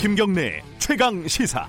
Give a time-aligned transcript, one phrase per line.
[0.00, 1.68] 김경래 최강 시사.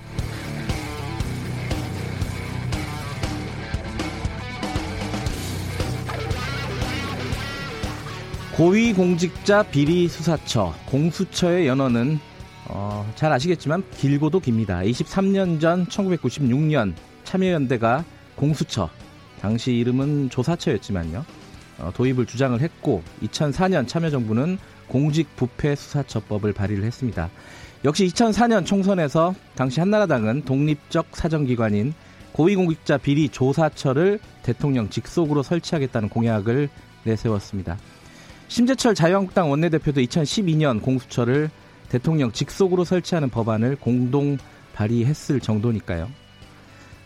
[8.56, 12.18] 고위공직자 비리 수사처 공수처의 연원은
[12.68, 14.78] 어, 잘 아시겠지만 길고도 깁니다.
[14.78, 18.02] 23년 전 1996년 참여연대가
[18.34, 18.88] 공수처
[19.42, 21.26] 당시 이름은 조사처였지만요.
[21.80, 24.56] 어, 도입을 주장을 했고 2004년 참여정부는
[24.88, 27.28] 공직부패수사처법을 발의를 했습니다.
[27.84, 31.94] 역시 2004년 총선에서 당시 한나라당은 독립적 사정기관인
[32.30, 36.68] 고위공직자 비리 조사처를 대통령 직속으로 설치하겠다는 공약을
[37.02, 37.76] 내세웠습니다.
[38.46, 41.50] 심재철 자유한국당 원내대표도 2012년 공수처를
[41.88, 44.38] 대통령 직속으로 설치하는 법안을 공동
[44.74, 46.08] 발의했을 정도니까요.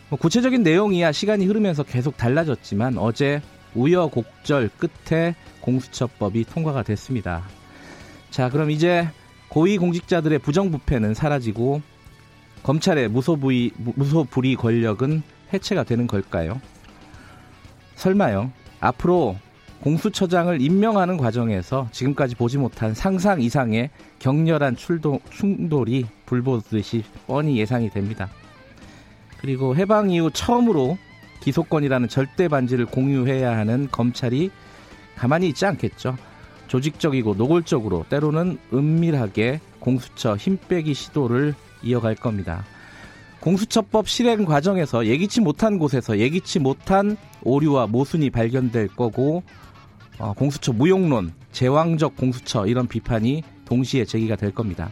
[0.09, 3.41] 뭐 구체적인 내용이야 시간이 흐르면서 계속 달라졌지만 어제
[3.75, 7.43] 우여곡절 끝에 공수처법이 통과가 됐습니다.
[8.29, 9.07] 자, 그럼 이제
[9.49, 11.81] 고위공직자들의 부정부패는 사라지고
[12.63, 16.59] 검찰의 무소부의, 무소불위 권력은 해체가 되는 걸까요?
[17.95, 18.51] 설마요.
[18.79, 19.37] 앞으로
[19.81, 28.29] 공수처장을 임명하는 과정에서 지금까지 보지 못한 상상 이상의 격렬한 출동, 충돌이 불보듯이 뻔히 예상이 됩니다.
[29.39, 30.97] 그리고 해방 이후 처음으로
[31.41, 34.49] 기소권이라는 절대 반지를 공유해야 하는 검찰이
[35.15, 36.17] 가만히 있지 않겠죠.
[36.67, 42.65] 조직적이고 노골적으로 때로는 은밀하게 공수처 힘빼기 시도를 이어갈 겁니다.
[43.39, 49.43] 공수처법 실행 과정에서 예기치 못한 곳에서 예기치 못한 오류와 모순이 발견될 거고
[50.19, 54.91] 어, 공수처 무용론, 제왕적 공수처 이런 비판이 동시에 제기가 될 겁니다.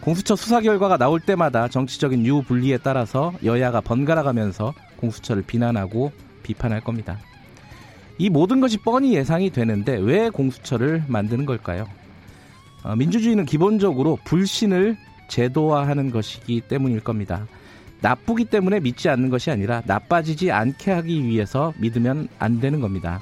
[0.00, 7.18] 공수처 수사 결과가 나올 때마다 정치적인 유불리에 따라서 여야가 번갈아가면서 공수처를 비난하고 비판할 겁니다.
[8.18, 11.86] 이 모든 것이 뻔히 예상이 되는데 왜 공수처를 만드는 걸까요?
[12.84, 14.96] 어, 민주주의는 기본적으로 불신을
[15.28, 17.46] 제도화하는 것이기 때문일 겁니다.
[18.00, 23.20] 나쁘기 때문에 믿지 않는 것이 아니라 나빠지지 않게 하기 위해서 믿으면 안 되는 겁니다.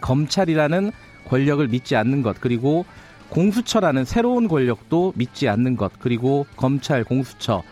[0.00, 0.90] 검찰이라는
[1.28, 2.86] 권력을 믿지 않는 것, 그리고
[3.28, 7.62] 공수처라는 새로운 권력도 믿지 않는 것, 그리고 검찰, 공수처,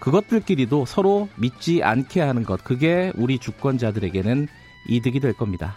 [0.00, 4.48] 그것들끼리도 서로 믿지 않게 하는 것, 그게 우리 주권자들에게는
[4.88, 5.76] 이득이 될 겁니다.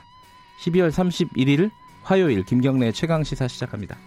[0.60, 1.72] 12월 31일
[2.04, 3.98] 화요일 김경래 최강 시사 시작합니다.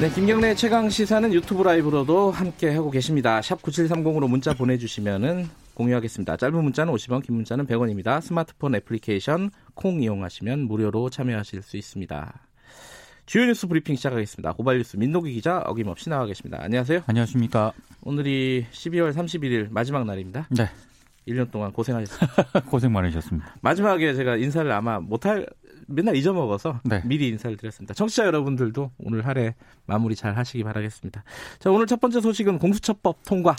[0.00, 3.40] 네, 김경래 최강 시사는 유튜브 라이브로도 함께 하고 계십니다.
[3.40, 6.36] 샵 9730으로 문자 보내주시면은 공유하겠습니다.
[6.36, 8.20] 짧은 문자는 50원, 긴 문자는 100원입니다.
[8.20, 12.51] 스마트폰 애플리케이션 콩 이용하시면 무료로 참여하실 수 있습니다.
[13.26, 14.52] 주요 뉴스 브리핑 시작하겠습니다.
[14.52, 16.58] 고발 뉴스 민노기 기자 어김없이 나와 계십니다.
[16.60, 17.02] 안녕하세요.
[17.06, 17.72] 안녕하십니까.
[18.02, 20.48] 오늘이 12월 31일 마지막 날입니다.
[20.50, 20.68] 네.
[21.28, 22.60] 1년 동안 고생하셨습니다.
[22.68, 23.56] 고생 많으셨습니다.
[23.60, 25.46] 마지막에 제가 인사를 아마 못할
[25.86, 27.00] 맨날 잊어먹어서 네.
[27.04, 27.94] 미리 인사를 드렸습니다.
[27.94, 29.54] 청취자 여러분들도 오늘 할애
[29.86, 31.22] 마무리 잘 하시기 바라겠습니다.
[31.60, 33.54] 자, 오늘 첫 번째 소식은 공수처법 통과.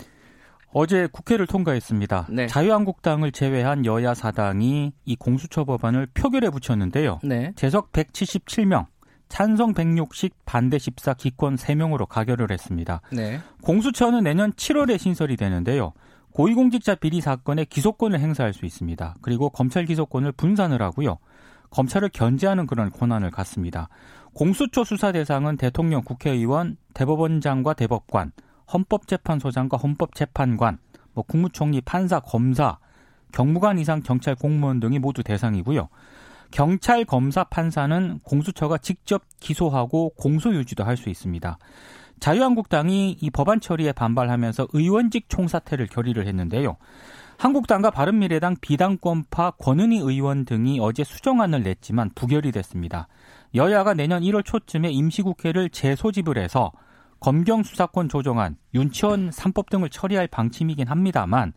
[0.75, 2.27] 어제 국회를 통과했습니다.
[2.31, 2.47] 네.
[2.47, 7.19] 자유한국당을 제외한 여야 사당이 이 공수처 법안을 표결에 붙였는데요.
[7.23, 7.53] 네.
[7.55, 8.87] 재석 177명,
[9.29, 13.01] 찬성 160, 반대 14, 기권 3명으로 가결을 했습니다.
[13.11, 13.39] 네.
[13.63, 15.93] 공수처는 내년 7월에 신설이 되는데요.
[16.31, 19.15] 고위공직자 비리 사건의 기소권을 행사할 수 있습니다.
[19.21, 21.17] 그리고 검찰 기소권을 분산을 하고요.
[21.69, 23.89] 검찰을 견제하는 그런 권한을 갖습니다.
[24.33, 28.31] 공수처 수사 대상은 대통령, 국회의원, 대법원장과 대법관,
[28.71, 30.79] 헌법재판소장과 헌법재판관,
[31.13, 32.77] 뭐 국무총리, 판사, 검사,
[33.31, 35.89] 경무관 이상 경찰 공무원 등이 모두 대상이고요.
[36.53, 41.57] 경찰, 검사, 판사는 공수처가 직접 기소하고 공소 유지도 할 수 있습니다.
[42.19, 46.77] 자유한국당이 이 법안 처리에 반발하면서 의원직 총사퇴를 결의를 했는데요.
[47.39, 53.07] 한국당과 바른미래당 비당권파 권은희 의원 등이 어제 수정안을 냈지만 부결이 됐습니다.
[53.55, 56.71] 여야가 내년 1월 초쯤에 임시국회를 재소집을 해서
[57.19, 61.53] 검경 수사권 조정안, 윤치원 3법 등을 처리할 방침이긴 합니다만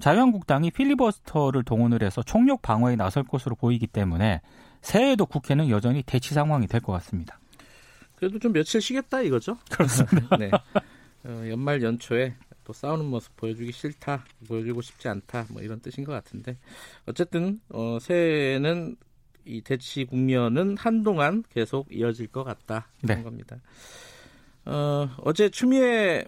[0.00, 4.40] 자유한국당이 필리버스터를 동원을 해서 총력 방어에 나설 것으로 보이기 때문에
[4.80, 7.38] 새해에도 국회는 여전히 대치 상황이 될 것 같습니다.
[8.16, 9.56] 그래도 좀 며칠 쉬겠다 이거죠?
[9.70, 10.36] 그렇습니다.
[10.38, 10.50] 네.
[11.24, 12.34] 어, 연말 연초에
[12.64, 16.56] 또 싸우는 모습 보여주기 싫다, 보여주고 싶지 않다, 뭐 이런 뜻인 것 같은데
[17.06, 18.96] 어쨌든 어, 새해는
[19.44, 23.14] 이 대치 국면은 한동안 계속 이어질 것 같다 네.
[23.14, 23.56] 그런 겁니다.
[24.64, 26.24] 어, 어제 추미애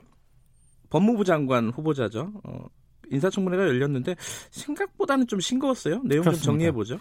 [0.90, 2.32] 법무부 장관 후보자죠.
[2.43, 2.66] 어,
[3.14, 4.16] 인사청문회가 열렸는데
[4.50, 6.02] 생각보다는 좀 싱거웠어요.
[6.05, 6.32] 내용 그렇습니다.
[6.32, 6.99] 좀 정리해 보죠.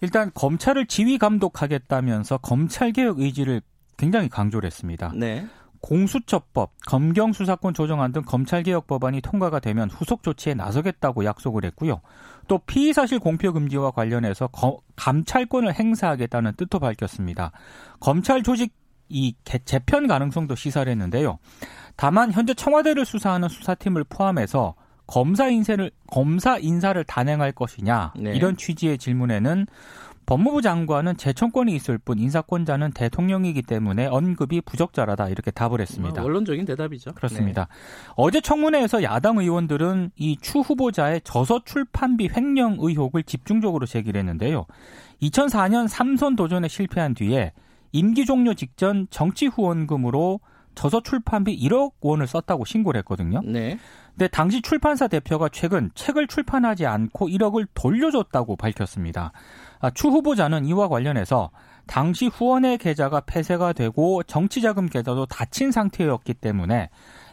[0.00, 3.62] 일단 검찰을 지휘 감독하겠다면서 검찰 개혁 의지를
[3.96, 5.12] 굉장히 강조를 했습니다.
[5.14, 5.46] 네.
[5.82, 12.00] 공수처법, 검경수사권 조정안 등 검찰개혁 법안이 통과가 되면 후속 조치에 나서겠다고 약속을 했고요.
[12.48, 17.50] 또 피의사실 공표 금지와 관련해서 거, 감찰권을 행사하겠다는 뜻도 밝혔습니다.
[17.98, 18.72] 검찰 조직
[19.08, 21.38] 이 재편 가능성도 시사를 했는데요.
[21.96, 24.74] 다만 현재 청와대를 수사하는 수사팀을 포함해서
[25.12, 28.34] 검사 인사를 검사 인사를 단행할 것이냐 네.
[28.34, 29.66] 이런 취지의 질문에는
[30.24, 36.14] 법무부 장관은 재청권이 있을 뿐 인사권자는 대통령이기 때문에 언급이 부적절하다 이렇게 답을 했습니다.
[36.14, 37.12] 뭐 원론적인 대답이죠.
[37.12, 37.66] 그렇습니다.
[37.68, 38.12] 네.
[38.16, 44.64] 어제 청문회에서 야당 의원들은 이 추 후보자의 저서 출판비 횡령 의혹을 집중적으로 제기를 했는데요.
[45.20, 47.52] 2004년 삼선 도전에 실패한 뒤에
[47.92, 50.40] 임기 종료 직전 정치 후원금으로
[50.74, 53.40] 저서 출판비 1억 원을 썼다고 신고를 했거든요.
[53.44, 53.78] 네.
[54.10, 59.32] 근데 당시 출판사 대표가 최근 책을 출판하지 않고 1억을 돌려줬다고 밝혔습니다.
[59.80, 61.50] 아, 추 후보자는 이와 관련해서
[61.86, 66.90] 당시 후원의 계좌가 폐쇄가 되고 정치자금 계좌도 닫힌 상태였기 때문에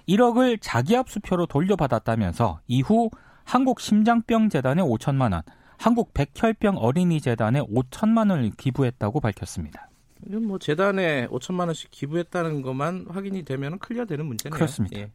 [0.07, 3.09] 1억을 자기압 수표로 돌려받았다면서 이후
[3.43, 5.41] 한국심장병재단에 5천만 원,
[5.77, 9.88] 한국백혈병 어린이재단에 5천만 원을 기부했다고 밝혔습니다.
[10.27, 14.55] 이건 뭐 재단에 5천만 원씩 기부했다는 것만 확인이 되면 클리어되는 문제네요.
[14.55, 14.99] 그렇습니다.
[14.99, 15.09] 예.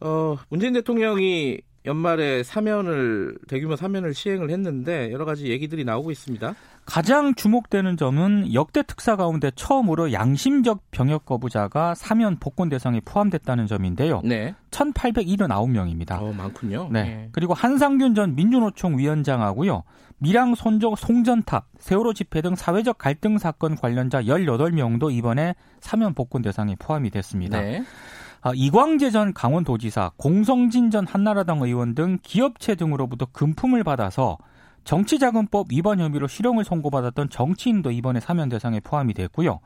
[0.00, 6.54] 어, 문재인 대통령이 연말에 사면을 대규모 사면을 시행을 했는데 여러 가지 얘기들이 나오고 있습니다.
[6.84, 14.22] 가장 주목되는 점은 역대 특사 가운데 처음으로 양심적 병역 거부자가 사면 복권 대상에 포함됐다는 점인데요.
[14.24, 14.54] 네.
[14.70, 16.20] 1,879명입니다.
[16.20, 16.88] 어, 많군요.
[16.90, 17.02] 네.
[17.02, 17.28] 네.
[17.32, 19.82] 그리고 한상균 전 민주노총 위원장하고요.
[20.18, 26.74] 밀양 손적 송전탑, 세월호 집회 등 사회적 갈등 사건 관련자 18명도 이번에 사면 복권 대상에
[26.76, 27.60] 포함이 됐습니다.
[27.60, 27.84] 네.
[28.40, 34.38] 아, 이광재 전 강원도지사, 공성진 전 한나라당 의원 등 기업체 등으로부터 금품을 받아서
[34.84, 39.60] 정치자금법 위반 혐의로 실형을 선고받았던 정치인도 이번에 사면 대상에 포함이 됐고요.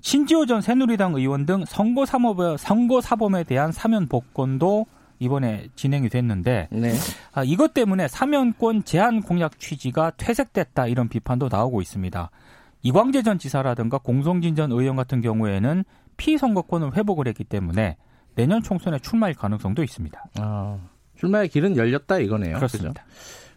[0.00, 4.86] 신지호 전 새누리당 의원 등 선거 사범에, 선거 사범에 대한 사면 복권도
[5.18, 6.92] 이번에 진행이 됐는데 네.
[7.32, 12.30] 아, 이것 때문에 사면권 제한 공약 취지가 퇴색됐다 이런 비판도 나오고 있습니다.
[12.82, 15.84] 이광재 전 지사라든가 공성진 전 의원 같은 경우에는
[16.16, 17.96] 피선거권을 회복을 했기 때문에
[18.34, 20.24] 내년 총선에 출마할 가능성도 있습니다.
[20.38, 20.78] 아,
[21.16, 22.56] 출마의 길은 열렸다 이거네요.
[22.56, 23.04] 그렇습니다.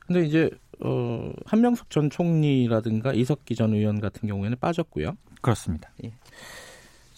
[0.08, 0.50] 그런데 이제
[0.84, 5.16] 어, 한명숙 전 총리라든가 이석기 전 의원 같은 경우에는 빠졌고요.
[5.42, 5.92] 그렇습니다.
[6.04, 6.12] 예.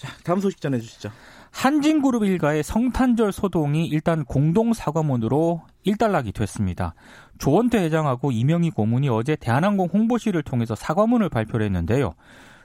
[0.04, 1.10] 자, 다음 소식 전해 주시죠.
[1.52, 6.94] 한진그룹 일가의 성탄절 소동이 일단 공동 사과문으로 일단락이 됐습니다.
[7.38, 12.16] 조원태 회장하고 이명희 고문이 어제 대한항공 홍보실을 통해서 사과문을 발표를 했는데요.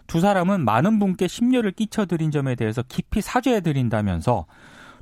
[0.09, 4.47] 두 사람은 많은 분께 심려를 끼쳐드린 점에 대해서 깊이 사죄해드린다면서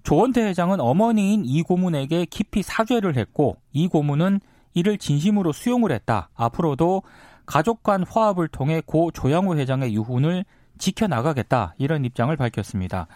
[0.02, 4.40] 조원태 회장은 어머니인 이 고문에게 깊이 사죄를 했고 이 고문은
[4.74, 6.28] 이를 진심으로 수용을 했다.
[6.34, 7.02] 앞으로도
[7.46, 10.44] 가족 간 화합을 통해 고 조양호 회장의 유훈을
[10.78, 11.74] 지켜나가겠다.
[11.78, 13.06] 이런 입장을 밝혔습니다.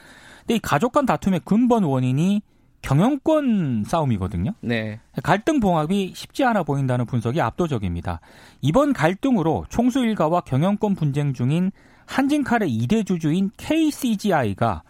[0.40, 2.42] 근데 이 가족 간 다툼의 근본 원인이
[2.82, 4.52] 경영권 싸움이거든요.
[4.60, 5.00] 네.
[5.22, 8.20] 갈등 봉합이 쉽지 않아 보인다는 분석이 압도적입니다.
[8.62, 11.72] 이번 갈등으로 총수 일가와 경영권 분쟁 중인
[12.06, 14.82] 한진칼의 2대 주주인 KCGI가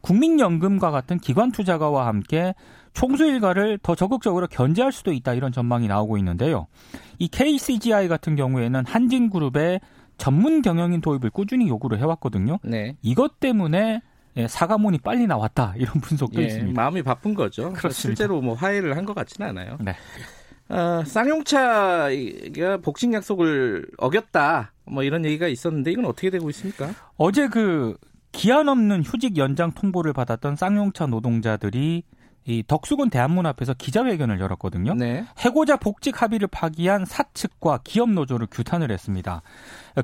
[0.00, 2.54] 국민연금과 같은 기관 투자가와 함께
[2.92, 6.66] 총수 일가를 더 적극적으로 견제할 수도 있다 이런 전망이 나오고 있는데요.
[7.18, 9.80] 이 KCGI 같은 경우에는 한진그룹의
[10.18, 12.58] 전문 경영인 도입을 꾸준히 요구를 해왔거든요.
[12.62, 12.96] 네.
[13.02, 14.02] 이것 때문에
[14.36, 16.80] 예, 사과문이 빨리 나왔다 이런 분석도 예, 있습니다.
[16.80, 17.72] 마음이 바쁜 거죠.
[17.72, 17.90] 그렇습니다.
[17.94, 19.78] 실제로 뭐 화해를 한 것 같지는 않아요.
[19.80, 19.94] 네.
[20.68, 22.08] 어, 쌍용차가
[22.82, 24.72] 복싱 약속을 어겼다.
[24.84, 26.90] 뭐 이런 얘기가 있었는데 이건 어떻게 되고 있습니까?
[27.16, 27.96] 어제 그
[28.32, 32.04] 기한 없는 휴직 연장 통보를 받았던 쌍용차 노동자들이
[32.48, 34.94] 이 덕수궁 대한문 앞에서 기자회견을 열었거든요.
[34.94, 35.26] 네.
[35.38, 39.42] 해고자 복직 합의를 파기한 사측과 기업 노조를 규탄을 했습니다.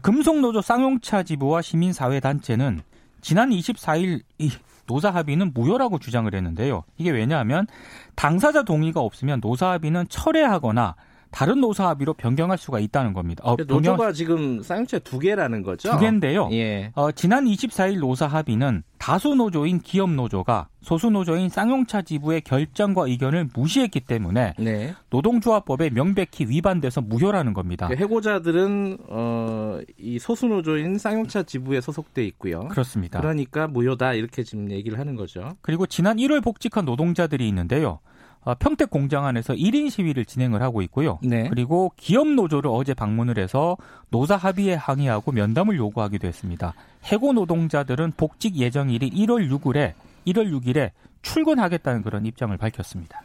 [0.02, 2.82] 금속 노조 쌍용차 지부와 시민사회 단체는
[3.22, 4.50] 지난 24일 이
[4.86, 6.84] 노사 합의는 무효라고 주장을 했는데요.
[6.98, 7.66] 이게 왜냐하면
[8.14, 10.96] 당사자 동의가 없으면 노사 합의는 철회하거나
[11.34, 13.42] 다른 노사 합의로 변경할 수가 있다는 겁니다.
[13.44, 14.12] 어, 노조가 변경...
[14.12, 15.90] 지금 쌍용차 두 개라는 거죠?
[15.90, 16.48] 두 개인데요.
[16.52, 16.92] 예.
[16.94, 23.48] 어, 지난 24일 노사 합의는 다수 노조인 기업 노조가 소수 노조인 쌍용차 지부의 결정과 의견을
[23.52, 24.94] 무시했기 때문에 네.
[25.10, 27.88] 노동조합법에 명백히 위반돼서 무효라는 겁니다.
[27.88, 32.68] 그 해고자들은 어, 이 소수 노조인 쌍용차 지부에 소속돼 있고요.
[32.68, 33.20] 그렇습니다.
[33.20, 35.56] 그러니까 무효다 이렇게 지금 얘기를 하는 거죠.
[35.62, 37.98] 그리고 지난 1월 복직한 노동자들이 있는데요.
[38.44, 41.18] 어, 평택 공장 안에서 1인 시위를 진행을 하고 있고요.
[41.22, 41.48] 네.
[41.48, 43.76] 그리고 기업 노조를 어제 방문을 해서
[44.10, 46.74] 노사 합의에 항의하고 면담을 요구하기도 했습니다.
[47.04, 49.94] 해고 노동자들은 복직 예정일이 1월 6일에
[50.26, 50.90] 1월 6일에
[51.22, 53.22] 출근하겠다는 그런 입장을 밝혔습니다.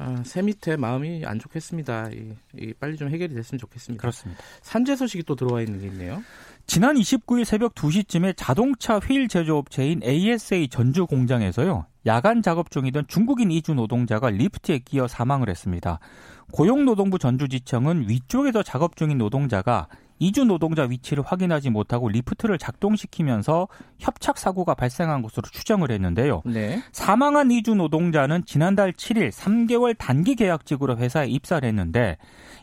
[0.00, 2.10] 아, 세밑에 마음이 안 좋겠습니다.
[2.10, 4.00] 이, 이 빨리 좀 해결이 됐으면 좋겠습니다.
[4.00, 4.40] 그렇습니다.
[4.62, 6.22] 산재 소식이 또 들어와 있는 게 있네요.
[6.68, 11.86] 지난 29일 새벽 2시쯤에 자동차 휠 제조업체인 ASA 전주 공장에서요.
[12.08, 16.00] 야간 작업 중이던 중국인 이주 노동자가 리프트에 끼어 사망을 했습니다.
[16.50, 19.86] 고용노동부 전주지청은 위쪽에서 작업 중인 노동자가
[20.18, 26.42] 이주 노동자 위치를 확인하지 못하고 리프트를 작동시키면서 협착 사고가 발생한 것으로 추정을 했는데요.
[26.44, 26.82] 네.
[26.92, 32.16] 사망한 이주 노동자는 지난달 7일 3개월 단기 계약직으로 회사에 입사를 했는데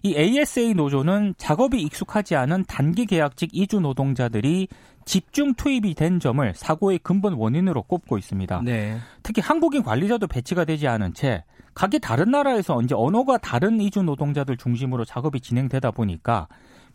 [0.03, 4.67] 이 ASA 노조는 작업이 익숙하지 않은 단기 계약직 이주 노동자들이
[5.05, 8.61] 집중 투입이 된 점을 사고의 근본 원인으로 꼽고 있습니다.
[8.63, 8.97] 네.
[9.23, 11.43] 특히 한국인 관리자도 배치가 되지 않은 채
[11.73, 16.47] 각기 다른 나라에서 이제 언어가 다른 이주 노동자들 중심으로 작업이 진행되다 보니까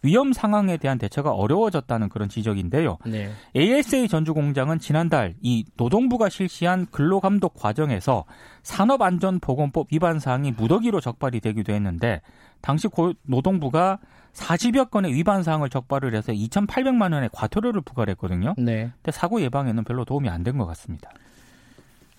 [0.02, 2.99] 위험 상황에 대한 대처가 어려워졌다는 그런 지적인데요.
[3.05, 3.31] 네.
[3.55, 8.25] ASA 전주 공장은 지난달 이 노동부가 실시한 근로감독 과정에서
[8.62, 12.23] 산업안전보건법 위반 사항이 무더기로 적발이 되기도 했는데
[12.62, 13.99] 당시 고, 노동부가
[14.35, 18.55] 40여 건의 위반 사항을 적발을 해서 2,800만 원의 과태료를 부과를 했거든요.
[18.59, 18.91] 네.
[19.03, 21.11] 근데 사고 예방에는 별로 도움이 안 된 것 같습니다.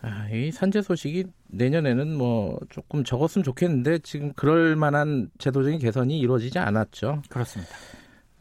[0.03, 6.57] 아, 이 산재 소식이 내년에는 뭐 조금 적었으면 좋겠는데 지금 그럴 만한 제도적인 개선이 이루어지지
[6.59, 7.21] 않았죠.
[7.29, 7.71] 그렇습니다.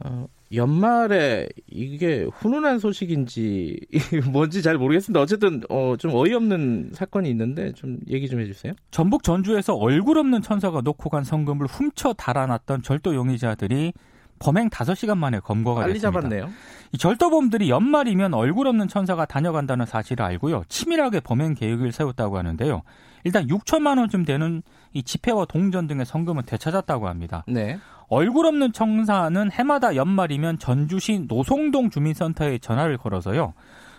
[0.01, 3.79] 어, 연말에 이게 훈훈한 소식인지
[4.33, 5.21] 뭔지 잘 모르겠습니다.
[5.21, 8.73] 어쨌든 어, 좀 어이없는 사건이 있는데 좀 얘기 좀 해주세요.
[8.91, 13.93] 전북 전주에서 얼굴 없는 천사가 놓고 간 성금을 훔쳐 달아났던 절도 용의자들이
[14.41, 16.21] 범행 5시간 만에 검거가 빨리 됐습니다.
[16.21, 16.51] 잡았네요.
[16.93, 20.65] 이 절도범들이 연말이면 얼굴 없는 천사가 다녀간다는 사실을 알고요.
[20.69, 22.83] 치밀하게 범행 계획을 세웠다고 하는데요.
[23.25, 24.63] 일단 6천만 원쯤 되는
[24.95, 27.45] 이 지폐와 동전 등의 성금은 되찾았다고 합니다.
[27.47, 27.79] 네.
[28.11, 33.55] 얼굴 없는 천사는 해마다 연말이면 전주시 노송동 주민센터에 전화를 걸어서요.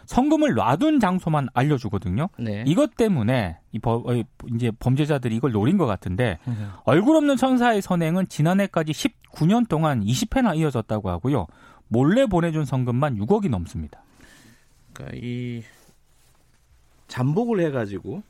[0.05, 2.27] 성금을 놔둔 장소만 알려주거든요.
[2.37, 2.63] 네.
[2.67, 6.53] 이것 때문에 이 버, 어, 이제 범죄자들이 이걸 노린 것 같은데 네.
[6.83, 11.47] 얼굴 없는 천사의 선행은 지난해까지 19년 동안 20회나 이어졌다고 하고요.
[11.87, 14.03] 몰래 보내준 성금만 6억이 넘습니다.
[14.91, 15.63] 그러니까 이
[17.07, 18.23] 잠복을 해가지고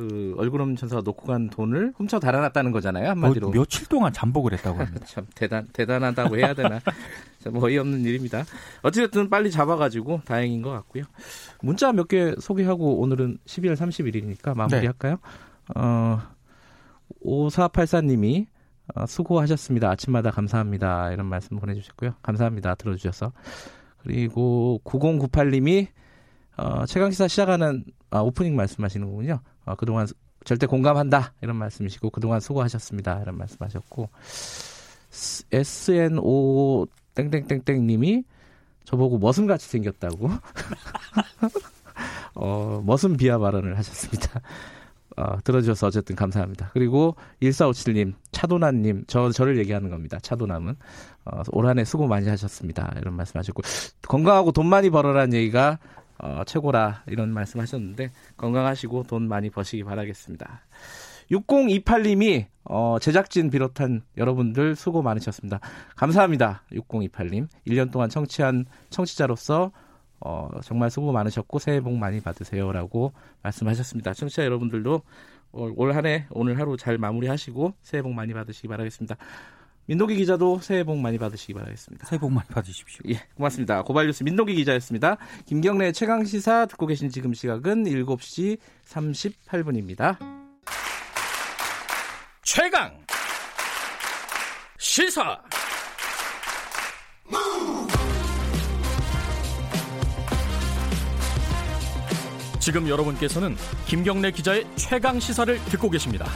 [0.00, 3.48] 그 얼굴 없는 천사가 놓고 간 돈을 훔쳐 달아났다는 거잖아요 한마디로.
[3.48, 5.04] 뭐, 며칠 동안 잠복을 했다고 합니다.
[5.06, 6.80] 참 대단 대단하다고 해야 되나.
[7.44, 8.44] 참 어이없는 일입니다.
[8.80, 11.04] 어찌됐든 빨리 잡아가지고 다행인 것 같고요.
[11.60, 15.12] 문자 몇 개 소개하고 오늘은 12월 30일이니까 마무리할까요?
[15.16, 15.20] 네.
[15.76, 16.18] 어,
[17.22, 18.46] 5484님이
[18.94, 19.90] 어, 수고하셨습니다.
[19.90, 21.12] 아침마다 감사합니다.
[21.12, 22.14] 이런 말씀 보내주셨고요.
[22.22, 22.74] 감사합니다.
[22.74, 23.32] 들어주셔서.
[24.02, 25.88] 그리고 9098님이
[26.56, 29.40] 어, 최강시사 시작하는 아, 오프닝 말씀하시는군요.
[29.70, 30.06] 어, 그동안
[30.44, 34.08] 절대 공감한다 이런 말씀이시고 그동안 수고하셨습니다 이런 말씀하셨고
[35.52, 38.24] SNO 땡땡땡땡 님이
[38.84, 40.30] 저보고 머슴같이 생겼다고
[42.34, 44.40] 어, 머슴 비하 발언을 하셨습니다.
[45.16, 46.70] 어, 들어주셔서 어쨌든 감사합니다.
[46.72, 50.18] 그리고 1457님, 차도남님, 저, 저를 얘기하는 겁니다.
[50.22, 50.76] 차도남은.
[51.26, 52.94] 어, 올 한 해 수고 많이 하셨습니다.
[52.96, 53.62] 이런 말씀 하셨고,
[54.02, 55.78] 건강하고 돈 많이 벌어라는 얘기가
[56.22, 60.62] 어, 최고라 이런 말씀하셨는데 건강하시고 돈 많이 버시기 바라겠습니다.
[61.30, 65.60] 6028님이 어, 제작진 비롯한 여러분들 수고 많으셨습니다.
[65.96, 66.62] 감사합니다.
[66.72, 67.48] 6028님.
[67.66, 69.72] 1년 동안 청취한 청취자로서
[70.20, 73.12] 어, 정말 수고 많으셨고 새해 복 많이 받으세요라고
[73.42, 74.12] 말씀하셨습니다.
[74.12, 75.02] 청취자 여러분들도
[75.52, 79.16] 올 한해 오늘 하루 잘 마무리하시고 새해 복 많이 받으시기 바라겠습니다.
[79.90, 82.06] 민노기 기자도 새해 복 많이 받으시기 바라겠습니다.
[82.06, 83.00] 새해 복 많이 받으십시오.
[83.08, 83.82] 예, 고맙습니다.
[83.82, 85.16] 고발뉴스 민노기 기자였습니다.
[85.46, 90.16] 김경래 최강 시사 듣고 계신 지금 시각은 7시 38분입니다.
[92.44, 93.04] 최강
[94.78, 95.40] 시사
[102.60, 103.56] 지금 여러분께서는
[103.88, 106.26] 김경래 기자의 최강 시사를 듣고 계십니다.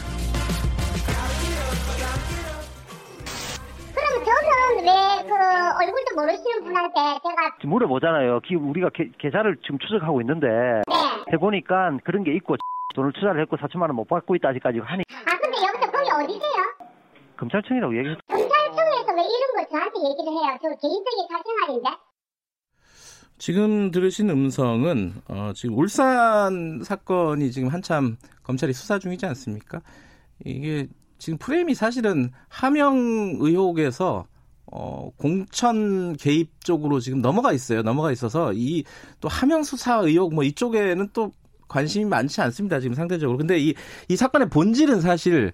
[4.84, 8.40] 왜그 얼굴도 모르시는 분한테 제가 물어보잖아요.
[8.60, 11.32] 우리가 계, 계좌를 지금 추적하고 있는데 네.
[11.32, 12.56] 해보니까 그런 게 있고
[12.94, 15.02] 돈을 투자를 했고 4천만 원 못 받고 있다 아직까지 하니.
[15.26, 16.62] 아 근데 여기서 거기 어디세요?
[17.38, 18.20] 검찰청이라고 얘기했어.
[18.28, 20.58] 검찰청에서 왜 이런 걸 저한테 얘기를 해요?
[20.62, 21.90] 저 개인적인 사생활인데.
[23.38, 29.80] 지금 들으신 음성은 어, 지금 울산 사건이 지금 한참 검찰이 수사 중이지 않습니까?
[30.44, 30.86] 이게
[31.18, 32.94] 지금 프레임이 사실은 하명
[33.40, 34.26] 의혹에서
[34.66, 37.82] 어, 공천 개입 쪽으로 지금 넘어가 있어요.
[37.82, 38.84] 넘어가 있어서 이
[39.24, 41.32] 또 하명 수사 의혹 뭐 이쪽에는 또
[41.66, 42.78] 관심이 많지 않습니다.
[42.78, 43.38] 지금 상대적으로.
[43.38, 43.74] 근데 이,
[44.08, 45.50] 이 사건의 본질은 사실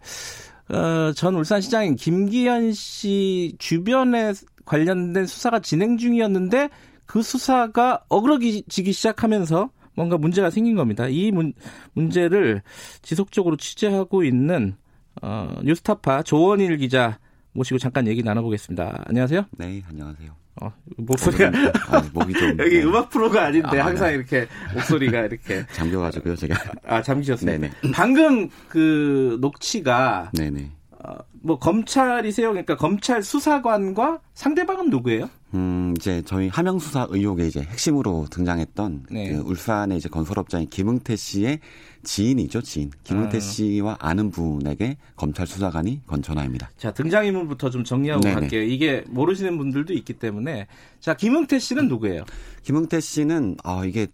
[0.68, 4.32] 어, 전 울산시장인 김기현 씨 주변에
[4.64, 6.68] 관련된 수사가 진행 중이었는데
[7.06, 11.06] 그 수사가 어그러지기 시작하면서 뭔가 문제가 생긴 겁니다.
[11.08, 11.52] 이 문,
[11.92, 12.62] 문제를
[13.02, 14.74] 지속적으로 취재하고 있는
[15.22, 17.20] 어, 뉴스타파 조원일 기자
[17.52, 19.04] 모시고 잠깐 얘기 나눠보겠습니다.
[19.06, 19.46] 안녕하세요.
[19.58, 20.30] 네, 안녕하세요.
[20.62, 21.50] 어, 목소리가
[21.88, 22.82] 아, 목이 좀 여기 네.
[22.82, 24.14] 음악 프로가 아닌데 아, 항상 네.
[24.14, 26.54] 이렇게 목소리가 이렇게 잠겨가지고요, 제가.
[26.86, 27.50] 아 잠기셨어요.
[27.50, 27.70] 네네.
[27.94, 30.70] 방금 그 녹취가 네네.
[31.02, 32.50] 어, 뭐 검찰이세요?
[32.50, 35.30] 그러니까 검찰 수사관과 상대방은 누구예요?
[35.54, 39.32] 음, 이제 저희 하명 수사 의혹의 이제 핵심으로 등장했던 네.
[39.32, 41.60] 그 울산의 이제 건설업자인 김응태 씨의
[42.02, 42.90] 지인이죠, 지인.
[43.04, 43.40] 김은태 아.
[43.40, 46.70] 씨와 아는 분에게 검찰 수사관이 건 전화입니다.
[46.76, 48.34] 자, 등장인물부터 좀 정리하고 네네.
[48.34, 48.62] 갈게요.
[48.62, 50.66] 이게 모르시는 분들도 있기 때문에.
[51.00, 52.24] 자, 김은태 씨는 누구예요?
[52.62, 54.06] 김은태 씨는, 아, 이게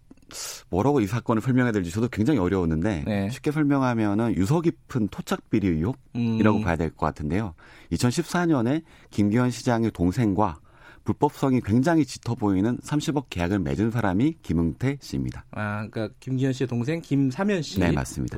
[0.69, 3.29] 뭐라고 이 사건을 설명해야 될지 저도 굉장히 어려웠는데 네.
[3.29, 6.63] 쉽게 설명하면은 유서 깊은 토착 비리 의혹이라고 음.
[6.63, 7.53] 봐야 될 것 같은데요.
[7.91, 10.59] 2014년에 김기현 시장의 동생과
[11.03, 15.45] 불법성이 굉장히 짙어 보이는 30억 계약을 맺은 사람이 김응태 씨입니다.
[15.51, 18.37] 아, 그러니까 김기현 씨의 동생 김사면 씨와 네, 맞습니다.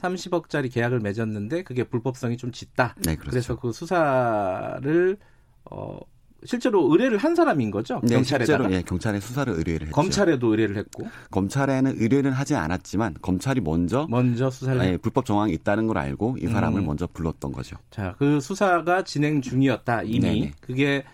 [0.00, 2.94] 30억짜리 계약을 맺었는데 그게 불법성이 좀 짙다.
[3.04, 3.30] 네, 그렇죠.
[3.30, 5.16] 그래서 그 수사를
[5.70, 5.98] 어
[6.44, 8.00] 실제로 의뢰를 한 사람인 거죠?
[8.02, 8.64] 네, 경찰에다가?
[8.64, 9.94] 실제로 예, 경찰에 수사를 의뢰를 했죠.
[9.94, 15.86] 검찰에도 의뢰를 했고 검찰에는 의뢰는 하지 않았지만 검찰이 먼저 먼저 수사를 예, 불법 정황이 있다는
[15.86, 16.86] 걸 알고 이 사람을 음.
[16.86, 17.76] 먼저 불렀던 거죠.
[17.90, 20.52] 자, 그 수사가 진행 중이었다 이미 네네.
[20.60, 21.04] 그게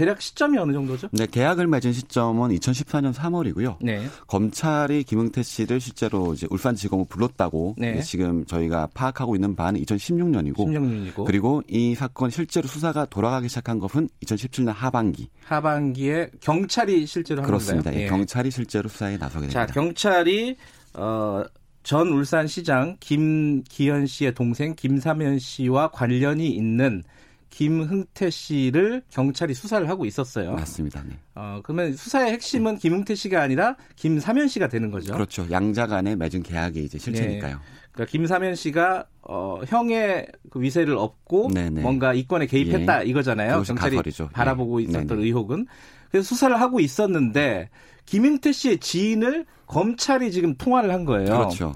[0.00, 1.08] 대략 시점이 어느 정도죠?
[1.12, 3.76] 네, 계약을 맺은 시점은 2014년 3월이고요.
[3.82, 4.06] 네.
[4.28, 8.00] 검찰이 김응태 씨를 실제로 이제 울산지검을 불렀다고 네.
[8.00, 14.08] 지금 저희가 파악하고 있는 바는 2016년이고, 16년이고, 그리고 이 사건 실제로 수사가 돌아가기 시작한 것은
[14.24, 15.28] 2017년 하반기.
[15.44, 17.94] 하반기에 경찰이 실제로 그렇습니다.
[17.94, 18.06] 예.
[18.06, 19.66] 경찰이 실제로 수사에 나서게 됩니다.
[19.66, 20.56] 자, 경찰이
[20.94, 21.44] 어,
[21.82, 27.02] 전 울산시장 김기현 씨의 동생 김사면 씨와 관련이 있는
[27.50, 30.52] 김흥태 씨를 경찰이 수사를 하고 있었어요.
[30.52, 31.02] 맞습니다.
[31.02, 31.16] 네.
[31.34, 35.12] 어, 그러면 수사의 핵심은 김흥태 씨가 아니라 김사면 씨가 되는 거죠.
[35.12, 35.46] 그렇죠.
[35.50, 37.56] 양자 간에 맺은 계약이 이제 실체니까요.
[37.56, 37.62] 네.
[37.92, 41.70] 그러니까 김사면 씨가 어, 형의 그 위세를 얻고 네네.
[41.70, 41.80] 네.
[41.82, 43.08] 뭔가 이권에 개입했다 예.
[43.08, 43.62] 이거잖아요.
[43.62, 44.30] 경찰이 가설이죠.
[44.32, 44.84] 바라보고 예.
[44.84, 45.22] 있었던 네네.
[45.22, 45.66] 의혹은.
[46.10, 47.68] 그래서 수사를 하고 있었는데
[48.06, 51.26] 김흥태 씨의 지인을 검찰이 지금 통화를 한 거예요.
[51.26, 51.74] 그렇죠.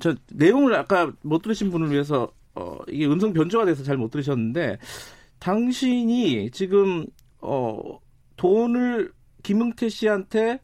[0.00, 4.78] 저 내용을 아까 못 들으신 분을 위해서 어, 이게 음성 변조가 돼서 잘 못 들으셨는데
[5.38, 7.06] 당신이 지금
[7.40, 7.78] 어,
[8.36, 10.60] 돈을 김응태 씨한테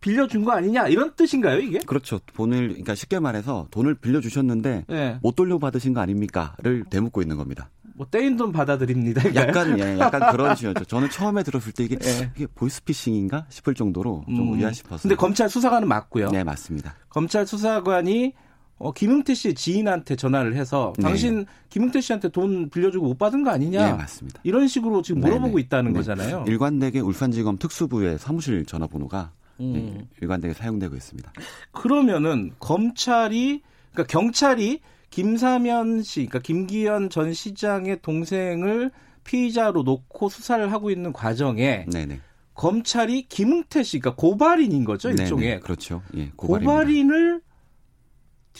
[0.00, 1.78] 빌려준 거 아니냐 이런 뜻인가요 이게?
[1.80, 2.18] 그렇죠.
[2.34, 5.18] 돈을 그러니까 쉽게 말해서 돈을 빌려주셨는데 네.
[5.22, 7.70] 못 돌려받으신 거 아닙니까?를 대묻고 있는 겁니다.
[7.94, 9.34] 뭐 떼인 돈 받아들입니다.
[9.34, 10.86] 약간 예, 약간 그런 식이었죠.
[10.86, 12.32] 저는 처음에 들었을 때 이게, 네.
[12.34, 14.58] 이게 보이스피싱인가 싶을 정도로 좀 음.
[14.58, 15.02] 의아 싶어서.
[15.02, 16.30] 근데 검찰 수사관은 맞고요.
[16.30, 16.94] 네 맞습니다.
[17.08, 18.32] 검찰 수사관이
[18.82, 21.04] 어, 김웅태 씨 지인한테 전화를 해서 네.
[21.04, 23.86] 당신 김웅태 씨한테 돈 빌려주고 못 받은 거 아니냐?
[23.86, 24.40] 네, 맞습니다.
[24.42, 25.60] 이런 식으로 지금 물어보고 네네.
[25.60, 25.98] 있다는 네.
[25.98, 26.44] 거잖아요.
[26.48, 29.72] 일관되게 울산지검 특수부의 사무실 전화번호가 음.
[29.72, 31.32] 네, 일관되게 사용되고 있습니다.
[31.70, 38.90] 그러면은 검찰이 그러니까 경찰이 김사면 씨, 그러니까 김기현 전 시장의 동생을
[39.22, 42.18] 피의자로 놓고 수사를 하고 있는 과정에 네네.
[42.54, 45.48] 검찰이 김웅태 씨, 그러니까 고발인인 거죠 일종의.
[45.48, 45.60] 네네.
[45.60, 46.02] 그렇죠.
[46.16, 47.42] 예, 고발인을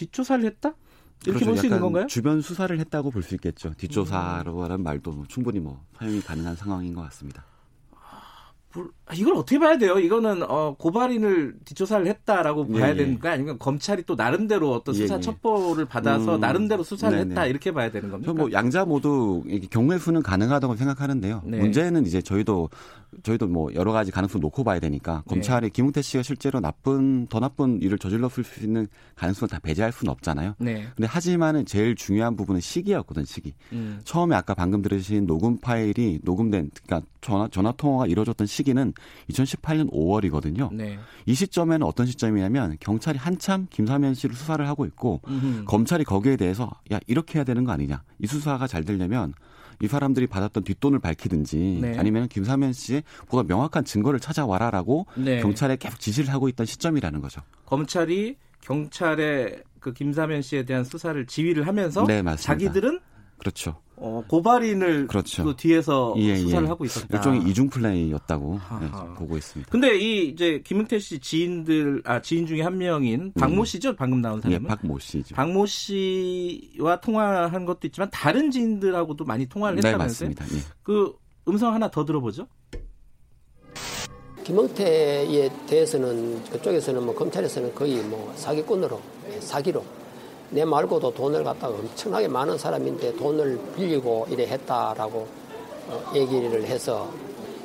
[0.06, 0.74] 뒷조사를 했다?
[1.24, 1.46] 이렇게 그렇죠.
[1.46, 2.06] 볼수 있는 건가요?
[2.08, 3.72] 주변 수사를 했다고 볼 수 있겠죠.
[3.76, 4.82] 뒷조사라는 음.
[4.82, 7.44] 말도 뭐 충분히 뭐 사용이 가능한 상황인 것 같습니다.
[8.74, 9.98] 아, 이걸 어떻게 봐야 돼요?
[9.98, 12.94] 이거는 어, 고발인을 뒷조사를 했다라고 예, 봐야 예.
[12.94, 15.20] 되는 거 아니면 검찰이 또 나름대로 어떤 수사 예, 예.
[15.20, 17.30] 첩보를 받아서 음, 나름대로 수사를 네네.
[17.30, 18.32] 했다 이렇게 봐야 되는 겁니까?
[18.32, 21.42] 뭐 양자 모두 경우의 수는 가능하다고 생각하는데요.
[21.44, 21.58] 네.
[21.58, 22.70] 문제는 이제 저희도
[23.22, 25.70] 저희도 뭐 여러 가지 가능성 놓고 봐야 되니까 검찰이 네.
[25.70, 30.54] 김웅태 씨가 실제로 나쁜 더 나쁜 일을 저질렀을 수 있는 가능성을 다 배제할 수는 없잖아요.
[30.58, 30.88] 네.
[30.96, 33.54] 근데 하지만은 제일 중요한 부분은 시기였거든 시기.
[33.72, 34.00] 음.
[34.04, 38.92] 처음에 아까 방금 들으신 녹음 파일이 녹음된 그러니까 전화 전화 통화가 이루어졌던 시기는
[39.30, 40.72] 2018년 5월이거든요.
[40.72, 40.98] 네.
[41.26, 45.64] 이 시점에는 어떤 시점이냐면 경찰이 한참 김사면 씨를 수사를 하고 있고 음흠.
[45.66, 49.34] 검찰이 거기에 대해서 야 이렇게 해야 되는 거 아니냐 이 수사가 잘 되려면
[49.82, 51.98] 이 사람들이 받았던 뒷돈을 밝히든지 네.
[51.98, 55.40] 아니면 김사면 씨의 보다 명확한 증거를 찾아와라라고 네.
[55.40, 57.42] 경찰에 계속 지시를 하고 있던 시점이라는 거죠.
[57.66, 63.00] 검찰이 경찰의 그 김사면 씨에 대한 수사를 지휘를 하면서 네, 자기들은
[63.38, 63.80] 그렇죠.
[64.04, 65.44] 어, 고발인을 그렇죠.
[65.44, 66.36] 그 뒤에서 예, 예.
[66.36, 66.68] 수사를 예.
[66.68, 67.16] 하고 있었다.
[67.16, 69.70] 일종의 이중 플레이였다고 네, 보고 있습니다.
[69.70, 73.64] 근데 이 이제 김은태 씨 지인들 아 지인 중에 한 명인 박모 음.
[73.64, 74.64] 씨죠 방금 나온 사람은.
[74.64, 75.36] 예, 박모 씨죠.
[75.36, 80.30] 박모 씨와 통화한 것도 있지만 다른 지인들하고도 많이 통화를 네, 했다면서요?
[80.30, 80.58] 네, 맞습니다.
[80.58, 80.72] 예.
[80.82, 81.14] 그
[81.46, 82.48] 음성 하나 더 들어보죠.
[84.42, 89.00] 김영태에 대해서는 그쪽에서는 뭐 검찰에서는 거의 뭐 사기꾼으로
[89.38, 89.84] 사기로
[90.52, 95.26] 내 말고도 돈을 갖다가 엄청나게 많은 사람인데 돈을 빌리고 이래 했다라고
[95.88, 97.08] 어, 얘기를 해서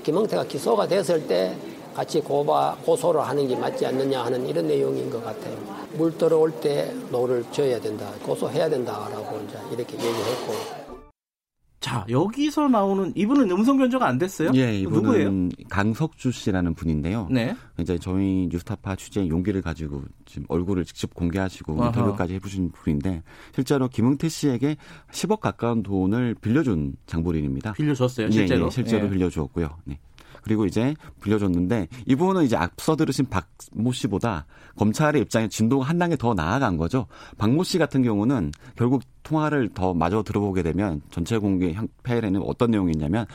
[0.04, 1.54] 김영태가 기소가 됐을 때
[1.94, 5.58] 같이 고바, 고소를 하는 게 맞지 않느냐 하는 이런 내용인 것 같아요.
[5.94, 10.87] 물 들어올 때 노를 져야 된다, 고소해야 된다라고 이제 이렇게 얘기했고.
[11.88, 14.52] 자, 여기서 나오는 이분은 음성 변조가 안 됐어요?
[14.56, 15.50] 예, 이분은 누구예요?
[15.70, 17.30] 강석주 씨라는 분인데요.
[17.32, 17.56] 네.
[17.80, 21.88] 이제 저희 뉴스타파 취재 용기를 가지고 지금 얼굴을 직접 공개하시고 아하.
[21.88, 23.24] 인터뷰까지 해보신 분인데
[23.56, 24.76] 실제로 김응태 씨에게
[25.12, 27.72] 10억 가까운 돈을 빌려준 장본인입니다.
[27.72, 28.64] 빌려줬어요, 실제로?
[28.64, 29.10] 예, 예 실제로 예.
[29.10, 29.70] 빌려주었고요.
[29.86, 29.98] 네.
[30.48, 34.46] 그리고 이제 빌려줬는데 이분은 이제 앞서 들으신 박 모 씨보다
[34.78, 37.06] 검찰의 입장에 진도가 한 단계 더 나아간 거죠.
[37.38, 42.72] 박 모 씨 같은 경우는 결국 통화를 더 마저 들어보게 되면 전체 공개 형패에는 어떤
[42.72, 43.26] 내용이 있냐면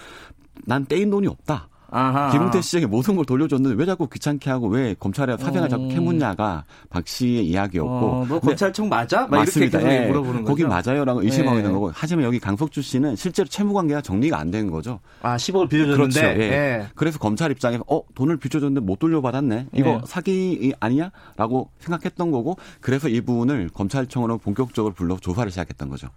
[0.64, 1.68] 난 떼인 돈이 없다.
[1.94, 2.30] 아하.
[2.32, 5.88] 김웅태 씨에게 모든 걸 돌려줬는데 왜 자꾸 귀찮게 하고 왜 검찰에 사생활 자꾸 음.
[5.90, 7.90] 캐묻냐가 박 씨의 이야기였고.
[7.90, 9.26] 어, 너 검찰청 맞아?
[9.26, 9.78] 맞습니다.
[9.80, 10.06] 이렇게 예.
[10.06, 11.60] 물어보는 거기 맞아요라고 의심하고 예.
[11.60, 11.90] 있는 거고.
[11.94, 15.00] 하지만 여기 강석주 씨는 실제로 채무 관계가 정리가 안 된 거죠.
[15.22, 16.20] 아 10억을 빌려줬는데.
[16.20, 16.40] 그렇죠.
[16.42, 16.46] 예.
[16.50, 16.86] 예.
[16.94, 19.68] 그래서 검찰 입장에서 어 돈을 빌려줬는데 못 돌려받았네.
[19.74, 20.00] 이거 예.
[20.06, 22.56] 사기 아니냐라고 생각했던 거고.
[22.80, 26.08] 그래서 이분을 검찰청으로 본격적으로 불러 조사를 시작했던 거죠.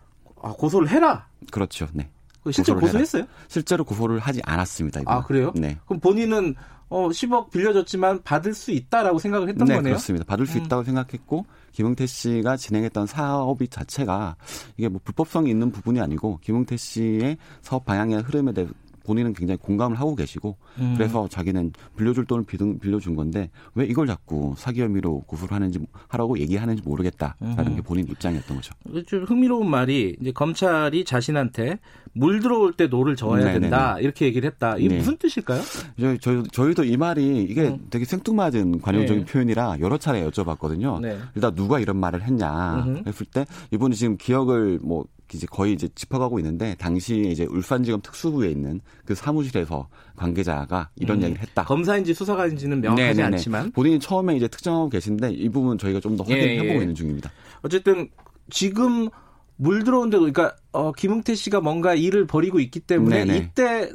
[0.41, 1.27] 아 고소를 해라.
[1.51, 1.87] 그렇죠.
[1.93, 2.09] 네.
[2.45, 3.23] 그 실제로 고소했어요?
[3.23, 3.31] 해라.
[3.47, 5.01] 실제로 고소를 하지 않았습니다.
[5.01, 5.13] 이번.
[5.13, 5.51] 아 그래요?
[5.55, 5.77] 네.
[5.85, 6.55] 그럼 본인은
[6.87, 9.93] 어 10억 빌려줬지만 받을 수 있다라고 생각을 했던 네, 거네요.
[9.93, 10.23] 그렇습니다.
[10.25, 10.63] 받을 수 음.
[10.63, 14.35] 있다고 생각했고 김용태 씨가 진행했던 사업이 자체가
[14.77, 18.67] 이게 뭐 불법성이 있는 부분이 아니고 김용태 씨의 사업 방향의 흐름에 대해
[19.05, 20.95] 본인은 굉장히 공감을 하고 계시고 음.
[20.97, 26.81] 그래서 자기는 빌려줄 돈을 빌려준 건데 왜 이걸 자꾸 사기 혐의로 고소를 하는지 하라고 얘기하는지
[26.85, 27.75] 모르겠다라는 음.
[27.75, 28.73] 게 본인 입장이었던 거죠.
[29.07, 31.79] 좀 흥미로운 말이 이제 검찰이 자신한테
[32.13, 33.59] 물 들어올 때 노를 저어야 네네네.
[33.59, 34.77] 된다 이렇게 얘기를 했다.
[34.77, 34.97] 이게 네.
[34.97, 35.61] 무슨 뜻일까요?
[35.99, 37.87] 저희, 저희 저희도 이 말이 이게 음.
[37.89, 39.31] 되게 생뚱맞은 관용적인 네.
[39.31, 41.01] 표현이라 여러 차례 여쭤봤거든요.
[41.01, 41.17] 네.
[41.35, 43.03] 일단 누가 이런 말을 했냐 음흠.
[43.07, 48.49] 했을 때 이분이 지금 기억을 뭐 이제 거의 이제 짚어가고 있는데 당시에 이제 울산지검 특수부에
[48.51, 51.63] 있는 그 사무실에서 관계자가 이런 음, 얘기를 했다.
[51.65, 53.35] 검사인지 수사관인지는 명확하지 네네네.
[53.37, 56.81] 않지만 본인이 처음에 이제 특정하고 계신데 이 부분 저희가 좀 더 확인해 보고 예, 예.
[56.81, 57.31] 있는 중입니다.
[57.63, 58.07] 어쨌든
[58.49, 59.09] 지금
[59.57, 63.37] 물 들어온데도 그러니까 어, 김웅태 씨가 뭔가 일을 벌이고 있기 때문에 네네.
[63.37, 63.89] 이때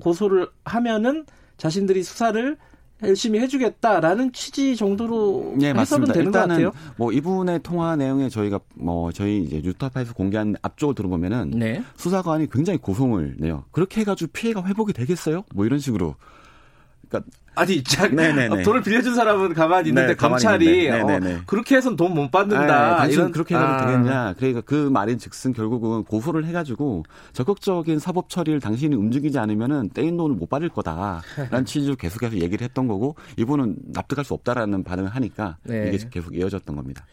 [0.00, 1.24] 고소를 하면은
[1.56, 2.56] 자신들이 수사를
[3.02, 6.72] 열심히 해주겠다라는 취지 정도로 네, 해석은 되는 것 같아요.
[6.96, 11.82] 뭐 이분의 통화 내용에 저희가 뭐 저희 이제 뉴타파에서 공개한 앞쪽을 들어보면은 네.
[11.96, 13.64] 수사관이 굉장히 고성을 내요.
[13.70, 15.44] 그렇게 해가지고 피해가 회복이 되겠어요?
[15.54, 16.14] 뭐 이런 식으로.
[17.08, 18.62] 그러니까 아니, 자, 네네네.
[18.62, 21.06] 돈을 빌려준 사람은 가만히 있는데 네, 검찰이 어,
[21.46, 23.06] 그렇게 해서는 돈못 받는다.
[23.06, 23.86] 네, 이런 그렇게 해도 아.
[23.86, 24.34] 되겠냐?
[24.36, 30.36] 그러니까 그 말인 즉슨 결국은 고소를 해가지고 적극적인 사법 처리를 당신이 움직이지 않으면은 떼인 돈을
[30.36, 31.22] 못 받을 거다라는
[31.64, 35.90] 취지로 계속해서 얘기를 했던 거고 이분은 납득할 수 없다라는 반응을 하니까 네.
[35.94, 37.06] 이게 계속 이어졌던 겁니다.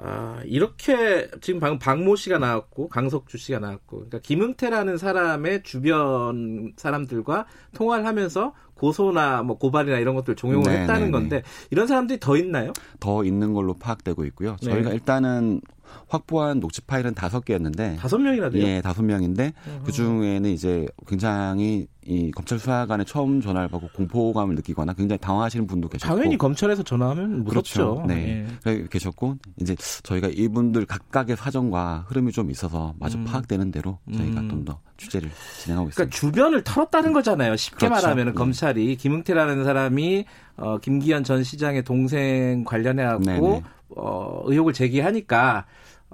[0.00, 7.46] 아, 이렇게 지금 방금 박모 씨가 나왔고 강석주 씨가 나왔고 그러니까 김은태라는 사람의 주변 사람들과
[7.74, 11.10] 통화를 하면서 고소나 뭐 고발이나 이런 것들 종용을 네, 했다는 네, 네.
[11.12, 12.72] 건데 이런 사람들이 더 있나요?
[12.98, 14.56] 더 있는 걸로 파악되고 있고요.
[14.60, 14.94] 저희가 네.
[14.96, 15.60] 일단은
[16.08, 18.66] 확보한 녹취 파일은 다섯 개였는데 다섯 명이나 돼요?
[18.66, 19.52] 예, 다섯 명인데
[19.84, 25.88] 그 중에는 이제 굉장히 이 검찰 수사관의 처음 전화를 받고 공포감을 느끼거나 굉장히 당황하시는 분도
[25.88, 27.94] 계셨고 당연히 검찰에서 전화하면 무섭죠.
[27.94, 28.06] 그렇죠.
[28.06, 28.86] 네, 예.
[28.90, 33.24] 계셨고 이제 저희가 이분들 각각의 사정과 흐름이 좀 있어서 마저 음.
[33.24, 34.48] 파악되는 대로 저희가 음.
[34.50, 35.30] 좀더 취재를
[35.62, 36.14] 진행하고 그러니까 있습니다.
[36.14, 37.56] 주변을 털었다는 거잖아요.
[37.56, 38.06] 쉽게 그렇죠.
[38.06, 38.32] 말하면 네.
[38.32, 40.26] 검찰이 김응태라는 사람이
[40.56, 43.62] 어, 김기현 전 시장의 동생 관련해 갖고
[43.96, 45.64] 어, 의혹을 제기하니까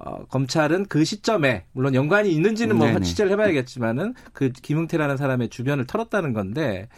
[0.05, 3.01] 어, 검찰은 그 시점에 물론 연관이 있는지는 뭐 네네.
[3.01, 6.89] 취재를 해봐야겠지만은 그 김응태라는 사람의 주변을 털었다는 건데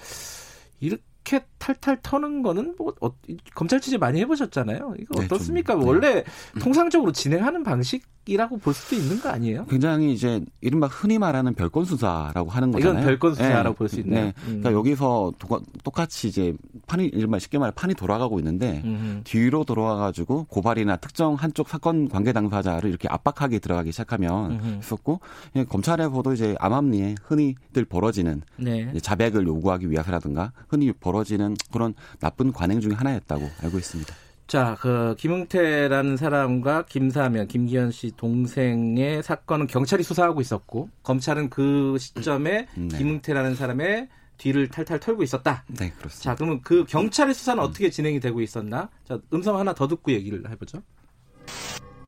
[0.81, 3.15] 이렇게 이렇게 탈탈 터는 거는 뭐 어,
[3.55, 4.95] 검찰 취재 많이 해보셨잖아요.
[4.99, 5.75] 이거 네, 어떻습니까?
[5.75, 5.87] 좀, 네.
[5.87, 6.25] 원래
[6.61, 9.67] 통상적으로 진행하는 방식 이라고 볼 수도 있는 거 아니에요?
[9.67, 12.93] 굉장히 이제 이른바 흔히 말하는 별건 수사라고 하는 거잖아요.
[12.93, 13.79] 이건 별건 수사라고 네.
[13.79, 14.25] 볼수 있네요.
[14.25, 14.33] 네.
[14.39, 14.61] 음.
[14.61, 16.55] 그러니까 여기서 도, 똑같이 이제
[16.87, 19.21] 판이 이른바 쉽게 말해 판이 돌아가고 있는데 음.
[19.25, 24.79] 뒤로 돌아와가지고 고발이나 특정 한쪽 사건 관계 당사자를 이렇게 압박하게 들어가기 시작하면 음.
[24.79, 25.21] 했었고
[25.69, 28.93] 검찰에서도 이제 암암리에 흔히들 벌어지는 네.
[29.01, 34.15] 자백을 요구하기 위해서라든가 흔히 벌 벌어지는 그런 나쁜 관행 중의 하나였다고 알고 있습니다.
[34.47, 42.69] 자, 그 김응태라는 사람과 김사면, 김기현 씨 동생의 사건은 경찰이 수사하고 있었고 검찰은 그 시점에
[42.77, 42.99] 네.
[42.99, 45.65] 김응태라는 사람의 뒤를 탈탈 털고 있었다.
[45.69, 46.19] 네, 그렇습니다.
[46.23, 48.91] 자, 그러면 그 경찰의 수사는 어떻게 진행이 되고 있었나?
[49.09, 50.83] 자, 음성 하나 더 듣고 얘기를 해보죠.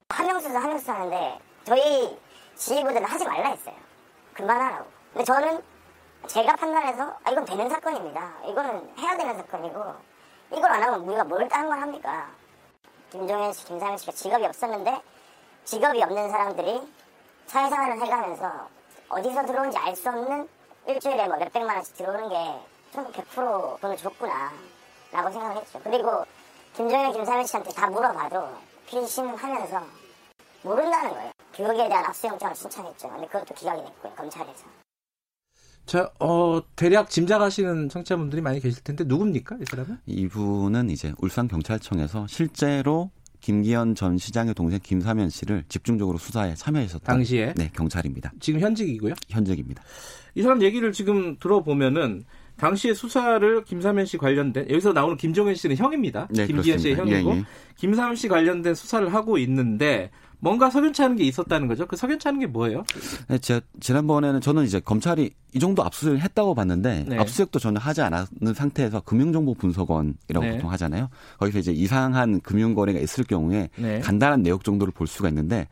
[0.08, 2.16] 한명 수사 한명 수사하는데 저희
[2.56, 3.74] 지휘부들은 하지 말라 했어요.
[4.34, 4.86] 그만하라고.
[5.12, 5.60] 근데 저는
[6.26, 8.34] 제가 판단해서 아, 이건 되는 사건입니다.
[8.50, 9.80] 이거는 해야 되는 사건이고
[10.56, 12.28] 이걸 안 하면 우리가 뭘 다른 걸 합니까?
[13.10, 15.02] 김종현 씨, 김상현 씨가 직업이 없었는데
[15.64, 16.80] 직업이 없는 사람들이
[17.46, 18.68] 사회생활을 해가면서
[19.08, 20.48] 어디서 들어온지 알 수 없는
[20.86, 22.60] 일주일에 뭐 몇백만 원씩 들어오는 게
[22.92, 24.52] 저는 100% 돈을 줬구나
[25.12, 25.80] 라고 생각을 했죠.
[25.82, 26.24] 그리고
[26.74, 28.48] 김종현, 김상현 씨한테 다 물어봐도
[28.86, 29.82] 피신하면서
[30.62, 31.32] 모른다는 거예요.
[31.54, 33.08] 그거기에 대한 압수영장을 신청했죠.
[33.08, 34.83] 근데 그것도 기각이 됐고요, 검찰에서.
[35.86, 39.98] 자, 어, 대략 짐작하시는 청취자분들이 많이 계실 텐데 누굽니까, 이 사람은?
[40.06, 47.52] 이분은 이제 울산 경찰청에서 실제로 김기현 전 시장의 동생 김사면 씨를 집중적으로 수사에 참여했었던 당시에
[47.56, 48.32] 네, 경찰입니다.
[48.40, 49.12] 지금 현직이고요.
[49.28, 49.82] 현직입니다.
[50.34, 52.24] 이 사람 얘기를 지금 들어보면은
[52.56, 56.28] 당시에 수사를 김사면 씨 관련된 여기서 나오는 김종현 씨는 형입니다.
[56.30, 57.44] 네, 김기현 씨의 형이고 예, 예.
[57.76, 60.10] 김사면 씨 관련된 수사를 하고 있는데
[60.44, 61.86] 뭔가 석연치 않은 게 있었다는 거죠.
[61.86, 62.84] 그 석연치 않은 게 뭐예요?
[63.28, 67.18] 네, 제, 지난번에는 저는 이제 검찰이 이 정도 압수수색을 했다고 봤는데 네.
[67.18, 70.52] 압수수색도 전혀 하지 않았는 상태에서 금융정보 분석원이라고 네.
[70.52, 71.08] 보통 하잖아요.
[71.38, 74.00] 거기서 이제 이상한 금융거래가 있을 경우에 네.
[74.00, 75.66] 간단한 내역 정도를 볼 수가 있는데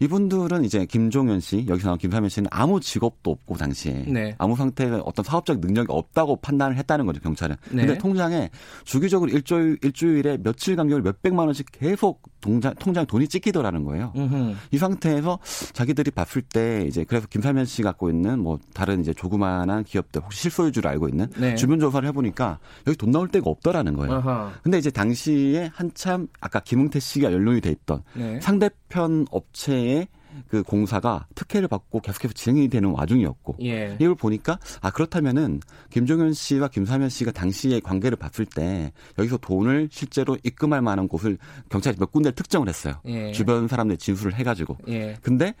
[0.00, 4.34] 이분들은 이제 김종현 씨, 여기서 나온 김사면 씨는 아무 직업도 없고 당시에 네.
[4.38, 7.56] 아무 상태의 어떤 사업적 능력이 없다고 판단을 했다는 거죠 경찰은.
[7.70, 7.86] 네.
[7.86, 8.50] 근데 통장에
[8.84, 14.12] 주기적으로 일주일 일주일에 며칠 간격을 몇 백만 원씩 계속 통장 통장에 돈이 찍히더라는 거예요.
[14.16, 14.54] 음흠.
[14.70, 15.38] 이 상태에서
[15.72, 20.42] 자기들이 봤을 때 이제 그래서 김사면 씨 갖고 있는 뭐 다른 이제 조그마한 기업들 혹시
[20.42, 21.54] 실소유주를 알고 있는 네.
[21.56, 24.14] 주변 조사를 해보니까 여기 돈 나올 데가 없더라는 거예요.
[24.14, 24.52] 아하.
[24.62, 28.40] 근데 이제 당시에 한참 아까 김웅태 씨가 연루이 돼 있던 네.
[28.40, 30.08] 상대 편 업체의
[30.48, 33.96] 그 공사가 특혜를 받고 계속해서 진행이 되는 와중이었고 예.
[33.98, 40.36] 이걸 보니까 아 그렇다면은 김종현 씨와 김사면 씨가 당시의 관계를 봤을 때 여기서 돈을 실제로
[40.44, 41.38] 입금할 만한 곳을
[41.70, 43.00] 경찰이 몇 군데를 특정을 했어요.
[43.06, 43.32] 예.
[43.32, 44.76] 주변 사람들 진술을 해가지고.
[44.88, 45.16] 예.
[45.22, 45.54] 근데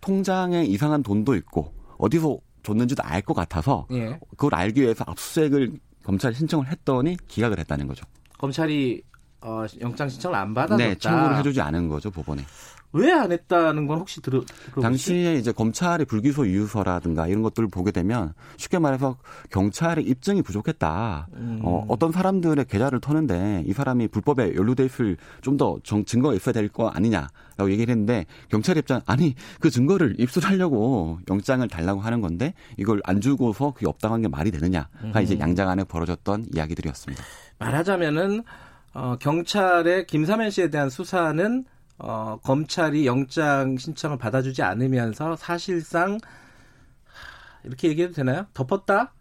[0.00, 4.18] 통장에 이상한 돈도 있고 어디서 줬는지도 알 것 같아서 예.
[4.30, 8.04] 그걸 알기 위해서 압수수색을 검찰에 신청을 했더니 기각을 했다는 거죠.
[8.38, 9.02] 검찰이
[9.42, 10.76] 어, 영장 신청을 안 받아줬다.
[10.88, 12.44] 네, 청구를 해주지 않은 거죠 법원에.
[12.92, 14.42] 왜 안 했다는 건 혹시 들어
[14.82, 19.16] 당시에 이제 검찰의 불기소 이유서라든가 이런 것들을 보게 되면 쉽게 말해서
[19.50, 21.28] 경찰의 입증이 부족했다.
[21.34, 21.60] 음.
[21.62, 26.68] 어, 어떤 사람들의 계좌를 터는데 이 사람이 불법에 연루돼 있을 좀 더 증거가 있어야 될
[26.68, 33.00] 거 아니냐라고 얘기를 했는데 경찰 입장 아니 그 증거를 입수하려고 영장을 달라고 하는 건데 이걸
[33.04, 35.12] 안 주고서 그게 없다고 하는 게 말이 되느냐가 음.
[35.22, 37.22] 이제 양장 안에 벌어졌던 이야기들이었습니다.
[37.60, 38.42] 말하자면은
[38.92, 41.64] 어, 경찰의 김사면 씨에 대한 수사는
[41.98, 46.18] 어, 검찰이 영장 신청을 받아주지 않으면서 사실상
[47.64, 48.46] 이렇게 얘기해도 되나요?
[48.54, 49.12] 덮었다?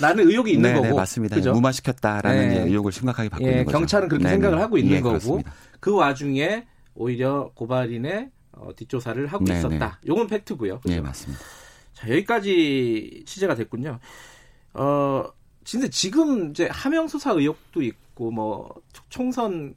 [0.00, 0.86] 라는 의혹이 있는 네, 거고.
[0.88, 1.36] 네, 맞습니다.
[1.36, 1.52] 그죠?
[1.52, 2.62] 무마시켰다라는 네.
[2.62, 3.78] 의혹을 심각하게 받고 예, 있는 거죠.
[3.78, 4.34] 경찰은 그렇게 네네.
[4.36, 5.10] 생각을 하고 있는 예, 거고.
[5.10, 5.52] 그렇습니다.
[5.80, 9.58] 그 와중에 오히려 고발인의 어, 뒷조사를 하고 네네.
[9.58, 10.00] 있었다.
[10.06, 10.80] 요건 팩트고요.
[10.80, 10.94] 그죠?
[10.94, 11.42] 네, 맞습니다.
[11.92, 13.98] 자, 여기까지 취재가 됐군요.
[14.74, 15.24] 어,
[15.70, 18.74] 근데 지금 이제 하명 수사 의혹도 있고 뭐
[19.08, 19.74] 총선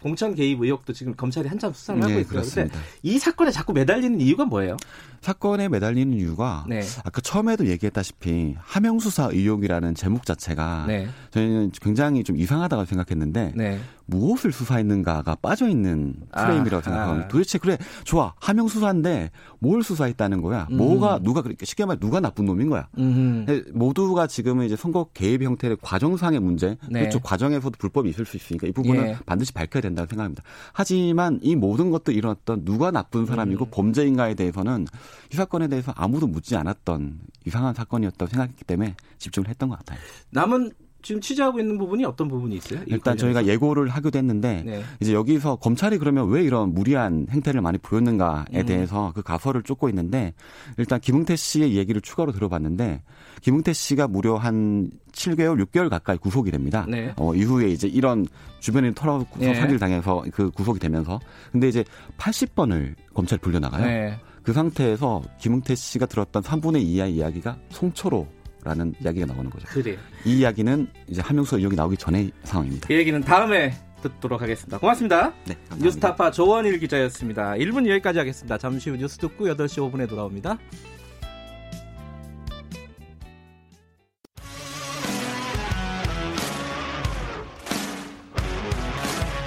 [0.00, 2.42] 공천 개입 의혹도 지금 검찰이 한참 수사를 하고 네, 있어요.
[2.42, 4.76] 그런데 이 사건에 자꾸 매달리는 이유가 뭐예요?
[5.24, 6.82] 사건에 매달리는 이유가 네.
[7.02, 11.08] 아까 처음에도 얘기했다시피 하명 수사 의혹이라는 제목 자체가 네.
[11.30, 13.80] 저희는 굉장히 좀 이상하다고 생각했는데 네.
[14.06, 17.24] 무엇을 수사했는가가 빠져 있는 프레임이라고 아, 생각하거든요.
[17.24, 17.28] 아.
[17.28, 20.68] 도대체 그래 좋아 하명 수사인데 뭘 수사했다는 거야?
[20.70, 20.76] 음.
[20.76, 22.88] 뭐가 누가 그렇게 쉽게 말 누가 나쁜 놈인 거야?
[22.98, 23.70] 음흠.
[23.72, 27.00] 모두가 지금은 이제 선거 개입 형태의 과정상의 문제, 네.
[27.00, 29.16] 그렇죠 과정에서도 불법이 있을 수 있으니까 이 부분은 예.
[29.24, 30.42] 반드시 밝혀야 된다고 생각합니다.
[30.74, 33.70] 하지만 이 모든 것들 일어났던 누가 나쁜 사람이고 음.
[33.70, 34.86] 범죄인가에 대해서는
[35.32, 39.98] 이 사건에 대해서 아무도 묻지 않았던 이상한 사건이었다고 생각했기 때문에 집중을 했던 것 같아요.
[40.30, 40.72] 남은
[41.04, 42.80] 지금 취재하고 있는 부분이 어떤 부분이 있어요?
[42.86, 44.82] 일단 저희가 예고를 하기도 했는데 네.
[45.00, 48.66] 이제 여기서 검찰이 그러면 왜 이런 무리한 행태를 많이 보였는가에 음.
[48.66, 50.32] 대해서 그 가설을 쫓고 있는데
[50.78, 53.02] 일단 김웅태 씨의 얘기를 추가로 들어봤는데
[53.42, 56.86] 김웅태 씨가 무려 한 7개월, 6개월 가까이 구속이 됩니다.
[56.88, 57.12] 네.
[57.16, 58.26] 어, 이후에 이제 이런
[58.60, 59.54] 주변인 털어 구속 네.
[59.54, 61.20] 사기를 당해서 그 구속이 되면서
[61.52, 61.84] 근데 이제
[62.16, 64.16] 80번을 검찰 불려나가요.
[64.44, 64.52] 네.
[64.52, 68.28] 그 상태에서 김웅태 씨가 들었던 3분의 2의 이야기가 송초로
[68.62, 69.66] 라는 이야기가 나오는 거죠.
[69.66, 69.98] 그래요.
[70.24, 72.88] 이 이야기는 이제 한명수 의혹이 나오기 전의 상황입니다.
[72.88, 74.78] 그 얘기는 다음에 듣도록 하겠습니다.
[74.78, 75.32] 고맙습니다.
[75.46, 77.52] 네, 뉴스타파 조원일 기자였습니다.
[77.52, 78.58] 1분 여기까지 하겠습니다.
[78.58, 80.58] 잠시 후 뉴스 듣고 8시 5분에 돌아옵니다.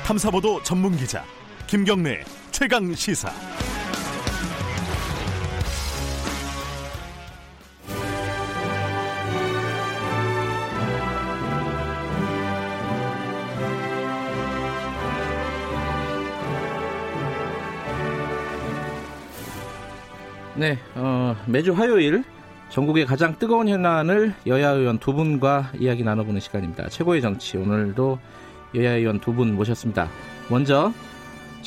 [0.05, 1.23] 탐사보도 전문 기자
[1.67, 3.29] 김경래 최강 시사.
[20.58, 22.24] 네, 어, 매주 화요일
[22.70, 26.89] 전국의 가장 뜨거운 현안을 여야 의원 두 분과 이야기 나눠보는 시간입니다.
[26.89, 28.20] 최고의 정치 오늘도
[28.76, 30.10] 여야 의원 두 분 모셨습니다.
[30.50, 30.91] 먼저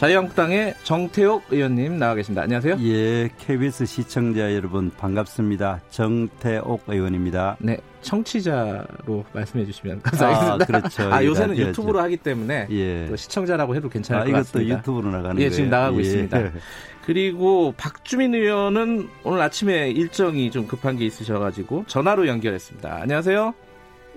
[0.01, 2.41] 자유한국당의 정태옥 의원님 나와 계십니다.
[2.41, 2.79] 안녕하세요.
[2.81, 5.83] 예, KBS 시청자 여러분 반갑습니다.
[5.91, 7.59] 정태옥 의원입니다.
[7.61, 10.55] 네, 청취자로 말씀해 주시면 감사하겠습니다.
[10.55, 11.13] 아, 그렇죠.
[11.13, 11.69] 아, 요새는 라디오죠.
[11.69, 13.09] 유튜브로 하기 때문에 예.
[13.09, 14.61] 또 시청자라고 해도 괜찮을 아, 것 같습니다.
[14.61, 15.51] 이것도 유튜브로 나가는 예, 거예요?
[15.51, 16.01] 지금 나가고 예.
[16.01, 16.51] 있습니다.
[17.05, 23.01] 그리고 박주민 의원은 오늘 아침에 일정이 좀 급한 게 있으셔가지고 전화로 연결했습니다.
[23.03, 23.53] 안녕하세요.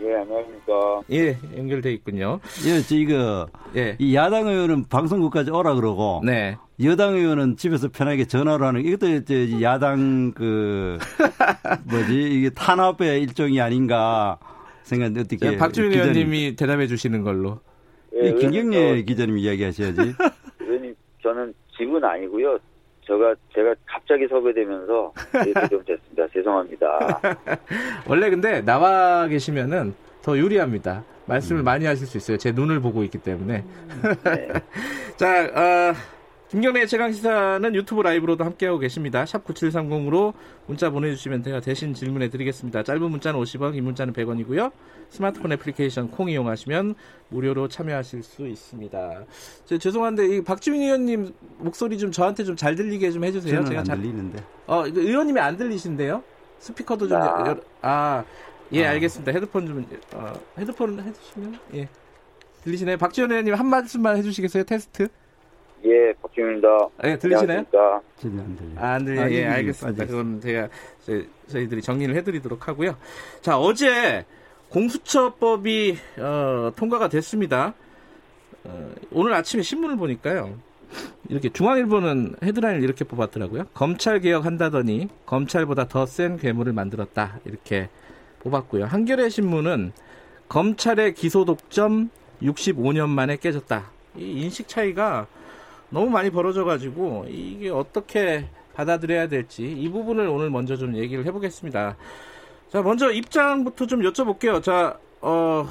[0.02, 1.02] 예, 안녕하십니까.
[1.12, 2.40] 예, 연결돼 있군요.
[2.66, 3.96] 예, 저 이거 예.
[4.00, 6.58] 이 야당 의원은 방송국까지 오라 그러고 네.
[6.84, 10.98] 여당 의원은 집에서 편하게 전화로 하는 이것도 이제 야당 그
[11.86, 14.40] 뭐지 이게 탄압의 일종이 아닌가
[14.82, 17.60] 생각 어떻게 네, 박주민 의원님이 대답해 주시는 걸로.
[18.16, 20.14] 예, 김경래 기자님 이야기하셔야지.
[20.60, 22.58] 의원님 저는 집은 아니고요.
[23.06, 25.14] 제가 제가 갑자기 섭외되면서
[25.46, 26.28] 이렇게 좀 됐습니다.
[26.34, 27.22] 죄송합니다.
[28.08, 31.04] 원래 근데 나와 계시면은 더 유리합니다.
[31.26, 31.66] 말씀을 음.
[31.66, 32.38] 많이 하실 수 있어요.
[32.38, 33.64] 제 눈을 보고 있기 때문에.
[34.24, 34.48] 네.
[35.16, 35.94] 자, 어,
[36.54, 39.26] 김경래 최강시사는 유튜브 라이브로도 함께하고 계십니다.
[39.26, 40.34] 샵 9730으로
[40.68, 42.84] 문자 보내주시면 제가 대신 질문해 드리겠습니다.
[42.84, 44.72] 짧은 문자는 50원, 긴 문자는 100원이고요.
[45.10, 46.94] 스마트폰 애플리케이션 콩 이용하시면
[47.30, 49.24] 무료로 참여하실 수 있습니다.
[49.66, 53.66] 저, 죄송한데 이 박주민 의원님 목소리 좀 저한테 좀 잘 들리게 좀 해주세요.
[53.66, 53.98] 제가 안 잘...
[53.98, 54.44] 들리는데.
[54.68, 56.22] 어, 의원님이 안 들리신데요?
[56.60, 58.24] 스피커도 좀 아, 아
[58.74, 58.92] 예, 아.
[58.92, 59.32] 알겠습니다.
[59.32, 61.90] 헤드폰 좀 어, 헤드폰 해주시면 예
[62.64, 62.98] 들리시나요?
[62.98, 64.66] 박지원 의원님 한 말씀만 해주시겠어요?
[64.66, 65.08] 테스트.
[65.86, 66.68] 예, 박주민입니다.
[67.04, 67.66] 예, 들리시나요?
[68.18, 68.76] 전혀 안 들려요.
[68.78, 69.32] 아, 안 들려요.
[69.34, 70.06] 예, 알겠습니다.
[70.06, 70.70] 그럼 제가
[71.06, 72.96] 저희, 들이 정리를 해드리도록 하고요.
[73.42, 74.26] 자, 어제
[74.70, 77.74] 공수처법이 어, 통과가 됐습니다.
[78.64, 80.58] 어, 오늘 아침에 신문을 보니까요.
[81.28, 83.66] 이렇게 중앙일보는 헤드라인을 이렇게 뽑았더라고요.
[83.74, 87.40] 검찰 개혁 한다더니 검찰보다 더 센 괴물을 만들었다.
[87.46, 87.90] 이렇게
[88.40, 88.86] 뽑았고요.
[88.86, 89.92] 한겨레 신문은
[90.50, 92.10] 검찰의 기소 독점
[92.42, 93.84] 65년 만에 깨졌다.
[94.18, 95.28] 이 인식 차이가
[95.94, 101.96] 너무 많이 벌어져가지고 이게 어떻게 받아들여야 될지 이 부분을 오늘 먼저 좀 얘기를 해보겠습니다.
[102.70, 104.64] 자, 먼저 입장부터 좀 여쭤볼게요.
[104.64, 105.66] 자, 어,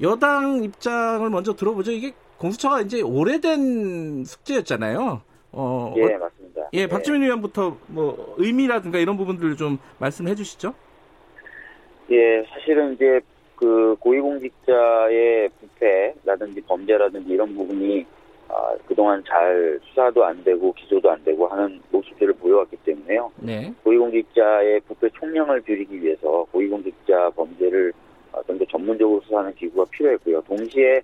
[0.00, 1.92] 여당 입장을 먼저 들어보죠.
[1.92, 5.20] 이게 공수처가 이제 오래된 숙제였잖아요.
[5.52, 6.70] 어, 예, 맞습니다.
[6.72, 7.26] 예, 박주민 예.
[7.26, 10.72] 의원부터 뭐 의미라든가 이런 부분들을 좀 말씀해 주시죠.
[12.10, 13.20] 예, 사실은 이제
[13.56, 18.06] 그 고위공직자의 부패라든지 범죄라든지 이런 부분이
[18.52, 23.30] 아, 그동안 잘 수사도 안 되고 기소도 안 되고 하는 모습들을 보여왔기 때문에요.
[23.36, 23.72] 네.
[23.84, 27.92] 고위공직자의 부패 총량을 줄이기 위해서 고위공직자 범죄를
[28.32, 30.42] 어, 좀더 전문적으로 수사하는 기구가 필요했고요.
[30.42, 31.00] 동시에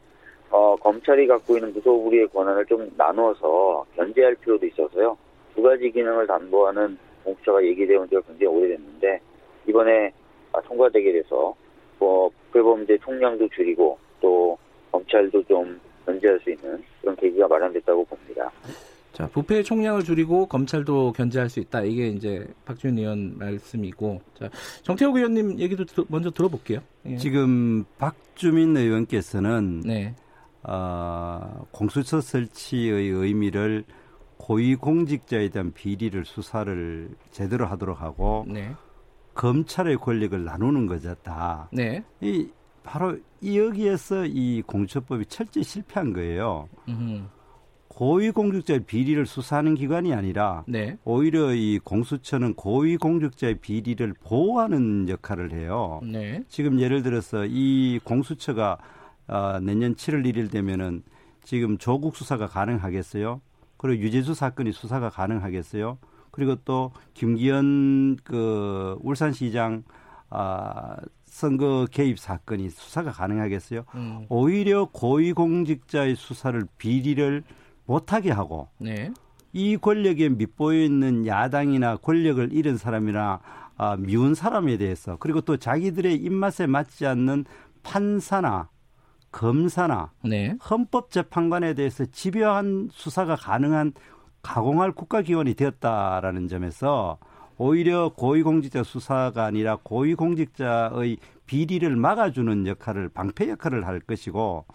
[0.50, 5.16] 어, 검찰이 갖고 있는 무소불위의 권한을 좀 나누어서 견제할 필요도 있어서요.
[5.54, 9.20] 두 가지 기능을 담보하는 공수처가 얘기되어 온 지가 굉장히 오래됐는데
[9.68, 10.12] 이번에
[10.52, 11.54] 아, 통과되게 돼서
[11.98, 14.58] 뭐 부패범죄 총량도 줄이고 또
[14.92, 18.50] 검찰도 좀 견제할 수 있는 그런 계기가 마련됐다고 봅니다.
[19.12, 21.82] 자, 부패 총량을 줄이고 검찰도 견제할 수 있다.
[21.82, 24.50] 이게 이제 박준 의원 말씀이고, 자,
[24.82, 26.80] 정태욱 의원님 얘기도 먼저 들어볼게요.
[27.06, 27.16] 예.
[27.16, 30.14] 지금 박주민 의원께서는 네.
[30.62, 33.84] 어, 공수처 설치의 의미를
[34.36, 38.70] 고위공직자에 대한 비리를 수사를 제대로 하도록 하고 네.
[39.34, 41.70] 검찰의 권력을 나누는 거다.
[41.72, 42.04] 네.
[42.20, 42.50] 이
[42.86, 46.68] 바로 여기에서 이 공수처법이 철저히 실패한 거예요.
[47.88, 50.98] 고위공직자의 비리를 수사하는 기관이 아니라 네.
[51.04, 56.00] 오히려 이 공수처는 고위공직자의 비리를 보호하는 역할을 해요.
[56.04, 56.44] 네.
[56.48, 58.78] 지금 예를 들어서 이 공수처가
[59.28, 61.02] 어, 내년 7월 1일 되면은
[61.42, 63.40] 지금 조국 수사가 가능하겠어요?
[63.78, 65.98] 그리고 유재수 사건이 수사가 가능하겠어요?
[66.30, 69.84] 그리고 또 김기현 그 울산시장
[70.28, 70.96] 아
[71.36, 73.84] 선거 개입 사건이 수사가 가능하겠어요?
[73.94, 74.24] 음.
[74.30, 77.42] 오히려 고위공직자의 수사를 비리를
[77.84, 79.12] 못하게 하고 네.
[79.52, 83.40] 이 권력에 밑보여 있는 야당이나 권력을 잃은 사람이나
[83.76, 87.44] 아, 미운 사람에 대해서 그리고 또 자기들의 입맛에 맞지 않는
[87.82, 88.70] 판사나
[89.30, 90.56] 검사나 네.
[90.70, 93.92] 헌법재판관에 대해서 집요한 수사가 가능한
[94.40, 97.18] 가공할 국가기관이 되었다라는 점에서
[97.58, 104.66] 오히려 고위공직자 수사가 아니라 고위공직자의 비리를 막아주는 역할을 방패 역할을 할 것이고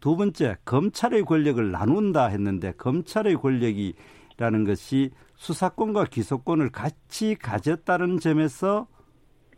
[0.00, 8.86] 두 번째 검찰의 권력을 나눈다 했는데 검찰의 권력이라는 것이 수사권과 기소권을 같이 가졌다는 점에서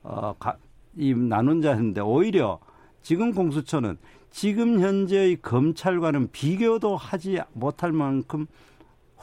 [0.03, 0.57] 어, 가,
[0.97, 2.59] 이 나눈 자 했는데 오히려
[3.03, 3.99] 지금 공수처는
[4.31, 8.47] 지금 현재의 검찰과는 비교도 하지 못할 만큼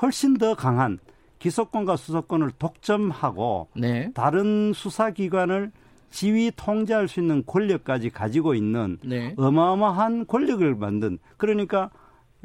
[0.02, 1.00] 훨씬 더 강한
[1.40, 4.12] 기소권과 수사권을 독점하고 네.
[4.14, 5.72] 다른 수사기관을
[6.10, 9.36] 지휘 통제할 수 있는 권력까지 가지고 있는 네.
[9.38, 11.90] 어마어마한 권력을 만든 그러니까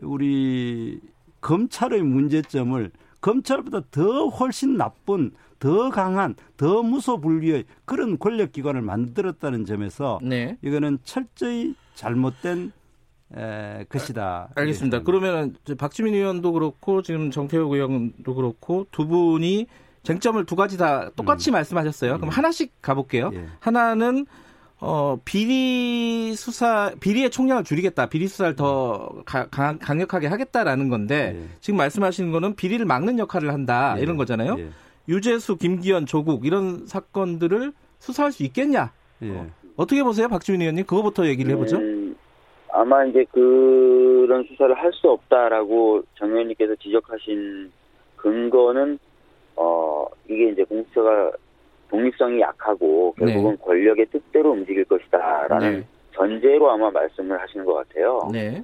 [0.03, 1.01] 우리
[1.41, 2.91] 검찰의 문제점을
[3.21, 10.59] 검찰보다 더 훨씬 나쁜 더 강한 더 무소불위의 그런 권력기관을 만들었다는 점에서 네.
[10.63, 12.73] 이거는 철저히 잘못된
[13.37, 14.51] 에, 것이다.
[14.55, 15.03] 알겠습니다.
[15.03, 19.67] 그러면 박지민 의원도 그렇고 지금 정태욱 의원도 그렇고 두 분이
[20.03, 21.53] 쟁점을 두 가지 다 똑같이 음.
[21.53, 22.17] 말씀하셨어요.
[22.17, 22.35] 그럼 예.
[22.35, 23.31] 하나씩 가볼게요.
[23.35, 23.47] 예.
[23.61, 24.27] 하나는
[24.85, 28.07] 어, 비리 수사, 비리의 총량을 줄이겠다.
[28.07, 31.49] 비리 수사를 더 가, 강, 강력하게 하겠다라는 건데, 예.
[31.61, 33.95] 지금 말씀하시는 거는 비리를 막는 역할을 한다.
[33.99, 34.03] 예.
[34.03, 34.57] 이런 거잖아요.
[34.59, 34.71] 예.
[35.09, 38.91] 유재수, 김기현, 조국, 이런 사건들을 수사할 수 있겠냐?
[39.23, 40.85] 어, 어떻게 보세요, 박지민 의원님?
[40.85, 41.79] 그거부터 얘기를 해보죠.
[42.73, 47.71] 음, 아마 이제 그런 수사를 할 수 없다라고 정 의원님께서 지적하신
[48.17, 48.99] 근거는,
[49.57, 51.33] 어, 이게 이제 공수처가
[51.91, 53.57] 독립성이 약하고 결국은 네.
[53.63, 55.87] 권력의 뜻대로 움직일 것이다라는 네.
[56.15, 58.29] 전제로 아마 말씀을 하시는 것 같아요.
[58.33, 58.63] 네.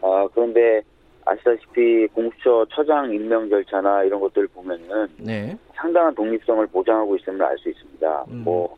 [0.00, 0.80] 아 그런데
[1.26, 5.56] 아시다시피 공수처 처장 임명 절차나 이런 것들 을 보면은 네.
[5.74, 8.24] 상당한 독립성을 보장하고 있음을 알 수 있습니다.
[8.28, 8.42] 음.
[8.44, 8.76] 뭐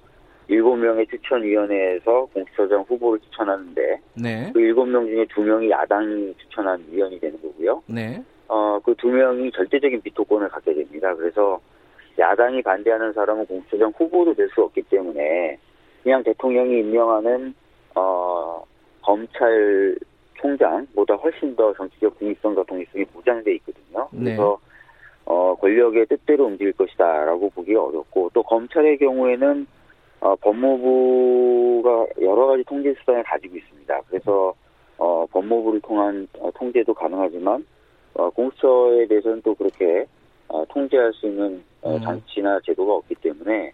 [0.49, 4.51] 일곱 명의 추천위원회에서 공수처장 후보를 추천하는데 네.
[4.53, 7.83] 그 일곱 명 중에 두 명이 야당이 추천한 위원이 되는 거고요.
[7.87, 8.23] 네.
[8.49, 11.13] 어 그 두 명이 절대적인 비토권을 갖게 됩니다.
[11.17, 11.61] 그래서
[12.19, 15.59] 야당이 반대하는 사람은 공수처장 후보도 될 수 없기 때문에
[16.03, 17.53] 그냥 대통령이 임명하는
[17.97, 18.63] 어,
[19.03, 19.97] 검찰
[20.35, 24.09] 총장보다 훨씬 더 정치적 중립성과 독립성이 보장돼 있거든요.
[24.13, 24.25] 네.
[24.25, 24.59] 그래서
[25.25, 29.67] 어, 권력의 뜻대로 움직일 것이다라고 보기 어렵고 또 검찰의 경우에는
[30.27, 34.01] 어, 법무부가 여러 가지 통제 수단을 가지고 있습니다.
[34.09, 34.53] 그래서
[34.99, 37.65] 어, 법무부를 통한 어, 통제도 가능하지만
[38.15, 40.05] 어, 공수처에 대해서는 또 그렇게
[40.49, 42.01] 어, 통제할 수 있는 어, 음.
[42.01, 43.71] 장치나 제도가 없기 때문에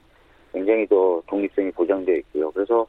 [0.53, 2.51] 굉장히 더 독립성이 보장되어 있고요.
[2.51, 2.87] 그래서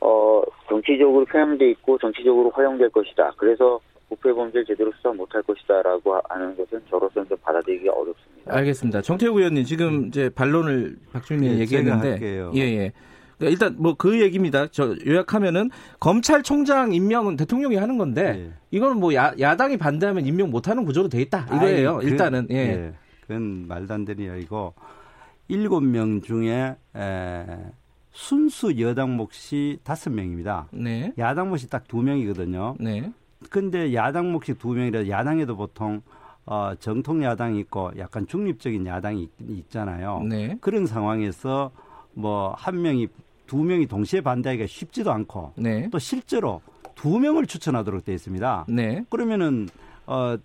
[0.00, 3.34] 어, 정치적으로 표현돼 있고 정치적으로 활용될 것이다.
[3.36, 3.78] 그래서
[4.08, 8.54] 부패 범죄를 제대로 수사 못할 것이다라고 하는 것은 저로서는 좀 받아들이기 어렵습니다.
[8.56, 9.02] 알겠습니다.
[9.02, 12.18] 정태욱 의원님 지금 이제 반론을 박주민 네, 얘기했는데
[12.54, 12.92] 예 예.
[13.36, 14.66] 그러니까 일단 뭐 그 얘기입니다.
[14.68, 18.52] 저 요약하면은 검찰총장 임명은 대통령이 하는 건데 네.
[18.70, 21.98] 이거는 뭐 야, 야당이 반대하면 임명 못하는 구조로 돼 있다 이거예요.
[21.98, 22.56] 아이, 그, 일단은 예.
[22.56, 22.92] 예.
[23.22, 24.74] 그건 말도 안 되는 이야기고
[25.48, 27.46] 일곱 명 중에 에,
[28.10, 30.68] 순수 여당 몫이 다섯 명입니다.
[30.72, 31.12] 네.
[31.18, 32.76] 야당 몫이 딱 두 명이거든요.
[32.80, 33.12] 네.
[33.50, 36.02] 근데 야당 몫이 두 명이라 야당에도 보통
[36.46, 40.22] 어, 정통 야당이 있고 약간 중립적인 야당이 있, 있잖아요.
[40.28, 40.56] 네.
[40.60, 41.70] 그런 상황에서
[42.14, 43.08] 뭐 한 명이
[43.46, 45.88] 두 명이 동시에 반대하기가 쉽지도 않고 네.
[45.90, 46.60] 또 실제로
[46.94, 48.66] 두 명을 추천하도록 되어 있습니다.
[48.68, 49.04] 네.
[49.08, 49.68] 그러면은
[50.06, 50.36] 어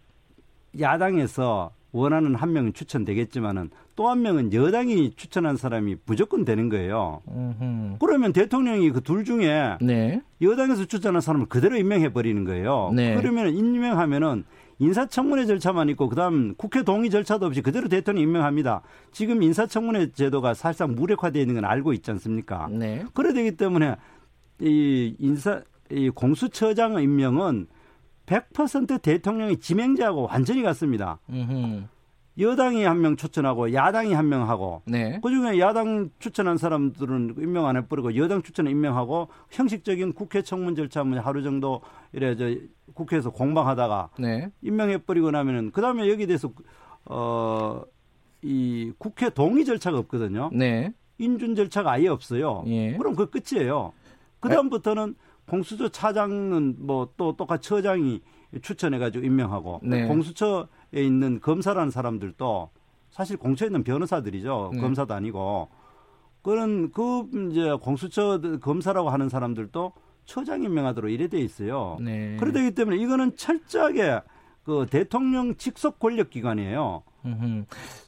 [0.79, 7.21] 야당에서 원하는 한 명은 추천되겠지만은 또 한 명은 여당이 추천한 사람이 무조건 되는 거예요.
[7.29, 7.97] 음흠.
[7.99, 10.21] 그러면 대통령이 그 둘 중에 네.
[10.41, 12.91] 여당에서 추천한 사람을 그대로 임명해 버리는 거예요.
[12.95, 13.15] 네.
[13.15, 14.43] 그러면 임명하면은
[14.79, 18.81] 인사청문회 절차만 있고 그다음 국회 동의 절차도 없이 그대로 대통령 임명합니다.
[19.11, 22.67] 지금 인사청문회 제도가 사실상 무력화되어 있는 건 알고 있지 않습니까?
[22.71, 23.05] 네.
[23.13, 23.95] 그래 되기 때문에
[24.59, 27.67] 이 인사 이 공수처장 임명은
[28.25, 31.19] 100% 대통령이 지명자하고 완전히 같습니다.
[31.29, 31.83] 음흠.
[32.39, 35.19] 여당이 한 명 추천하고 야당이 한 명 하고 네.
[35.21, 41.19] 그중에 야당 추천한 사람들은 임명 안 해버리고 여당 추천 임명하고 형식적인 국회 청문 절차 뭐
[41.19, 42.45] 하루 정도 이래 저
[42.95, 44.49] 국회에서 공방하다가 네.
[44.63, 46.51] 임명해버리고 나면은 그 다음에 여기 대해서
[47.05, 47.83] 어
[48.45, 50.49] 이 국회 동의 절차가 없거든요.
[50.51, 50.93] 네.
[51.17, 52.63] 인준 절차가 아예 없어요.
[52.67, 52.97] 예.
[52.97, 53.93] 그럼 그 끝이에요.
[54.41, 55.15] 그 다음부터는
[55.47, 58.21] 공수처 차장은 뭐 또 똑같이 처장이
[58.61, 60.07] 추천해가지고 임명하고 네.
[60.07, 62.69] 공수처에 있는 검사라는 사람들도
[63.11, 64.71] 사실 공처에 있는 변호사들이죠.
[64.73, 64.81] 네.
[64.81, 65.69] 검사도 아니고
[66.41, 69.93] 그런 그 이제 공수처 검사라고 하는 사람들도
[70.25, 71.97] 처장 임명하도록 이래 돼 있어요.
[72.01, 72.37] 네.
[72.39, 74.21] 그러되기 때문에 이거는 철저하게
[74.63, 77.03] 그 대통령 직속 권력 기관이에요.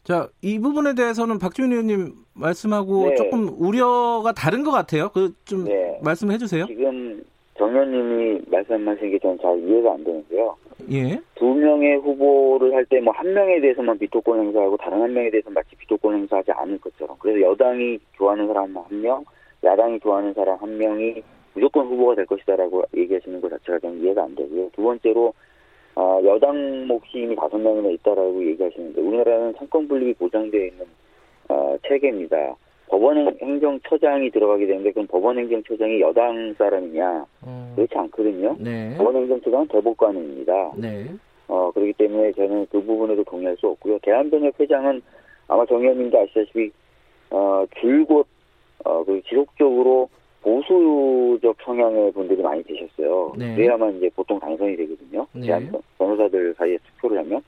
[0.03, 3.15] 자, 이 부분에 대해서는 박지원 의원님 말씀하고 네.
[3.15, 5.09] 조금 우려가 다른 것 같아요.
[5.09, 5.99] 그좀 네.
[6.03, 6.65] 말씀해 주세요.
[6.65, 7.23] 지금
[7.57, 10.55] 정 의원님이 말씀하신 게 저는 잘 이해가 안 되는데요.
[10.91, 11.19] 예.
[11.35, 15.53] 두 명의 후보를 할 때 뭐 한 명에 대해서만 비토권 행사하고 다른 한 명에 대해서는
[15.53, 17.15] 마치 비토권 행사하지 않을 것처럼.
[17.19, 19.23] 그래서 여당이 좋아하는 사람 한 명,
[19.63, 24.35] 야당이 좋아하는 사람 한 명이 무조건 후보가 될 것이다라고 얘기하시는 것 자체가 좀 이해가 안
[24.35, 24.69] 되고요.
[24.75, 25.33] 두 번째로
[25.95, 30.85] 어, 여당 몫이 이미 다섯 명이나 있다라고 얘기하시는데 우리나라는 상권 분립이 보장되어 있는
[31.49, 32.55] 어, 체계입니다.
[32.87, 37.73] 법원 행정처장이 들어가게 되는데 그럼 법원 행정처장이 여당 사람이냐 음.
[37.75, 38.55] 그렇지 않거든요.
[38.59, 38.95] 네.
[38.97, 40.73] 법원 행정처장은 대법관입니다.
[40.77, 41.07] 네.
[41.47, 43.99] 어 그렇기 때문에 저는 그 부분에도 동의할 수 없고요.
[44.03, 45.01] 대한변협 회장은
[45.47, 46.71] 아마 정 의원님도 아시다시피
[47.31, 48.27] 어 줄곧
[48.83, 50.09] 어그 지속적으로
[50.45, 53.33] 보수적 성향의 분들이 많이 계셨어요.
[53.35, 53.55] 네.
[53.55, 55.25] 그래야만 이제 보통 당선이 되거든요.
[55.33, 55.47] 네.
[55.47, 57.41] 대한 변호사들 사이에 투표를 하면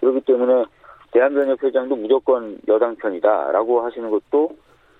[0.00, 0.64] 그렇기 때문에
[1.12, 4.50] 대한변협 회장도 무조건 여당 편이다라고 하시는 것도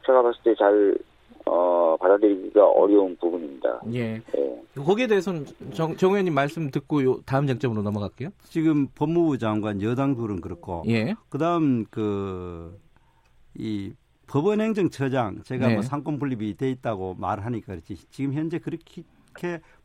[0.07, 0.99] 제가 봤을 때잘
[1.47, 3.81] 어, 받아들이기가 어려운 부분입니다.
[3.95, 4.21] 예.
[4.37, 4.61] 예.
[4.77, 8.29] 거기에 대해서는 정, 정 의원님 말씀 듣고 요 다음 쟁점으로 넘어갈게요.
[8.45, 11.15] 지금 법무부 장관 여당 둘은 그렇고, 예.
[11.31, 12.79] 그다음 그
[13.59, 13.93] 이
[14.29, 15.75] 법원행정처장 제가 네.
[15.75, 19.03] 뭐 상권 분립이 돼 있다고 말하니까 그렇지 지금 현재 그렇게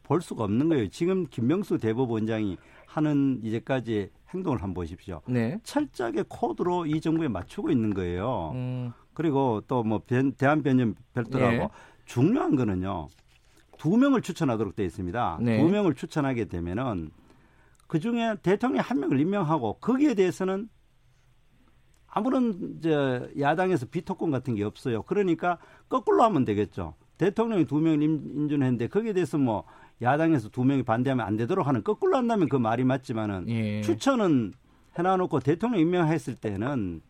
[0.04, 0.90] 볼 수가 없는 거예요.
[0.90, 5.22] 지금 김명수 대법원장이 하는 이제까지 행동을 한번 보십시오.
[5.28, 5.58] 네.
[5.64, 8.52] 철저하게 코드로 이 정부에 맞추고 있는 거예요.
[8.54, 8.92] 음.
[9.14, 10.02] 그리고 또 뭐
[10.38, 11.70] 대한변협 별도라고 네.
[12.06, 13.08] 중요한 거는요.
[13.78, 15.40] 두 명을 추천하도록 되어 있습니다.
[15.42, 15.60] 네.
[15.60, 17.12] 두 명을 추천하게 되면은
[17.88, 20.68] 그 중에 대통령 한 명을 임명하고 거기에 대해서는
[22.14, 25.04] 아무런 저 야당에서 비토권 같은 게 없어요.
[25.04, 25.58] 그러니까
[25.90, 26.94] 거꾸로 하면 되겠죠.
[27.18, 29.64] 대통령이 두 명을 인준했는데 거기에 대해서 뭐
[30.02, 33.82] 야당에서 두 명이 반대하면 안 되도록 하는 거꾸로 한다면 그 말이 맞지만은 예.
[33.82, 34.54] 추천은
[34.98, 37.02] 해놔놓고 대통령 임명했을 때는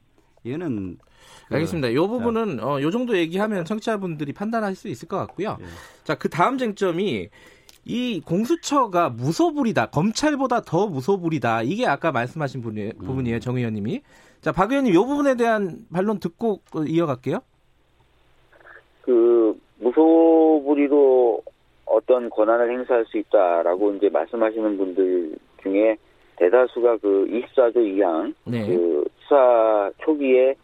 [0.45, 0.97] 얘는
[1.47, 1.89] 그, 알겠습니다.
[1.89, 5.57] 이 부분은 어, 요 정도 얘기하면 청취자분들이 판단하실 수 있을 것 같고요.
[5.59, 5.65] 예.
[6.03, 7.29] 자, 그 다음 쟁점이
[7.85, 9.87] 이 공수처가 무소불이다.
[9.87, 11.63] 검찰보다 더 무소불이다.
[11.63, 12.91] 이게 아까 말씀하신 음.
[12.99, 14.01] 부분이에요, 정 의원님이.
[14.43, 17.39] 자, 박 의원님, 이 부분에 대한 반론 듣고 이어갈게요.
[19.03, 21.41] 그 무소불위로
[21.85, 25.95] 어떤 권한을 행사할 수 있다라고 이제 말씀하시는 분들 중에
[26.35, 28.67] 대다수가 그 24조 2항 네.
[28.67, 30.55] 그 수사 초기에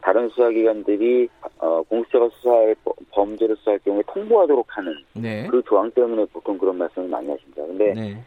[0.00, 2.76] 다른 수사기관들이 어, 공수처가 수사할
[3.10, 5.46] 범죄를 수사할 경우에 통보하도록 하는 네.
[5.48, 7.66] 그 조항 때문에 보통 그런 말씀을 많이 하십니다.
[7.66, 8.24] 근데 네.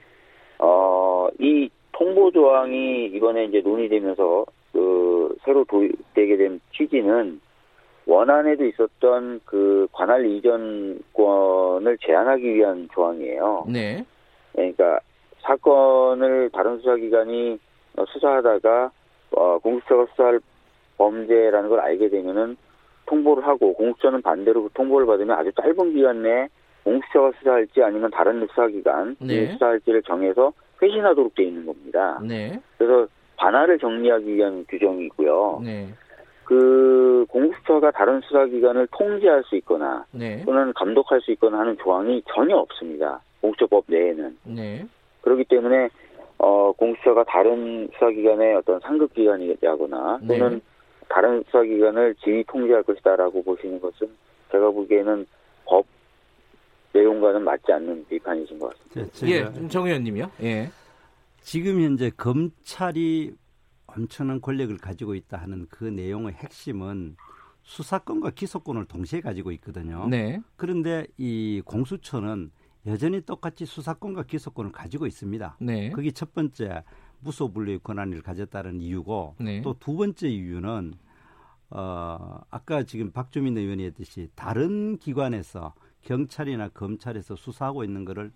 [0.60, 7.40] 어, 이 통보 조항이 이번에 이제 논의되면서 그 새로 도입되게 된 취지는
[8.06, 13.66] 원안에도 있었던 그 관할 이전권을 제한하기 위한 조항이에요.
[13.70, 14.06] 네.
[14.54, 15.00] 그러니까
[15.42, 17.60] 사건을 다른 수사기관이
[18.08, 18.92] 수사하다가
[19.32, 20.40] 어, 공수처가 수사할
[20.98, 22.58] 범죄라는 걸 알게 되면은
[23.06, 26.48] 통보를 하고 공수처는 반대로 그 통보를 받으면 아주 짧은 기간 내에
[26.84, 29.52] 공수처가 수사할지 아니면 다른 수사기관 네.
[29.54, 32.20] 수사할지를 정해서 회신하도록 돼 있는 겁니다.
[32.24, 32.60] 네.
[32.78, 33.08] 그래서
[33.42, 35.62] 반환을 정리하기 위한 규정이고요.
[35.64, 35.88] 네.
[36.44, 40.44] 그 공수처가 다른 수사기관을 통제할 수 있거나 네.
[40.46, 43.20] 또는 감독할 수 있거나 하는 조항이 전혀 없습니다.
[43.42, 44.38] 공수처법 내에는.
[44.44, 44.86] 네.
[45.22, 45.90] 그렇기 때문에
[46.38, 50.62] 어, 공수처가 다른 수사기관의 어떤 상급기관이라거나 또는 네.
[51.10, 54.08] 다른 수사기관을 지휘 통제할 것이다라고 보시는 것은
[54.52, 55.26] 제가 보기에는
[55.66, 55.86] 법
[56.94, 59.28] 내용과는 맞지 않는 비판이신 것 같습니다.
[59.28, 60.30] 예, 정 의원님이요?
[60.44, 60.70] 예.
[61.42, 63.34] 지금 현재 검찰이
[63.88, 67.18] 엄청난 권력을 가지고 있다 하는 그 내용의 핵심은
[67.64, 70.08] 수사권과 기소권을 동시에 가지고 있거든요.
[70.08, 70.42] 네.
[70.56, 72.52] 그런데 이 공수처는
[72.86, 75.58] 여전히 똑같이 수사권과 기소권을 가지고 있습니다.
[75.60, 75.92] 네.
[75.92, 76.84] 그게 첫 번째
[77.20, 79.62] 무소불리의 권한을 가졌다는 이유고 네.
[79.62, 80.94] 또두 번째 이유는
[81.70, 88.32] 어 아까 지금 박주민 의원이 했듯이 다른 기관에서 경찰이나 검찰에서 수사하고 있는 거를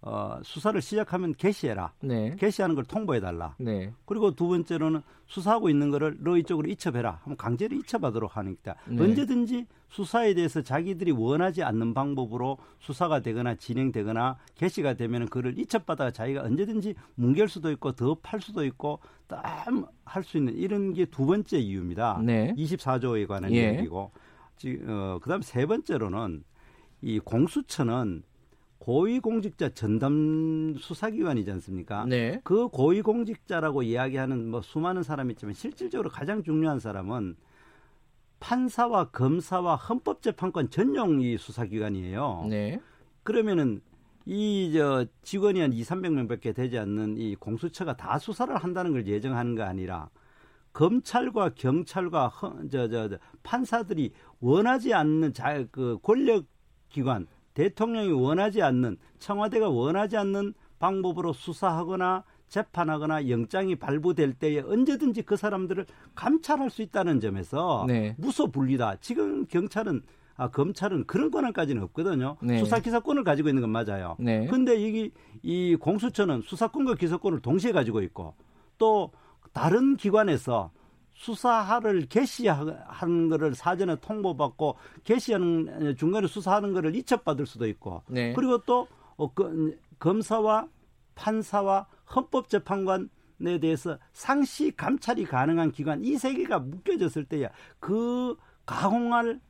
[0.00, 1.92] 어, 수사를 시작하면 개시해라.
[2.00, 2.36] 네.
[2.38, 3.56] 개시하는 걸 통보해달라.
[3.58, 3.92] 네.
[4.04, 7.20] 그리고 두 번째로는 수사하고 있는 거를 너 이쪽으로 이첩해라.
[7.24, 9.02] 하면 강제로 이첩하도록 하니까 네.
[9.02, 16.42] 언제든지 수사에 대해서 자기들이 원하지 않는 방법으로 수사가 되거나 진행되거나 개시가 되면 그를 이첩받아가 자기가
[16.42, 21.58] 언제든지 뭉갤 수도 있고 더 팔 수도 있고 땀할 수 있는 이런 게 두 번째
[21.58, 22.20] 이유입니다.
[22.24, 22.54] 네.
[22.56, 23.74] 24조에 관한 예.
[23.78, 24.12] 얘기고.
[24.88, 26.44] 어, 그 다음 세 번째로는
[27.00, 28.22] 이 공수처는
[28.78, 32.04] 고위공직자 전담 수사기관이지 않습니까?
[32.06, 32.40] 네.
[32.44, 37.36] 그 고위공직자라고 이야기하는 뭐 수많은 사람이 있지만 실질적으로 가장 중요한 사람은
[38.40, 42.46] 판사와 검사와 헌법재판관 전용 이 수사기관이에요.
[42.48, 42.80] 네.
[43.24, 43.80] 그러면은
[44.26, 49.54] 이 저 직원이 한 2, 300명밖에 되지 않는 이 공수처가 다 수사를 한다는 걸 예정하는
[49.54, 50.10] 거 아니라
[50.74, 56.44] 검찰과 경찰과 헌, 저, 저, 저 판사들이 원하지 않는 자, 그 권력
[56.90, 65.36] 기관 대통령이 원하지 않는 청와대가 원하지 않는 방법으로 수사하거나 재판하거나 영장이 발부될 때에 언제든지 그
[65.36, 68.14] 사람들을 감찰할 수 있다는 점에서 네.
[68.18, 68.96] 무소불리다.
[69.00, 70.02] 지금 경찰은
[70.36, 72.36] 아, 검찰은 그런 권한까지는 없거든요.
[72.40, 72.58] 네.
[72.60, 74.14] 수사 기사권을 가지고 있는 건 맞아요.
[74.20, 74.46] 네.
[74.46, 75.10] 근데 이게
[75.42, 78.34] 이 공수처는 수사권과 기소권을 동시에 가지고 있고
[78.78, 79.10] 또
[79.52, 80.70] 다른 기관에서
[81.18, 88.32] 수사를 개시하는 거를 사전에 통보받고 개시하는 중간에 수사하는 거를 이첩받을 수도 있고 네.
[88.34, 90.68] 그리고 또 어, 그, 검사와
[91.16, 93.10] 판사와 헌법재판관
[93.40, 99.40] 에 대해서 상시 감찰이 가능한 기관 이 세 개가 묶여졌을 때야 그 가공할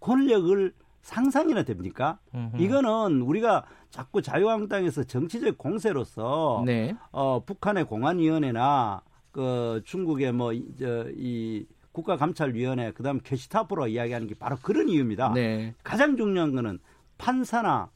[0.00, 2.18] 권력을 상상이나 됩니까?
[2.34, 2.56] 음흠.
[2.60, 6.94] 이거는 우리가 자꾸 자유한국당에서 정치적 공세로서 네.
[7.12, 9.02] 어, 북한의 공안위원회나
[9.36, 15.34] 그 중국의 뭐이 국가감찰위원회 그다음 게시타프로 이야기하는 게 바로 그런 이유입니다.
[15.34, 15.74] 네.
[15.84, 16.78] 가장 중요한 거는
[17.18, 17.90] 판사나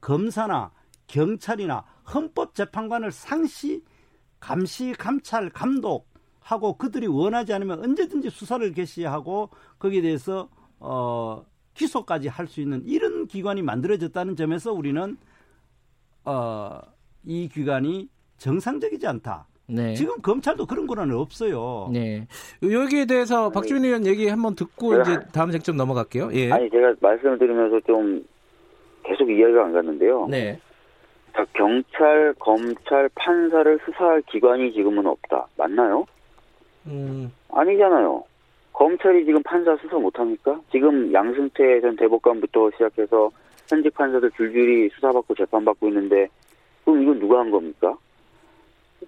[0.00, 0.72] 검사나
[1.06, 1.84] 경찰이나
[2.14, 3.84] 헌법재판관을 상시
[4.40, 10.48] 감시, 감찰, 감독하고 그들이 원하지 않으면 언제든지 수사를 개시하고 거기에 대해서
[10.78, 11.44] 어
[11.74, 15.18] 기소까지 할 수 있는 이런 기관이 만들어졌다는 점에서 우리는
[16.24, 16.80] 어,
[17.22, 18.08] 이 기관이
[18.38, 19.46] 정상적이지 않다.
[19.66, 19.94] 네.
[19.94, 21.88] 지금 검찰도 그런 권한은 없어요.
[21.92, 22.26] 네.
[22.62, 26.30] 여기에 대해서 박주민 의원 얘기 한번 듣고 이제 다음 쟁점 넘어갈게요.
[26.34, 26.52] 예.
[26.52, 28.24] 아니 제가 말씀을 드리면서 좀
[29.04, 30.26] 계속 이해가 안 갔는데요.
[30.28, 30.58] 네.
[31.34, 35.46] 자, 경찰, 검찰, 판사를 수사할 기관이 지금은 없다.
[35.56, 36.06] 맞나요?
[36.86, 37.32] 음.
[37.50, 38.22] 아니잖아요.
[38.72, 40.60] 검찰이 지금 판사 수사 못합니까?
[40.70, 43.30] 지금 양승태 전 대법관부터 시작해서
[43.68, 46.28] 현직 판사들 줄줄이 수사받고 재판받고 있는데
[46.84, 47.96] 그럼 이건 누가 한 겁니까?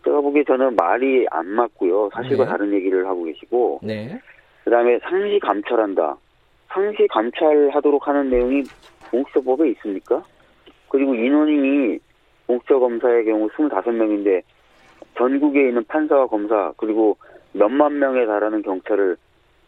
[0.05, 2.11] 제가 보기에 저는 말이 안 맞고요.
[2.13, 2.51] 사실과 네.
[2.51, 4.21] 다른 얘기를 하고 계시고 네.
[4.65, 6.17] 그 다음에 상시 감찰한다.
[6.69, 8.63] 상시 감찰하도록 하는 내용이
[9.11, 10.23] 공수처법에 있습니까?
[10.89, 11.99] 그리고 인원이
[12.47, 14.43] 공수처 검사의 경우 25명인데
[15.17, 17.17] 전국에 있는 판사와 검사 그리고
[17.53, 19.17] 몇만 명에 달하는 경찰을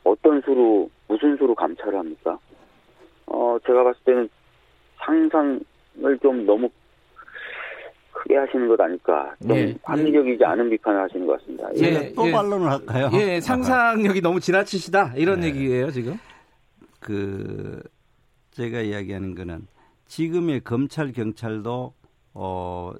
[0.05, 2.39] 어떤 수로 무슨 수로 감찰을 합니까?
[3.26, 4.29] 어 제가 봤을 때는
[4.99, 6.68] 상상을 좀 너무
[8.18, 9.34] 크게 하시는 것 아닐까.
[9.40, 10.46] 좀 예, 합리적이지 예.
[10.46, 11.68] 않은 비판을 하시는 것 같습니다.
[11.76, 12.32] 예, 예또 예.
[12.32, 13.10] 반론을 할까요?
[13.14, 15.48] 예, 상상력이 너무 지나치시다 이런 네.
[15.48, 16.18] 얘기예요 지금.
[17.00, 17.80] 그
[18.50, 19.66] 제가 이야기하는 거는
[20.06, 21.94] 지금의 검찰 경찰도
[22.34, 22.92] 어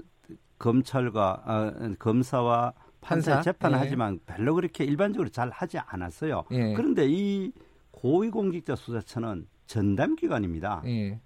[0.58, 3.52] 검찰과 어, 검사와 판사, 판사?
[3.52, 3.80] 재판을 예.
[3.82, 6.44] 하지만 별로 그렇게 일반적으로 잘 하지 않았어요.
[6.52, 6.74] 예.
[6.74, 7.52] 그런데 이
[7.90, 10.82] 고위공직자 수사처는 전담 기관입니다.
[10.86, 11.18] 예.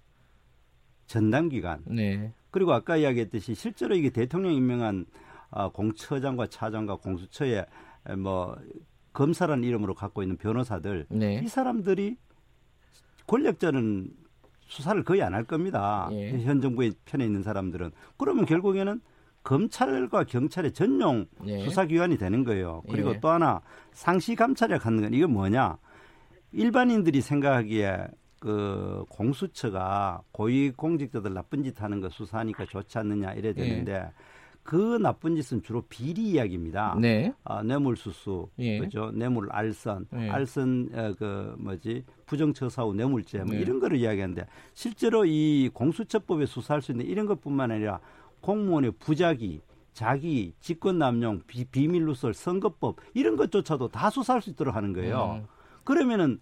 [1.05, 1.81] 전담 기관.
[1.85, 2.31] 네.
[2.53, 5.05] 그리고 아까 이야기했듯이 실제로 이게 대통령 임명한
[5.49, 7.65] 어, 공처장과 차장과 공수처에
[8.17, 8.55] 뭐
[9.11, 11.41] 검사라는 이름으로 갖고 있는 변호사들 네.
[11.43, 12.15] 이 사람들이
[13.27, 14.11] 권력자는
[14.67, 16.07] 수사를 거의 안 할 겁니다.
[16.11, 16.43] 예.
[16.43, 19.01] 현 정부의 편에 있는 사람들은 그러면 결국에는
[19.43, 21.59] 검찰과 경찰의 전용 예.
[21.65, 22.81] 수사기관이 되는 거예요.
[22.89, 23.19] 그리고 예.
[23.19, 25.77] 또 하나 상시 감찰을 갖는 건 이게 뭐냐?
[26.51, 28.07] 일반인들이 생각하기에
[28.43, 34.11] 그 공수처가 고위 공직자들 나쁜 짓 하는 거 수사하니까 좋지 않느냐 이래 되는데 예.
[34.63, 36.97] 그 나쁜 짓은 주로 비리 이야기입니다.
[36.99, 37.33] 네.
[37.45, 38.79] 아, 뇌물수수, 예.
[38.79, 39.11] 그죠?
[39.13, 40.29] 뇌물 알선, 예.
[40.29, 43.61] 알선 어, 그 뭐지 부정처사 후 뇌물죄 뭐 네.
[43.61, 48.01] 이런 거를 이야기하는데 실제로 이 공수처법에 수사할 수 있는 이런 것뿐만 아니라
[48.41, 49.61] 공무원의 부작위,
[49.93, 55.39] 자기, 직권남용, 비, 비밀누설, 선거법 이런 것조차도 다 수사할 수 있도록 하는 거예요.
[55.43, 55.47] 음.
[55.85, 56.41] 그러면은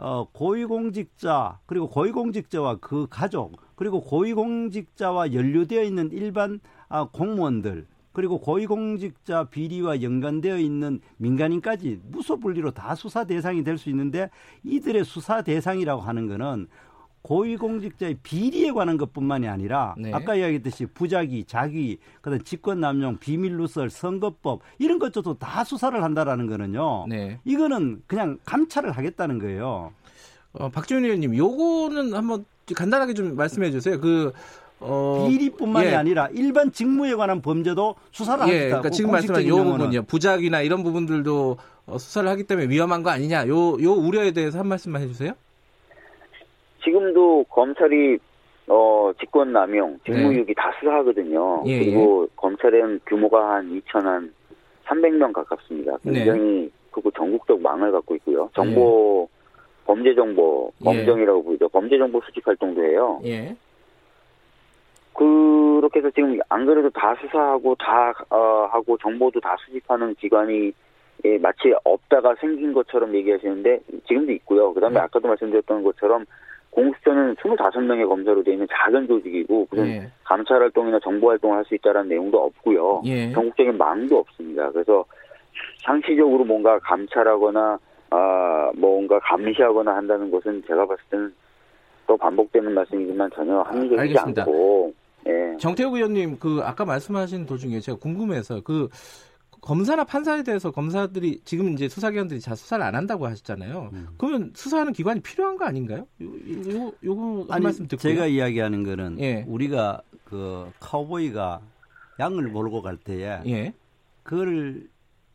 [0.00, 9.44] 어, 고위공직자 그리고 고위공직자와 그 가족 그리고 고위공직자와 연루되어 있는 일반 아, 공무원들 그리고 고위공직자
[9.50, 14.30] 비리와 연관되어 있는 민간인까지 무소불리로 다 수사 대상이 될 수 있는데
[14.64, 16.66] 이들의 수사 대상이라고 하는 거는
[17.22, 20.10] 고위공직자의 비리에 관한 것뿐만이 아니라 네.
[20.12, 27.06] 아까 이야기했듯이 부작위, 자기, 그다음 직권남용, 비밀누설, 선거법 이런 것조차도 다 수사를 한다라는 거는요.
[27.08, 27.38] 네.
[27.44, 29.92] 이거는 그냥 감찰을 하겠다는 거예요.
[30.52, 32.44] 어, 박지원 의원님, 요거는 한번
[32.74, 34.00] 간단하게 좀 말씀해 주세요.
[34.00, 34.32] 그
[34.80, 35.94] 어, 비리뿐만이 예.
[35.94, 38.68] 아니라 일반 직무에 관한 범죄도 수사를 예, 하겠다.
[38.68, 40.02] 그러니까 지금 말씀하신 요 부분요.
[40.04, 43.46] 부작위나 이런 부분들도 어, 수사를 하기 때문에 위험한 거 아니냐.
[43.48, 45.34] 요, 요 우려에 대해서 한 말씀만 해주세요.
[46.82, 48.18] 지금도 검찰이
[48.68, 50.54] 어, 직권 남용, 직무유기 네.
[50.54, 51.64] 다 수사하거든요.
[51.66, 52.34] 예, 그리고 예.
[52.36, 54.32] 검찰은 규모가 한 2천 한
[54.86, 55.98] 300명 가깝습니다.
[56.02, 56.12] 네.
[56.12, 56.70] 굉장히 네.
[56.92, 58.48] 그리고 전국적 망을 갖고 있고요.
[58.54, 59.40] 정보 예.
[59.86, 61.68] 범죄 정보 범정이라고 부르죠.
[61.68, 63.20] 범죄 정보 수집 활동도 해요.
[63.24, 63.56] 예.
[65.14, 70.72] 그렇게 해서 지금 안 그래도 다 수사하고 다 어, 하고 정보도 다 수집하는 기관이
[71.24, 74.72] 예, 마치 없다가 생긴 것처럼 얘기하시는데 지금도 있고요.
[74.72, 75.00] 그다음에 네.
[75.00, 76.24] 아까도 말씀드렸던 것처럼
[76.70, 80.10] 공수처는 25명의 검사로 되어 있는 작은 조직이고 무슨 예.
[80.24, 83.02] 감찰 활동이나 정보 활동을 할 수 있다는 내용도 없고요.
[83.06, 83.32] 예.
[83.32, 84.70] 전국적인 망도 없습니다.
[84.70, 85.04] 그래서
[85.84, 87.78] 상시적으로 뭔가 감찰하거나
[88.10, 91.32] 아 뭔가 감시하거나 한다는 것은 제가 봤을 때는
[92.06, 94.92] 또 반복되는 말씀이지만 전혀 합리적이지 아, 않고.
[95.28, 95.56] 예.
[95.58, 98.88] 정태욱 의원님 그 아까 말씀하신 도중에 제가 궁금해서 그
[99.60, 103.90] 검사나 판사에 대해서 검사들이 지금 이제 수사기관들이 잘 수사를 안 한다고 하셨잖아요.
[103.92, 104.08] 음.
[104.16, 106.06] 그러면 수사하는 기관이 필요한 거 아닌가요?
[106.22, 109.44] 요, 요, 요거 한 말씀 듣고 제가 이야기하는 거는 예.
[109.46, 111.60] 우리가 그 카우보이가
[112.18, 113.74] 양을 몰고 갈 때에 예.
[114.22, 114.88] 그걸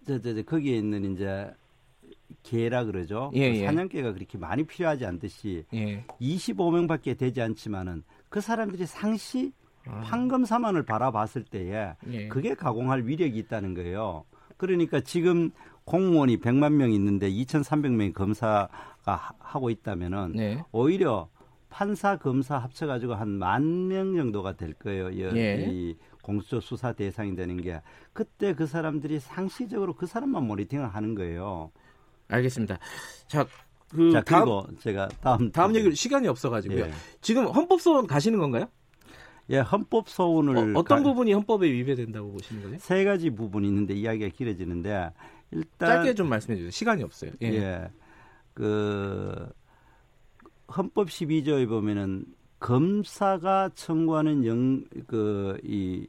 [0.07, 1.51] 저, 저, 저 거기에 있는 이제
[2.43, 3.31] 개라 그러죠.
[3.33, 3.65] 예, 그 예.
[3.65, 6.05] 사냥개가 그렇게 많이 필요하지 않듯이 예.
[6.21, 9.51] 25명밖에 되지 않지만은 그 사람들이 상시
[9.87, 10.01] 아.
[10.01, 12.27] 판검사만을 바라봤을 때에 예.
[12.27, 14.25] 그게 가공할 위력이 있다는 거예요.
[14.57, 15.51] 그러니까 지금
[15.85, 18.69] 공무원이 100만 명 있는데 2,300명이 검사가
[19.39, 20.63] 하고 있다면은 네.
[20.71, 21.29] 오히려
[21.69, 25.11] 판사 검사 합쳐가지고 한 만 명 정도가 될 거예요.
[25.35, 25.65] 예.
[25.69, 27.81] 이 공수처 수사 대상이 되는 게
[28.13, 31.71] 그때 그 사람들이 상시적으로 그 사람만 모니팅을 하는 거예요.
[32.29, 32.79] 알겠습니다.
[33.27, 33.45] 자,
[33.89, 36.85] 그 자, 그리고 다음, 제가 다음 다음 얘기 시간이 없어가지고요.
[36.85, 36.91] 예.
[37.21, 38.65] 지금 헌법소원 가시는 건가요?
[39.49, 42.77] 예, 헌법 소원을 어, 떤 부분이 헌법에 위배된다고 보시는 거예요?
[42.79, 45.11] 세 가지 부분이 있는데 이야기가 길어지는데
[45.51, 46.71] 일단 짧게 좀 말씀해 주세요.
[46.71, 47.31] 시간이 없어요.
[47.43, 47.47] 예.
[47.47, 47.89] 예.
[48.53, 49.47] 그
[50.75, 52.25] 헌법 12조에 보면은
[52.59, 56.07] 검사가 청구하는 영 그 이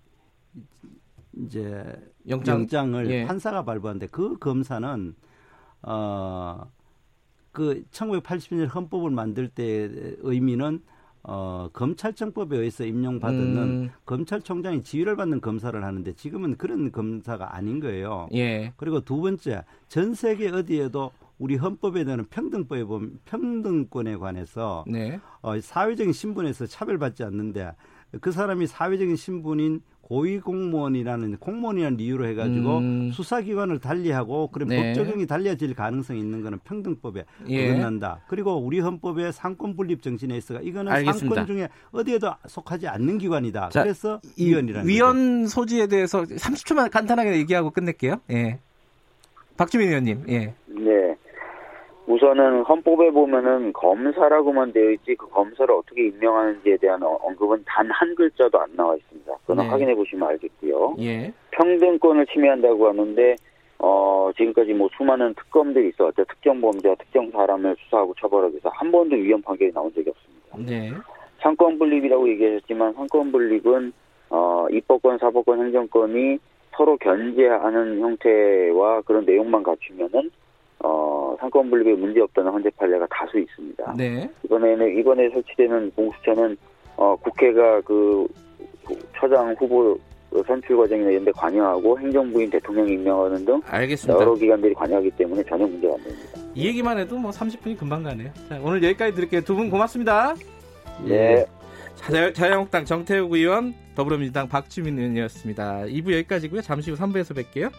[1.39, 1.85] 이제
[2.29, 2.61] 영장.
[2.61, 3.27] 영장을 예.
[3.27, 5.15] 판사가 발부하는데 그 검사는
[5.83, 6.65] 어그
[7.91, 10.83] 1980년 헌법을 만들 때 의미는
[11.29, 13.91] 어, 검찰청법에 의해서 임용받는 음.
[14.05, 18.29] 검찰총장이 지휘를 받는 검사를 하는데 지금은 그런 검사가 아닌 거예요.
[18.33, 18.73] 예.
[18.77, 25.19] 그리고 두 번째, 전 세계 어디에도 우리 헌법에 대한 평등법에 보면 평등권에 관해서 네.
[25.43, 27.73] 어, 사회적인 신분에서 차별받지 않는데
[28.21, 33.11] 그 사람이 사회적인 신분인 고위공무원이라는 공무원이라는 이유로 해가지고 음.
[33.13, 34.95] 수사기관을 달리하고 그런 네.
[34.95, 37.71] 법 적용이 달려질 가능성이 있는 거는 평등법에 예.
[37.71, 38.21] 어긋난다.
[38.29, 41.35] 그리고 우리 헌법의 삼권 분립 정신에 있어가 이거는 알겠습니다.
[41.35, 43.71] 삼권 중에 어디에도 속하지 않는 기관이다.
[43.71, 45.55] 자, 그래서 위헌이라는 위헌 거죠.
[45.55, 48.21] 소지에 대해서 30초만 간단하게 얘기하고 끝낼게요.
[48.31, 48.61] 예.
[49.57, 50.25] 박주민 의원님.
[50.29, 50.55] 예.
[50.67, 51.16] 네.
[52.07, 58.15] 우선은 헌법에 보면은 검사라고만 되어 있지 그 검사를 어떻게 임명하는지에 대한 어, 언급은 단 한
[58.15, 59.33] 글자도 안 나와 있습니다.
[59.47, 59.69] 그건 네.
[59.69, 60.97] 확인해 보시면 알겠고요.
[61.01, 61.33] 예.
[61.53, 63.37] 평등권을 침해한다고 하는데
[63.79, 66.25] 어 지금까지 뭐 수많은 특검들이 있어왔죠.
[66.25, 70.71] 특정 범죄와 특정 사람을 수사하고 처벌하기 위해서 한 번도 위헌 판결이 나온 적이 없습니다.
[70.71, 70.93] 네.
[71.41, 73.93] 상권 분립이라고 얘기하셨지만 상권 분립은
[74.31, 76.39] 어 입법권, 사법권, 행정권이
[76.77, 80.31] 서로 견제하는 형태와 그런 내용만 갖추면은
[80.81, 83.95] 어, 상권 분립에 문제 없다는 헌재 판례가 다수 있습니다.
[83.97, 84.29] 네.
[84.45, 86.57] 이번에는 이번에 설치되는 공수처는
[86.97, 88.27] 어, 국회가 그
[89.19, 89.99] 처장 후보
[90.47, 94.21] 선출 과정이나 이런 데 관여하고 행정부인 대통령 임명하는 등 알겠습니다.
[94.21, 96.41] 여러 기관들이 관여하기 때문에 전혀 문제가 안 됩니다.
[96.55, 98.31] 이 얘기만 해도 뭐 30분이 금방 가네요.
[98.49, 99.41] 자, 오늘 여기까지 드릴게요.
[99.43, 100.35] 두 분 고맙습니다.
[101.07, 101.45] 네.
[101.95, 105.85] 자, 자유한국당 정태욱 의원, 더불어민주당 박주민 의원이었습니다.
[105.87, 106.61] 2부 여기까지고요.
[106.61, 107.71] 잠시 후 3부에서 뵐게요.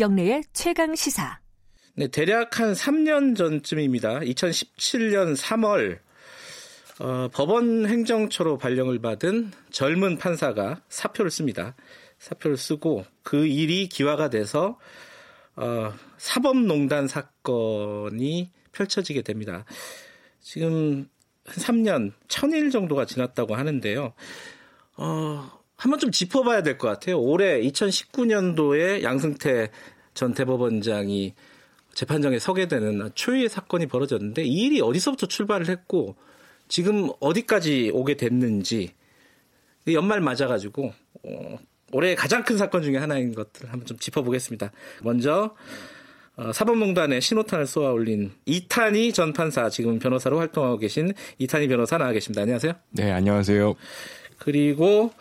[0.00, 1.40] 김경래의 최강 시사.
[1.94, 4.20] 네, 대략 한 3년 전쯤입니다.
[4.20, 5.98] 2017년 3월
[7.00, 11.74] 어, 법원 행정처로 발령을 받은 젊은 판사가 사표를 씁니다.
[12.18, 14.78] 사표를 쓰고 그 일이 기화가 돼서
[15.56, 19.66] 어, 사법농단 사건이 펼쳐지게 됩니다.
[20.40, 21.10] 지금
[21.44, 24.14] 한 3년, 1000일 정도가 지났다고 하는데요.
[24.96, 27.18] 어, 한번 좀 짚어봐야 될 것 같아요.
[27.18, 29.70] 올해 2019년도에 양승태
[30.12, 31.34] 전 대법원장이
[31.94, 36.16] 재판정에 서게 되는 초유의 사건이 벌어졌는데 이 일이 어디서부터 출발을 했고
[36.68, 38.90] 지금 어디까지 오게 됐는지
[39.90, 40.92] 연말 맞아가지고
[41.24, 41.58] 어,
[41.92, 44.70] 올해 가장 큰 사건 중에 하나인 것들을 한번 좀 짚어보겠습니다.
[45.02, 45.56] 먼저
[46.36, 52.12] 어, 사법농단에 신호탄을 쏘아 올린 이탄희 전 판사 지금 변호사로 활동하고 계신 이탄희 변호사 나와
[52.12, 52.42] 계십니다.
[52.42, 52.74] 안녕하세요.
[52.90, 53.74] 네, 안녕하세요.
[54.38, 55.12] 그리고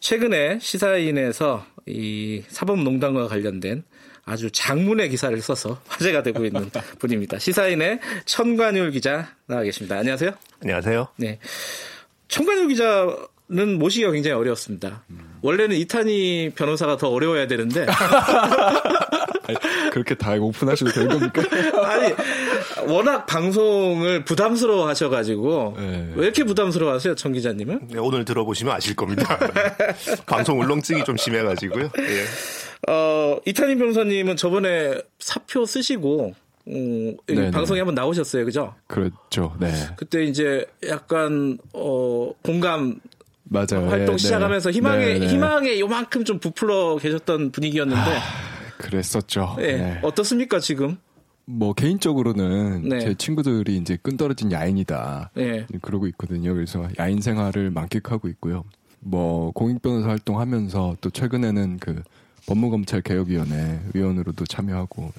[0.00, 3.84] 최근에 시사인에서 이 사법농단과 관련된
[4.24, 7.38] 아주 장문의 기사를 써서 화제가 되고 있는 분입니다.
[7.38, 9.98] 시사인의 천관율 기자 나와 계십니다.
[9.98, 10.32] 안녕하세요.
[10.62, 11.08] 안녕하세요.
[11.16, 11.38] 네.
[12.28, 15.04] 천관율 기자는 모시기가 굉장히 어려웠습니다.
[15.42, 17.86] 원래는 이탄희 변호사가 더 어려워야 되는데
[19.92, 21.42] 그렇게 다 오픈하셔도 되는 겁니까?
[21.88, 22.12] 아니,
[22.88, 26.12] 워낙 방송을 부담스러워 하셔가지고, 네.
[26.14, 27.88] 왜 이렇게 부담스러워 하세요, 청 기자님은?
[27.88, 29.38] 네, 오늘 들어보시면 아실 겁니다.
[30.26, 31.90] 방송 울렁증이 좀 심해가지고요.
[31.90, 32.92] 네.
[32.92, 36.34] 어, 이탄희 변호사님은 저번에 사표 쓰시고,
[36.68, 37.16] 음,
[37.52, 38.74] 방송에 한번 나오셨어요, 그죠?
[38.86, 39.72] 그렇죠, 네.
[39.96, 43.00] 그때 이제 약간, 어, 공감
[43.44, 43.88] 맞아요.
[43.88, 48.56] 활동 네, 시작하면서 희망에, 네, 희망에 요만큼 좀 부풀어 계셨던 분위기였는데, 하...
[48.78, 49.54] 그랬었죠.
[49.58, 49.76] 네.
[49.76, 49.98] 네.
[50.02, 50.98] 어떻습니까 지금?
[51.46, 53.00] 뭐 개인적으로는 네.
[53.00, 55.30] 제 친구들이 이제 끈 떨어진 야인이다.
[55.34, 55.66] 네.
[55.80, 56.52] 그러고 있거든요.
[56.52, 58.64] 그래서 야인 생활을 만끽하고 있고요.
[59.00, 62.02] 뭐 공익 변호사 활동하면서 또 최근에는 그
[62.46, 65.12] 법무검찰 개혁위원회 위원으로도 참여하고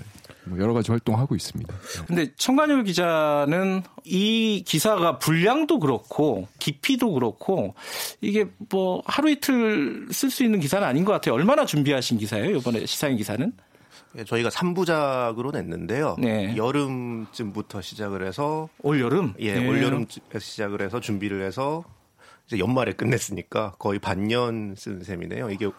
[0.46, 1.74] 뭐 여러 가지 활동하고 있습니다.
[1.74, 2.06] 네.
[2.08, 7.74] 근데 청관율 기자는 이 기사가 분량도 그렇고 깊이도 그렇고
[8.22, 11.36] 이게 뭐 하루 이틀 쓸 수 있는 기사는 아닌 것 같아요.
[11.36, 12.58] 얼마나 준비하신 기사예요?
[12.58, 13.52] 이번에 시사인 기사는?
[14.16, 16.16] 예, 저희가 3부작으로 냈는데요.
[16.20, 16.56] 네.
[16.56, 19.34] 여름쯤부터 시작을 해서 올 여름?
[19.40, 19.68] 예, 네.
[19.68, 20.06] 올 여름
[20.38, 21.84] 시작을 해서 준비를 해서
[22.48, 25.50] 이제 연말에 끝냈으니까 거의 반년 쓴 셈이네요.
[25.52, 25.70] 이게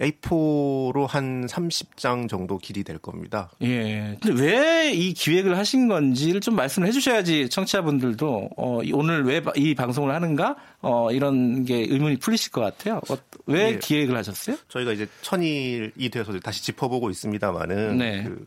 [0.00, 3.50] A4로 한 30장 정도 길이 될 겁니다.
[3.62, 4.16] 예.
[4.22, 10.14] 근데 왜 이 기획을 하신 건지를 좀 말씀을 해주셔야지 청취자분들도 어, 오늘 왜 이 방송을
[10.14, 13.00] 하는가 어, 이런 게 의문이 풀리실 것 같아요.
[13.10, 13.78] 어, 왜 예.
[13.78, 14.56] 기획을 하셨어요?
[14.68, 18.22] 저희가 이제 천일이 되어서 다시 짚어보고 있습니다만은 네.
[18.24, 18.46] 그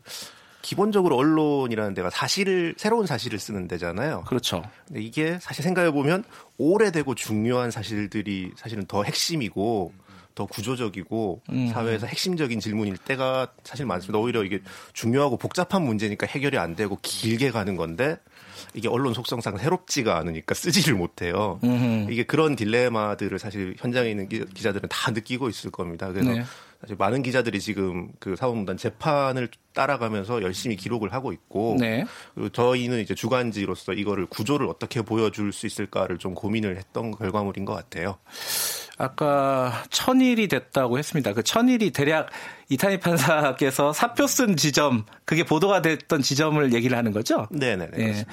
[0.62, 4.24] 기본적으로 언론이라는 데가 사실을 새로운 사실을 쓰는 데잖아요.
[4.28, 4.62] 그렇죠.
[4.86, 6.22] 근데 이게 사실 생각해 보면
[6.56, 9.92] 오래되고 중요한 사실들이 사실은 더 핵심이고
[10.34, 11.68] 더 구조적이고 음.
[11.68, 14.18] 사회에서 핵심적인 질문일 때가 사실 많습니다.
[14.18, 14.60] 오히려 이게
[14.92, 18.16] 중요하고 복잡한 문제니까 해결이 안 되고 길게 가는 건데
[18.74, 21.60] 이게 언론 속성상 새롭지가 않으니까 쓰지를 못해요.
[21.64, 22.10] 음흠.
[22.10, 26.08] 이게 그런 딜레마들을 사실 현장에 있는 기 자들은 다 느끼고 있을 겁니다.
[26.08, 26.44] 그래서 네.
[26.82, 32.04] 사실 많은 기자들이 지금 그 사법농단 재판을 따라가면서 열심히 기록을 하고 있고 네.
[32.34, 37.72] 그리고 저희는 이제 주간지로서 이거를 구조를 어떻게 보여줄 수 있을까를 좀 고민을 했던 결과물인 것
[37.72, 38.18] 같아요.
[38.98, 41.32] 아까 천일이 됐다고 했습니다.
[41.34, 42.30] 그 천일이 대략
[42.68, 47.46] 이탄희 판사께서 사표 쓴 지점, 그게 보도가 됐던 지점을 얘기를 하는 거죠?
[47.52, 47.96] 네네네.
[47.96, 48.24] 네.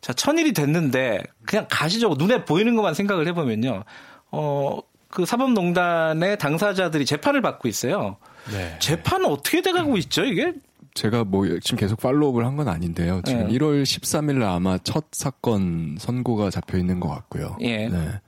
[0.00, 3.84] 자, 천일이 됐는데 그냥 가시적으로 눈에 보이는 것만 생각을 해보면요.
[4.32, 4.78] 어,
[5.10, 8.16] 그 사법농단의 당사자들이 재판을 받고 있어요.
[8.52, 8.76] 네.
[8.78, 10.54] 재판은 어떻게 돼가고 있죠, 이게?
[10.94, 13.20] 제가 뭐 지금 계속 팔로우를 한건 아닌데요.
[13.24, 13.58] 지금 네.
[13.58, 17.56] 1월 13일 아마 첫 사건 선고가 잡혀 있는 것 같고요.
[17.60, 17.88] 예.
[17.88, 18.20] 네.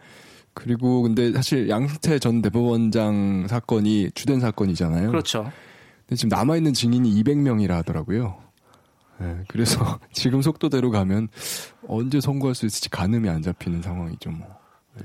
[0.55, 5.11] 그리고 근데 사실 양승태 전 대법원장 사건이 주된 사건이잖아요.
[5.11, 5.51] 그렇죠.
[6.07, 8.39] 근데 지금 남아 있는 증인이 200명이라 하더라고요.
[9.19, 11.29] 네, 그래서 지금 속도대로 가면
[11.89, 14.47] 언제 선고할 수 있을지 가늠이 안 잡히는 상황이죠, 뭐.
[14.99, 15.05] 네.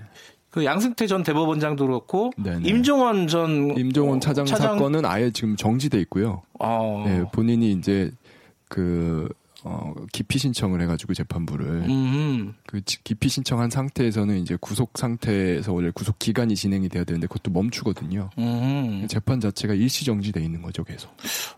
[0.57, 2.67] 그 양승태 전 대법원장도 그렇고 네네.
[2.67, 6.41] 임종원 전 임종원 차장, 차장, 사건은 아예 지금 정지돼 있고요.
[6.57, 7.03] 아.
[7.05, 8.09] 네, 본인이 이제
[8.67, 9.29] 그
[9.63, 12.53] 어, 기피 신청을 해가지고 재판부를 음흠.
[12.67, 18.29] 그 기피 신청한 상태에서는 이제 구속 상태에서 원래 구속 기간이 진행이 돼야 되는데 그것도 멈추거든요.
[18.37, 19.07] 음흠.
[19.07, 21.11] 재판 자체가 일시 정지돼 있는 거죠, 계속.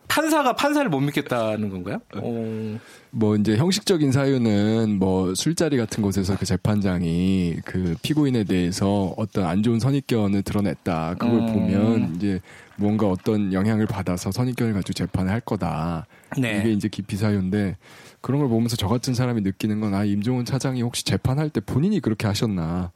[0.08, 2.00] 판사가 판사를 못 믿겠다는 건가요?
[2.16, 2.80] 어...
[3.12, 9.62] 뭐 이제 형식적인 사유는 뭐 술자리 같은 곳에서 그 재판장이 그 피고인에 대해서 어떤 안
[9.62, 11.16] 좋은 선입견을 드러냈다.
[11.16, 11.54] 그걸 음...
[11.54, 12.40] 보면 이제
[12.76, 16.08] 뭔가 어떤 영향을 받아서 선입견을 가지고 재판을 할 거다.
[16.38, 16.60] 네.
[16.60, 17.78] 이게 이제 기피 사유인데
[18.22, 22.00] 그런 걸 보면서 저 같은 사람이 느끼는 건 아 임종원 차장이 혹시 재판할 때 본인이
[22.00, 22.92] 그렇게 하셨나.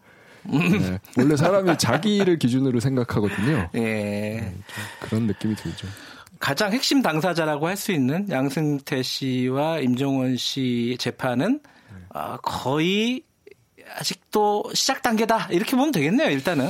[0.46, 1.00] 네.
[1.18, 3.70] 원래 사람이 자기를 기준으로 생각하거든요.
[3.76, 3.80] 예.
[3.80, 4.54] 네,
[5.00, 5.88] 그런 느낌이 들죠.
[6.40, 11.62] 가장 핵심 당사자라고 할 수 있는 양승태 씨와 임종원 씨 재판은
[12.14, 13.24] 어, 거의
[13.98, 16.30] 아직도 시작 단계다 이렇게 보면 되겠네요.
[16.30, 16.70] 일단은.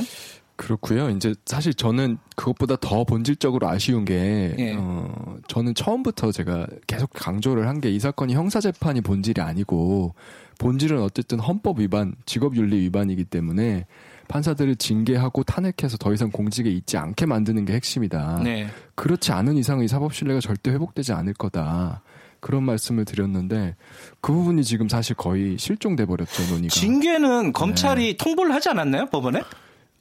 [0.56, 1.10] 그렇고요.
[1.10, 4.74] 이제 사실 저는 그것보다 더 본질적으로 아쉬운 게 예.
[4.78, 10.14] 어, 저는 처음부터 제가 계속 강조를 한 게 이 사건이 형사 재판이 본질이 아니고
[10.58, 13.86] 본질은 어쨌든 헌법 위반, 직업윤리 위반이기 때문에
[14.28, 18.40] 판사들을 징계하고 탄핵해서 더 이상 공직에 있지 않게 만드는 게 핵심이다.
[18.44, 18.68] 네.
[18.94, 22.02] 그렇지 않은 이상은 이 사법 신뢰가 절대 회복되지 않을 거다.
[22.40, 23.74] 그런 말씀을 드렸는데
[24.20, 26.68] 그 부분이 지금 사실 거의 실종돼 버렸죠 논의가.
[26.74, 28.16] 징계는 검찰이 네.
[28.16, 29.42] 통보를 하지 않았나요 법원에?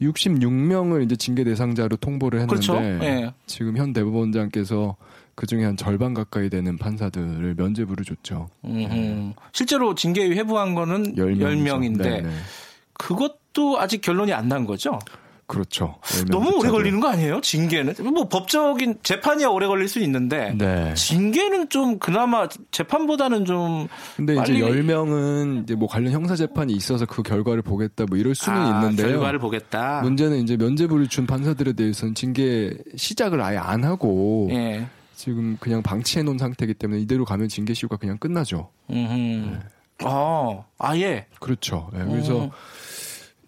[0.01, 2.79] 66명을 이제 징계 대상자로 통보를 했는데 그렇죠?
[2.79, 3.31] 네.
[3.45, 4.95] 지금 현 대법원장께서
[5.35, 8.49] 그 중에 한 절반 가까이 되는 판사들을 면죄부를 줬죠.
[8.61, 9.33] 네.
[9.51, 12.27] 실제로 징계 회부한 거는 10명 10명인데
[12.93, 14.99] 그것도 아직 결론이 안 난 거죠?
[15.45, 15.95] 그렇죠.
[16.29, 17.41] 너무 오래 걸리는 거 아니에요?
[17.41, 20.93] 징계는 뭐 법적인 재판이야 오래 걸릴 수 있는데 네.
[20.93, 24.57] 징계는 좀 그나마 재판보다는 좀 근데 빨리...
[24.57, 28.79] 이제 10명은 이제 뭐 관련 형사 재판이 있어서 그 결과를 보겠다 뭐 이럴 수는 아,
[28.81, 29.07] 있는데요.
[29.09, 30.01] 결과를 보겠다.
[30.01, 34.87] 문제는 이제 면죄부를 준 판사들에 대해서는 징계 시작을 아예 안 하고 예.
[35.15, 38.69] 지금 그냥 방치해 놓은 상태이기 때문에 이대로 가면 징계 시효가 그냥 끝나죠.
[38.89, 39.59] 네.
[40.03, 41.27] 아, 아예.
[41.39, 41.89] 그렇죠.
[41.93, 42.49] 네, 그래서 음.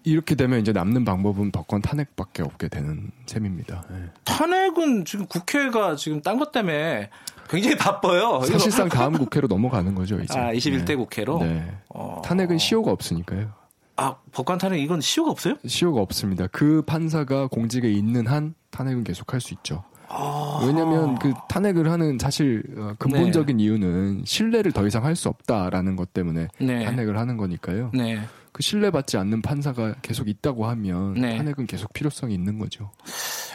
[0.06, 3.84] 이렇게 되면 이제 남는 방법은 법권 탄핵밖에 없게 되는 셈입니다.
[3.90, 3.96] 네.
[4.24, 7.10] 탄핵은 지금 국회가 지금 딴 것 때문에
[7.50, 8.42] 굉장히 바빠요.
[8.44, 10.38] 사실상 다음 국회로 넘어가는 거죠, 이제.
[10.38, 10.96] 아, 21대 네.
[10.96, 11.40] 국회로?
[11.40, 11.72] 네.
[11.90, 12.22] 어...
[12.24, 13.52] 탄핵은 시효가 없으니까요.
[13.98, 15.56] 아, 법관 탄핵 이건 시효가 없어요?
[15.66, 16.48] 시효가 없습니다.
[16.52, 19.84] 그 판사가 공직에 있는 한 탄핵은 계속 할 수 있죠.
[20.10, 20.62] 아...
[20.66, 23.64] 왜냐하면 그 탄핵을 하는 사실 어, 근본적인 네.
[23.64, 26.84] 이유는 신뢰를 더 이상 할 수 없다라는 것 때문에 네.
[26.86, 27.92] 탄핵을 하는 거니까요.
[27.94, 28.20] 네.
[28.56, 31.36] 그 신뢰받지 않는 판사가 계속 있다고 하면 네.
[31.36, 32.90] 탄핵은 계속 필요성이 있는 거죠.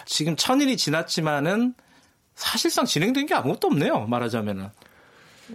[0.04, 1.72] 지금 천일이 지났지만은
[2.34, 4.06] 사실상 진행된 게 아무것도 없네요.
[4.08, 4.68] 말하자면은.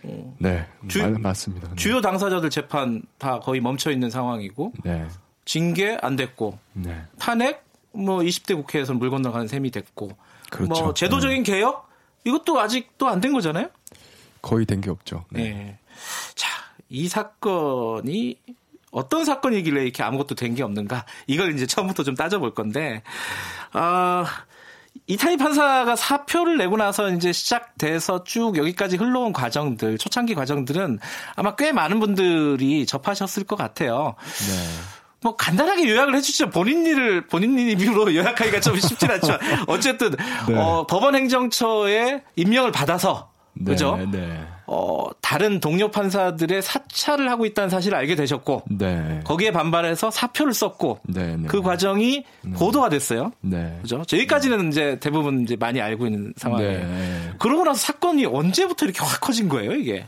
[0.04, 0.36] 어.
[0.40, 1.70] 네, 주, 말, 맞습니다.
[1.70, 1.76] 네.
[1.76, 5.08] 주요 당사자들 재판 다 거의 멈춰 있는 상황이고 네.
[5.46, 7.04] 징계 안 됐고 네.
[7.20, 10.10] 탄핵 뭐 20대 국회에서 물 건너가는 셈이 됐고
[10.50, 10.86] 그렇죠.
[10.86, 11.52] 뭐 제도적인 네.
[11.52, 11.88] 개혁
[12.24, 13.70] 이것도 아직도 안 된 거잖아요.
[14.42, 15.24] 거의 된 게 없죠.
[15.30, 15.44] 네.
[15.54, 15.80] 네.
[16.34, 16.50] 자,
[16.90, 18.40] 이 사건이
[18.96, 21.06] 어떤 사건이길래 이렇게 아무것도 된 게 없는가?
[21.28, 23.04] 이걸 이제 처음부터 좀 따져볼 건데,
[23.74, 24.26] 아,
[25.08, 31.00] 이타이 판사가 사표를 내고 나서 이제 시작돼서 쭉 여기까지 흘러온 과정들, 초창기 과정들은
[31.36, 34.16] 아마 꽤 많은 분들이 접하셨을 것 같아요.
[34.48, 34.68] 네.
[35.22, 36.50] 뭐 간단하게 요약을 해주시죠.
[36.52, 40.16] 본인 일을 본인 입으로 요약하기가 좀 쉽진 않지만 어쨌든
[40.48, 40.56] 네.
[40.56, 43.98] 어, 법원 행정처에 임명을 받아서 네, 그죠?
[44.12, 44.48] 네.
[44.68, 49.22] 어, 다른 동료 판사들의 사찰을 하고 있다는 사실을 알게 되셨고, 네.
[49.24, 51.48] 거기에 반발해서 사표를 썼고, 네, 네.
[51.48, 52.52] 그 과정이 네.
[52.54, 53.32] 보도가 됐어요.
[53.42, 53.78] 네.
[53.82, 54.04] 그죠?
[54.06, 57.36] 저희까지는 이제 대부분 이제 많이 알고 있는 상황이에요.
[57.40, 60.08] 그러고 나서 사건이 언제부터 이렇게 확 커진 거예요, 이게?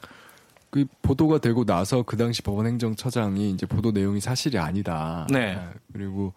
[0.69, 5.25] 그 보도가 되고 나서 그 당시 법원행정처장이 이제 보도 내용이 사실이 아니다.
[5.31, 5.57] 네.
[5.93, 6.33] 그리고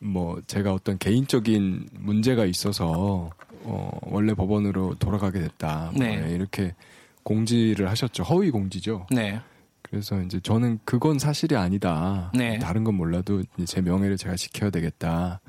[0.00, 3.30] 뭐 제가 어떤 개인적인 문제가 있어서
[3.64, 5.92] 어, 원래 법원으로 돌아가게 됐다.
[5.94, 6.18] 뭐 네.
[6.18, 6.74] 뭐 이렇게
[7.22, 8.22] 공지를 하셨죠.
[8.24, 9.06] 허위 공지죠.
[9.10, 9.40] 네.
[9.82, 12.32] 그래서 이제 저는 그건 사실이 아니다.
[12.34, 12.58] 네.
[12.58, 15.40] 다른 건 몰라도 제 명예를 제가 지켜야 되겠다.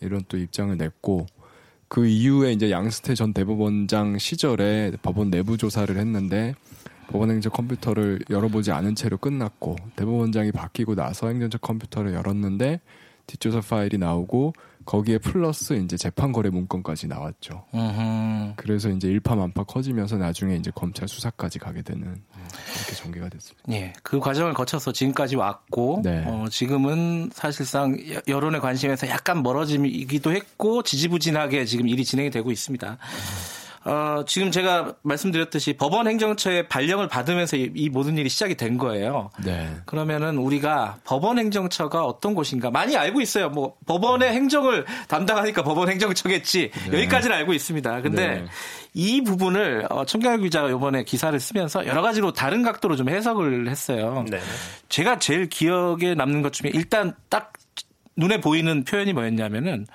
[0.00, 1.26] 이런 또 입장을 냈고
[1.88, 6.54] 그 이후에 이제 양스태 전 대법원장 시절에 법원 내부 조사를 했는데
[7.08, 12.80] 법원 행정 컴퓨터를 열어보지 않은 채로 끝났고 대법원장이 바뀌고 나서 행정처 컴퓨터를 열었는데
[13.26, 14.52] 뒷조사 파일이 나오고
[14.88, 17.66] 거기에 플러스 이제 재판 거래 문건까지 나왔죠.
[17.74, 18.54] 으흠.
[18.56, 22.22] 그래서 이제 일파만파 커지면서 나중에 이제 검찰 수사까지 가게 되는
[22.74, 23.70] 이렇게 전개가 됐습니다.
[23.70, 26.24] 예, 그 과정을 거쳐서 지금까지 왔고 네.
[26.26, 32.92] 어, 지금은 사실상 여론의 관심에서 약간 멀어지기도 했고 지지부진하게 지금 일이 진행이 되고 있습니다.
[32.92, 33.57] 음.
[33.84, 39.30] 어, 지금 제가 말씀드렸듯이 법원 행정처의 발령을 받으면서 이, 이, 모든 일이 시작이 된 거예요.
[39.44, 39.68] 네.
[39.86, 43.48] 그러면은 우리가 법원 행정처가 어떤 곳인가 많이 알고 있어요.
[43.48, 46.70] 뭐 법원의 행정을 담당하니까 법원 행정처겠지.
[46.90, 46.98] 네.
[46.98, 48.02] 여기까지는 알고 있습니다.
[48.02, 48.44] 근데 네.
[48.94, 54.24] 이 부분을 어, 청경혁 기자가 이번에 기사를 쓰면서 여러 가지로 다른 각도로 좀 해석을 했어요.
[54.28, 54.40] 네.
[54.88, 57.52] 제가 제일 기억에 남는 것 중에 일단 딱
[58.16, 59.86] 눈에 보이는 표현이 뭐였냐면은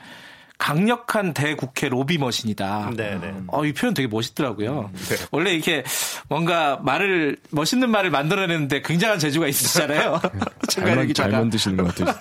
[0.63, 2.91] 강력한 대국회 로비 머신이다.
[2.95, 3.17] 네네.
[3.17, 3.33] 네.
[3.47, 4.91] 어, 이 표현 되게 멋있더라고요.
[4.93, 5.15] 음, 네.
[5.29, 5.83] 원래 이렇게
[6.29, 10.21] 뭔가 말을 멋있는 말을 만들어내는데 굉장한 재주가 있으시잖아요.
[10.69, 12.15] 잘, 잘 만드시는 것 같아요.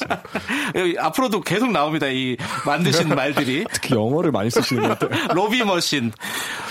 [0.98, 2.08] 앞으로도 계속 나옵니다.
[2.08, 2.36] 이
[2.66, 3.64] 만드신 말들이.
[3.72, 5.24] 특히 영어를 많이 쓰시는 것 같아요.
[5.34, 6.10] 로비 머신.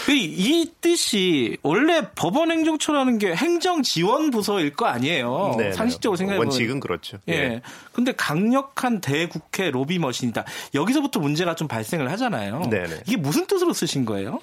[0.09, 5.55] 이, 이 뜻이 원래 법원행정처라는 게 행정지원부서일 거 아니에요.
[5.57, 5.69] 네네.
[5.69, 5.74] 네.
[5.74, 6.51] 상식적으로 생각해보면.
[6.51, 7.17] 원칙은 그렇죠.
[7.30, 7.34] 예.
[7.34, 7.61] 예.
[7.93, 10.43] 근데 강력한 대국회 로비 머신이다.
[10.74, 12.62] 여기서부터 문제가 좀 발생을 하잖아요.
[12.72, 13.01] 네네.
[13.05, 14.39] 이게 무슨 뜻으로 쓰신 거예요?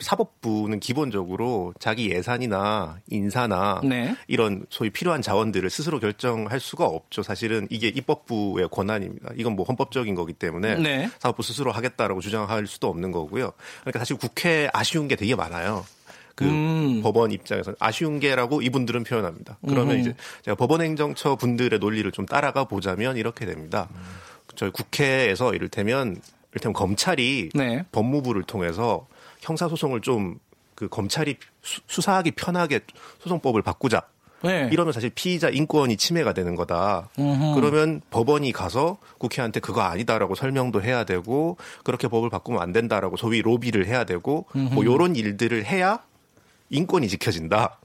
[0.00, 4.16] 사법부는 기본적으로 자기 예산이나 인사나 네.
[4.26, 7.22] 이런 소위 필요한 자원들을 스스로 결정할 수가 없죠.
[7.22, 9.32] 사실은 이게 입법부의 권한입니다.
[9.36, 11.10] 이건 뭐 헌법적인 거기 때문에 네.
[11.18, 13.52] 사법부 스스로 하겠다라고 주장할 수도 없는 거고요.
[13.82, 15.84] 그러니까 사실 국회 아쉬운 게 되게 많아요.
[16.34, 17.02] 그 음.
[17.02, 19.58] 법원 입장에서 아쉬운 게라고 이분들은 표현합니다.
[19.68, 20.00] 그러면 음.
[20.00, 23.88] 이제 제가 법원행정처 분들의 논리를 좀 따라가 보자면 이렇게 됩니다.
[23.94, 24.00] 음.
[24.54, 26.16] 저희 국회에서 이를테면
[26.52, 27.84] 이를테면 검찰이 네.
[27.92, 29.06] 법무부를 통해서
[29.40, 30.38] 형사소송을 좀
[30.82, 32.80] 그 검찰이 수, 사하기 편하게
[33.20, 34.02] 소송법을 바꾸자.
[34.42, 34.68] 네.
[34.72, 37.08] 이러면 사실 피의자 인권이 침해가 되는 거다.
[37.16, 37.54] 음흠.
[37.54, 43.40] 그러면 법원이 가서 국회한테 그거 아니다라고 설명도 해야 되고 그렇게 법을 바꾸면 안 된다라고 소위
[43.40, 44.74] 로비를 해야 되고 음흠.
[44.74, 46.02] 뭐 요런 일들을 해야
[46.70, 47.78] 인권이 지켜진다.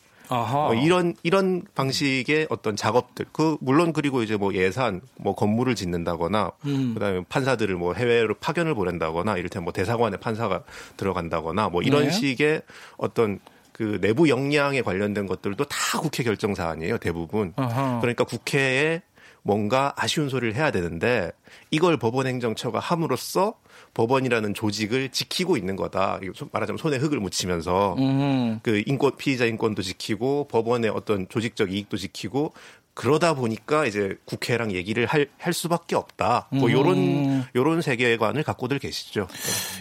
[0.74, 6.52] 뭐 이런 이런 방식의 어떤 작업들 그 물론 그리고 이제 뭐 예산 뭐 건물을 짓는다거나
[6.66, 6.94] 음.
[6.94, 10.64] 그다음에 판사들을 뭐 해외로 파견을 보낸다거나 이를테면 뭐 대사관에 판사가
[10.98, 12.12] 들어간다거나 뭐 이런 네.
[12.12, 12.62] 식의
[12.98, 13.40] 어떤
[13.72, 18.00] 그 내부 역량에 관련된 것들도 다 국회 결정 사안이에요 대부분 아하.
[18.00, 19.02] 그러니까 국회에
[19.44, 21.32] 뭔가 아쉬운 소리를 해야 되는데
[21.72, 23.54] 이걸 법원행정처가 함으로써
[23.98, 26.20] 법원이라는 조직을 지키고 있는 거다.
[26.52, 28.60] 말하자면 손에 흙을 묻히면서 음.
[28.62, 32.54] 그 인권 피의자 인권도 지키고 법원의 어떤 조직적 이익도 지키고
[32.94, 36.48] 그러다 보니까 이제 국회랑 얘기를 할, 할 수밖에 없다.
[36.52, 37.44] 뭐 요런 음.
[37.56, 39.28] 요런 세계관을 갖고들 계시죠.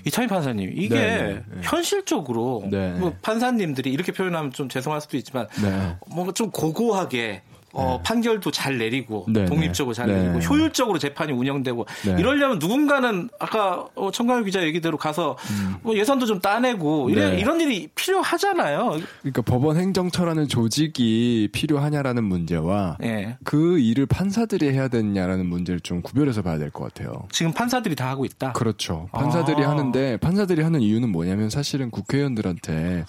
[0.06, 1.60] 이차임 판사님, 이게 네, 네, 네.
[1.62, 2.92] 현실적으로 네.
[2.92, 5.96] 뭐 판사님들이 이렇게 표현하면 좀 죄송할 수도 있지만 네.
[6.08, 7.42] 뭔가 좀 고고하게
[7.76, 8.02] 어, 네.
[8.04, 9.46] 판결도 잘 내리고 네, 네.
[9.46, 10.14] 독립적으로 잘 네.
[10.22, 12.16] 내리고 효율적으로 재판이 운영되고 네.
[12.18, 15.74] 이러려면 누군가는 아까 어, 청강효 기자 얘기대로 가서 음.
[15.82, 17.40] 뭐 예산도 좀 따내고 이런, 네.
[17.40, 18.98] 이런 일이 필요하잖아요.
[19.22, 22.98] 그러니까 법원 행정처라는 조직이 필요하냐라는 문제와
[23.44, 27.26] 그 일을 판사들이 해야 되느냐라는 문제를 좀 구별해서 봐야 될 것 같아요.
[27.30, 28.52] 지금 판사들이 다 하고 있다.
[28.52, 29.08] 그렇죠.
[29.12, 29.70] 판사들이 아.
[29.70, 33.04] 하는데 판사들이 하는 이유는 뭐냐면 사실은 국회의원들한테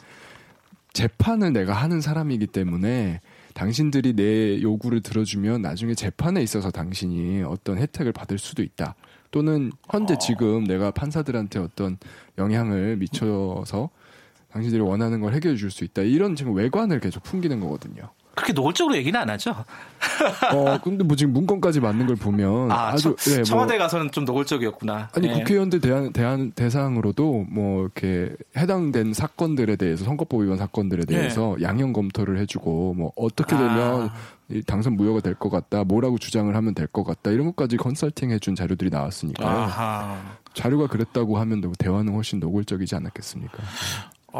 [0.93, 3.19] 재판을 내가 하는 사람이기 때문에
[3.57, 8.93] 당신들이 내 요구를 들어주면 나중에 재판에 있어서 당신이 어떤 혜택을 받을 수도 있다.
[9.31, 10.17] 또는 현재 어.
[10.19, 11.97] 지금 내가 판사들한테 어떤
[12.37, 13.89] 영향을 미쳐서
[14.51, 16.03] 당신들이 원하는 걸 해결해 줄 수 있다.
[16.03, 18.11] 이런 지금 외관을 계속 풍기는 거거든요.
[18.37, 19.65] 그렇게 노골적으로 얘기는 안 하죠.
[20.53, 24.25] 어, 근데 뭐 지금 문건까지 맞는 걸 보면 아, 주 네, 뭐 청와대 가서는 좀
[24.25, 25.09] 노골적이었구나.
[25.11, 25.33] 아니 네.
[25.33, 31.15] 국회의원들 대한, 대한 대상으로도 뭐 이렇게 해당된 사건들에 대해서 선거법 위반 사건들에 네.
[31.17, 31.63] 대해서 네.
[31.65, 33.57] 양형 검토를 해주고 뭐 어떻게 아.
[33.57, 34.13] 되면 아.
[34.65, 38.55] 당선 무효가 될 것 같다, 뭐라고 주장을 하면 될 것 같다 이런 것까지 컨설팅 해준
[38.55, 40.21] 자료들이 나왔으니까
[40.53, 43.57] 자료가 그랬다고 하면 대화는 훨씬 노골적이지 않았겠습니까?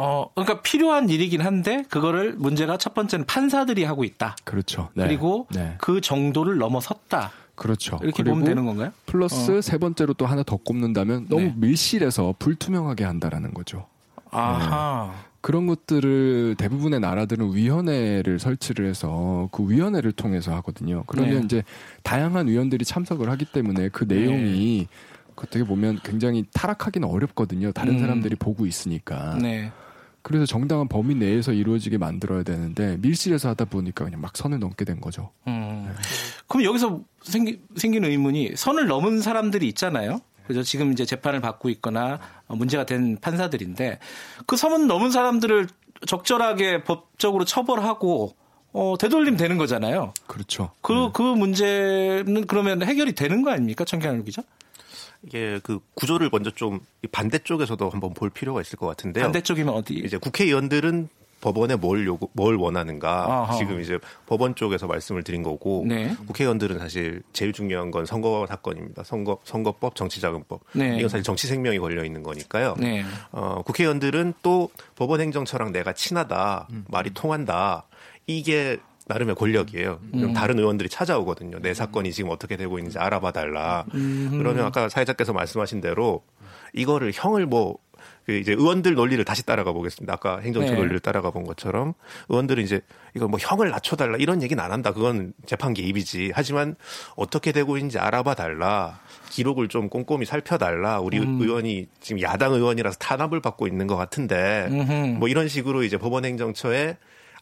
[0.00, 4.36] 어, 그러니까 필요한 일이긴 한데 그거를 문제가 첫 번째는 판사들이 하고 있다.
[4.44, 4.90] 그렇죠.
[4.94, 5.04] 네.
[5.04, 5.74] 그리고 네.
[5.78, 7.32] 그 정도를 넘어섰다.
[7.56, 7.98] 그렇죠.
[8.04, 8.92] 이렇게 보면 되는 건가요?
[9.06, 9.60] 플러스 어.
[9.60, 11.54] 세 번째로 또 하나 더 꼽는다면 너무 네.
[11.56, 13.86] 밀실해서 불투명하게 한다라는 거죠.
[14.30, 15.10] 아하.
[15.12, 15.28] 네.
[15.40, 21.02] 그런 것들을 대부분의 나라들은 위원회를 설치를 해서 그 위원회를 통해서 하거든요.
[21.08, 21.44] 그러면 네.
[21.44, 21.64] 이제
[22.04, 24.96] 다양한 위원들이 참석을 하기 때문에 그 내용이 네.
[25.34, 27.72] 어떻게 보면 굉장히 타락하기는 어렵거든요.
[27.72, 27.98] 다른 음.
[28.00, 29.36] 사람들이 보고 있으니까.
[29.40, 29.72] 네.
[30.28, 35.00] 그래서 정당한 범위 내에서 이루어지게 만들어야 되는데 밀실에서 하다 보니까 그냥 막 선을 넘게 된
[35.00, 35.30] 거죠.
[35.46, 35.86] 음.
[35.88, 35.94] 네.
[36.46, 40.20] 그럼 여기서 생기, 생기는 의문이 선을 넘은 사람들이 있잖아요.
[40.46, 44.00] 그래서 지금 이제 재판을 받고 있거나 문제가 된 판사들인데
[44.46, 45.66] 그 선을 넘은 사람들을
[46.06, 48.34] 적절하게 법적으로 처벌하고
[48.74, 50.12] 어, 되돌림 되는 거잖아요.
[50.26, 50.72] 그렇죠.
[50.82, 51.10] 그, 네.
[51.14, 53.86] 그 문제는 그러면 해결이 되는 거 아닙니까?
[53.86, 54.42] 청경환 기자?
[55.22, 56.80] 이게 그 구조를 먼저 좀
[57.12, 59.24] 반대쪽에서도 한번 볼 필요가 있을 것 같은데요.
[59.24, 59.94] 반대쪽이면 어디?
[59.94, 61.08] 이제 국회의원들은
[61.40, 63.56] 법원에 뭘 요구, 뭘 원하는가 아하.
[63.56, 66.14] 지금 이제 법원 쪽에서 말씀을 드린 거고 네.
[66.26, 69.04] 국회의원들은 사실 제일 중요한 건 선거 사건입니다.
[69.04, 70.96] 선거 선거법, 정치자금법 네.
[70.96, 72.74] 이건 사실 정치 생명이 걸려 있는 거니까요.
[72.78, 73.04] 네.
[73.30, 76.84] 어, 국회의원들은 또 법원 행정처랑 내가 친하다, 음.
[76.88, 77.84] 말이 통한다.
[78.26, 78.78] 이게
[79.08, 80.00] 나름의 권력이에요.
[80.14, 80.32] 음.
[80.34, 81.58] 다른 의원들이 찾아오거든요.
[81.60, 83.84] 내 사건이 지금 어떻게 되고 있는지 알아봐 달라.
[83.94, 84.28] 음.
[84.38, 86.22] 그러면 아까 사회자께서 말씀하신 대로
[86.74, 90.12] 이거를 형을 뭐그 이제 의원들 논리를 다시 따라가 보겠습니다.
[90.12, 90.76] 아까 행정처 네.
[90.76, 91.94] 논리를 따라가 본 것처럼
[92.28, 92.82] 의원들은 이제
[93.16, 94.92] 이거 뭐 형을 낮춰달라 이런 얘기는 안 한다.
[94.92, 96.32] 그건 재판 개입이지.
[96.34, 96.76] 하지만
[97.16, 99.00] 어떻게 되고 있는지 알아봐 달라.
[99.30, 101.00] 기록을 좀 꼼꼼히 살펴달라.
[101.00, 101.40] 우리 음.
[101.40, 105.18] 의원이 지금 야당 의원이라서 탄압을 받고 있는 것 같은데 음흠.
[105.18, 106.98] 뭐 이런 식으로 이제 법원행정처에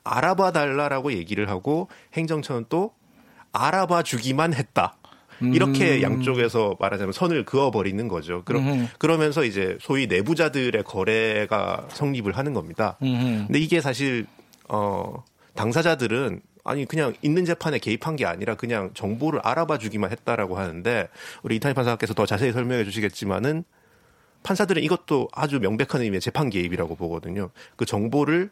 [0.07, 2.93] 알아봐 달라라고 얘기를 하고 행정처는 또
[3.53, 4.97] 알아봐 주기만 했다.
[5.41, 6.03] 이렇게 음.
[6.03, 8.43] 양쪽에서 말하자면 선을 그어버리는 거죠.
[8.45, 8.89] 그러, 음.
[8.99, 12.97] 그러면서 이제 소위 내부자들의 거래가 성립을 하는 겁니다.
[13.03, 13.45] 음.
[13.47, 14.27] 근데 이게 사실
[14.69, 15.23] 어
[15.55, 21.09] 당사자들은 아니 그냥 있는 재판에 개입한 게 아니라 그냥 정보를 알아봐 주기만 했다라고 하는데
[21.43, 23.65] 우리 이탄희 판사께서 더 자세히 설명해 주시겠지만은
[24.43, 27.51] 판사들은 이것도 아주 명백한 의미의 재판 개입이라고 보거든요.
[27.77, 28.51] 그 정보를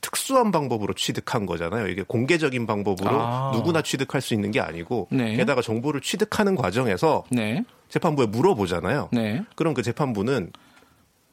[0.00, 1.88] 특수한 방법으로 취득한 거잖아요.
[1.88, 3.50] 이게 공개적인 방법으로 아.
[3.54, 5.36] 누구나 취득할 수 있는 게 아니고 네.
[5.36, 7.64] 게다가 정보를 취득하는 과정에서 네.
[7.88, 9.08] 재판부에 물어보잖아요.
[9.12, 9.42] 네.
[9.56, 10.52] 그럼 그 재판부는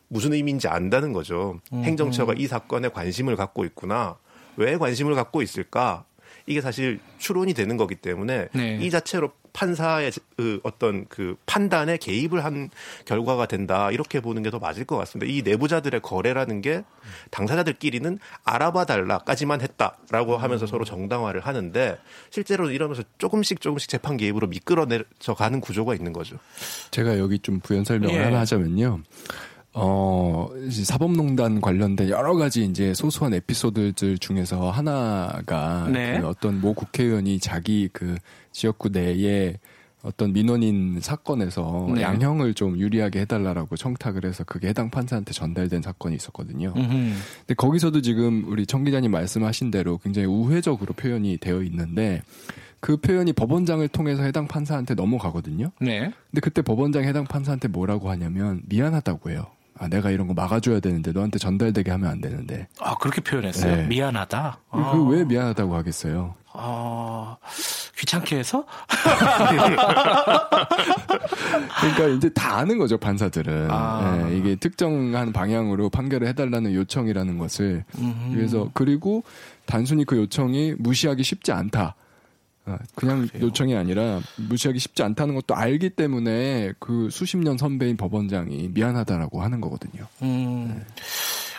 [0.07, 1.59] 무슨 의미인지 안다는 거죠.
[1.73, 2.37] 음, 행정처가 음.
[2.37, 4.17] 이 사건에 관심을 갖고 있구나.
[4.57, 6.05] 왜 관심을 갖고 있을까?
[6.47, 8.79] 이게 사실 추론이 되는 거기 때문에 네.
[8.81, 12.69] 이 자체로 판사의 그 어떤 그 판단에 개입을 한
[13.05, 15.31] 결과가 된다 이렇게 보는 게 더 맞을 것 같습니다.
[15.31, 16.83] 이 내부자들의 거래라는 게
[17.31, 21.97] 당사자들끼리는 알아봐 달라까지만 했다라고 하면서 서로 정당화를 하는데
[22.29, 26.37] 실제로 이러면서 조금씩 조금씩 재판 개입으로 미끄러내져 가는 구조가 있는 거죠.
[26.91, 28.23] 제가 여기 좀 부연 설명을 예.
[28.23, 29.01] 하나 하자면요.
[29.77, 36.19] 어, 사법농단 관련된 여러 가지 이제 소소한 에피소드들 중에서 하나가 네.
[36.19, 38.15] 그 어떤 모 국회의원이 자기 그
[38.53, 39.57] 지역구 내에
[40.01, 42.03] 어떤 민원인 사건에서 네.
[42.03, 46.73] 양형을 좀 유리하게 해달라라고 청탁을 해서 그게 해당 판사한테 전달된 사건이 있었거든요.
[46.77, 47.13] 음흠.
[47.39, 52.21] 근데 거기서도 지금 우리 청 기자님 말씀하신 대로 굉장히 우회적으로 표현이 되어 있는데
[52.79, 55.71] 그 표현이 법원장을 통해서 해당 판사한테 넘어가거든요.
[55.81, 56.13] 네.
[56.29, 59.47] 근데 그때 법원장이 해당 판사한테 뭐라고 하냐면 미안하다고 해요.
[59.77, 62.67] 아, 내가 이런 거 막아줘야 되는데 너한테 전달되게 하면 안 되는데.
[62.79, 63.75] 아 그렇게 표현했어요.
[63.75, 63.87] 네.
[63.87, 64.57] 미안하다.
[64.69, 64.91] 아.
[64.91, 66.35] 그왜 미안하다고 하겠어요?
[66.53, 67.35] 아
[67.97, 68.65] 귀찮게 해서?
[71.81, 73.67] 그러니까 이제 다 아는 거죠 판사들은.
[73.69, 74.23] 아.
[74.29, 77.83] 네, 이게 특정한 방향으로 판결을 해달라는 요청이라는 것을.
[77.97, 78.33] 음흠.
[78.33, 79.23] 그래서 그리고
[79.65, 81.95] 단순히 그 요청이 무시하기 쉽지 않다.
[82.65, 83.45] 아, 그냥 그래요.
[83.45, 89.61] 요청이 아니라 무시하기 쉽지 않다는 것도 알기 때문에 그 수십 년 선배인 법원장이 미안하다라고 하는
[89.61, 90.07] 거거든요.
[90.23, 90.85] 음, 네.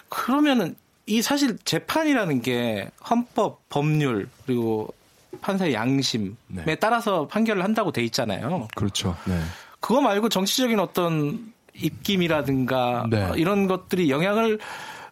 [0.09, 0.75] 그러면은
[1.07, 4.93] 이 사실 재판이라는 게 헌법, 법률 그리고
[5.41, 6.75] 판사의 양심에 네.
[6.77, 8.67] 따라서 판결을 한다고 돼 있잖아요.
[8.75, 9.17] 그렇죠.
[9.27, 9.41] 네.
[9.81, 13.31] 그거 말고 정치적인 어떤 입김이라든가 네.
[13.37, 14.59] 이런 것들이 영향을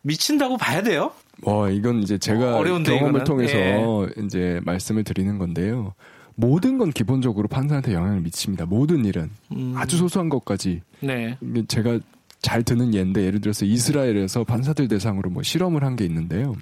[0.03, 1.13] 미친다고 봐야 돼요?
[1.43, 3.25] 어, 이건 이제 제가 어려운데, 경험을 이거는?
[3.25, 4.09] 통해서 예.
[4.25, 5.95] 이제 말씀을 드리는 건데요.
[6.37, 8.67] 모든 건 기본적으로 판사한테 영향을 미칩니다.
[8.67, 9.75] 모든 일은 음.
[9.77, 10.83] 아주 소소한 것까지.
[11.01, 11.37] 네.
[11.69, 11.99] 제가
[12.41, 16.55] 잘 드는 예인데 예를 들어서 이스라엘에서 판사들 대상으로 뭐 실험을 한 게 있는데요.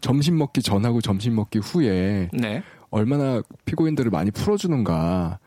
[0.00, 2.62] 점심 먹기 전하고 점심 먹기 후에 네.
[2.90, 5.38] 얼마나 피고인들을 많이 풀어주는가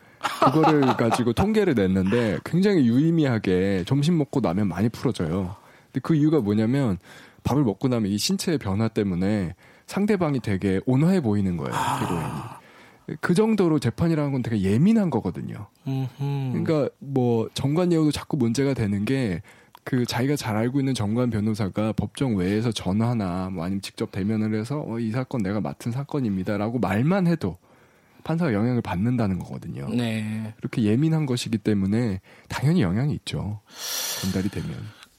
[0.46, 5.56] 그거를 가지고 통계를 냈는데 굉장히 유의미하게 점심 먹고 나면 많이 풀어져요.
[5.92, 6.98] 근데 그 이유가 뭐냐면
[7.46, 9.56] 밥을 먹고 나면 이 신체의 변화 때문에
[9.88, 13.20] 상대방이 되게 온화해 보이는 거예요, 피고인이.
[13.22, 15.68] 그 정도로 재판이라는 건 되게 예민한 거거든요.
[16.52, 19.42] 그러니까 뭐 정관 예우도 자꾸 문제가 되는 게
[19.86, 24.84] 그 자기가 잘 알고 있는 정관 변호사가 법정 외에서 전화나 뭐 아니면 직접 대면을 해서
[24.86, 27.58] 어, 이 사건 내가 맡은 사건입니다라고 말만 해도
[28.24, 29.88] 판사가 영향을 받는다는 거거든요.
[29.88, 30.56] 네.
[30.58, 32.20] 그렇게 예민한 것이기 때문에
[32.50, 33.62] 당연히 영향이 있죠.
[34.24, 34.72] 전달이 되면.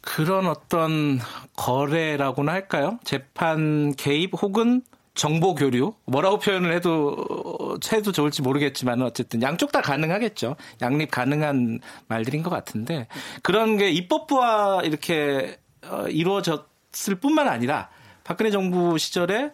[0.06, 1.18] 그런 어떤
[1.56, 3.00] 거래라고나 할까요?
[3.02, 4.82] 재판 개입 혹은
[5.14, 10.54] 정보 교류 뭐라고 표현을 해도 해도 좋을지 모르겠지만 어쨌든 양쪽 다 가능하겠죠.
[10.80, 13.08] 양립 가능한 말들인 것 같은데
[13.42, 17.88] 그런 게 입법부와 이렇게 어, 이루어졌을 뿐만 아니라
[18.22, 19.50] 박근혜 정부 시절에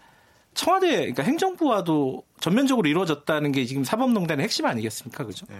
[0.54, 5.24] 청와대 그러니까 행정부와도 전면적으로 이루어졌다는 게 지금 사법농단의 핵심 아니겠습니까?
[5.24, 5.46] 그죠?
[5.48, 5.56] 네.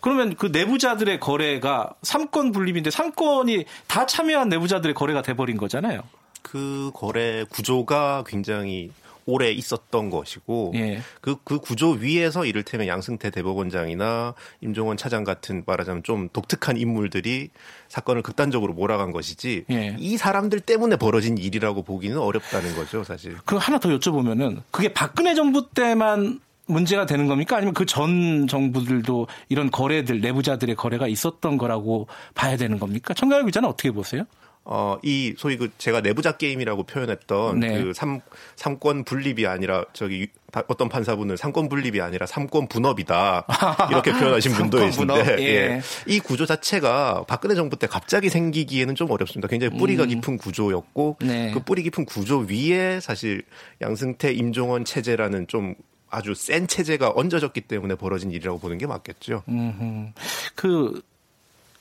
[0.00, 6.02] 그러면 그 내부자들의 거래가 삼권 분립인데 삼권이 다 참여한 내부자들의 거래가 돼버린 거잖아요.
[6.42, 8.90] 그 거래 구조가 굉장히
[9.26, 11.00] 오래 있었던 것이고 예.
[11.20, 17.50] 그, 그 구조 위에서 이를테면 양승태 대법원장이나 임종원 차장 같은 말하자면 좀 독특한 인물들이
[17.88, 19.96] 사건을 극단적으로 몰아간 것이지 예.
[19.98, 23.36] 이 사람들 때문에 벌어진 일이라고 보기는 어렵다는 거죠 사실.
[23.44, 27.56] 그 하나 더 여쭤보면은 그게 박근혜 정부 때만 문제가 되는 겁니까?
[27.56, 33.14] 아니면 그 전 정부들도 이런 거래들 내부자들의 거래가 있었던 거라고 봐야 되는 겁니까?
[33.14, 34.24] 청가열 기자는 어떻게 보세요?
[34.66, 37.82] 어, 이 소위 그 제가 내부자 게임이라고 표현했던 네.
[37.82, 38.20] 그 삼,
[38.56, 40.28] 삼권 분립이 아니라 저기
[40.68, 43.46] 어떤 판사분은 삼권 분립이 아니라 삼권 분업이다.
[43.90, 45.44] 이렇게 표현하신 분도 계신데 예.
[45.44, 45.80] 예.
[46.06, 49.48] 이 구조 자체가 박근혜 정부 때 갑자기 생기기에는 좀 어렵습니다.
[49.48, 50.08] 굉장히 뿌리가 음.
[50.08, 51.50] 깊은 구조였고 네.
[51.52, 53.42] 그 뿌리 깊은 구조 위에 사실
[53.82, 55.74] 양승태 임종원 체제라는 좀
[56.08, 59.42] 아주 센 체제가 얹어졌기 때문에 벌어진 일이라고 보는 게 맞겠죠.
[59.48, 60.12] 음흠.
[60.54, 61.02] 그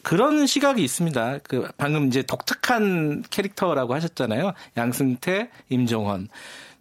[0.03, 1.39] 그런 시각이 있습니다.
[1.43, 4.53] 그 방금 이제 독특한 캐릭터라고 하셨잖아요.
[4.77, 6.27] 양승태, 임종원.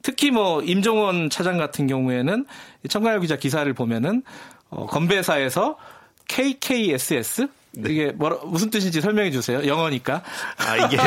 [0.03, 2.45] 특히 뭐 임종원 차장 같은 경우에는
[2.89, 4.23] 청가열 기자 기사를 보면은
[4.69, 5.77] 어, 건배사에서
[6.29, 7.91] KKSS 네.
[7.91, 9.67] 이게 뭐 무슨 뜻인지 설명해 주세요.
[9.67, 10.23] 영어니까.
[10.59, 10.99] 아 이게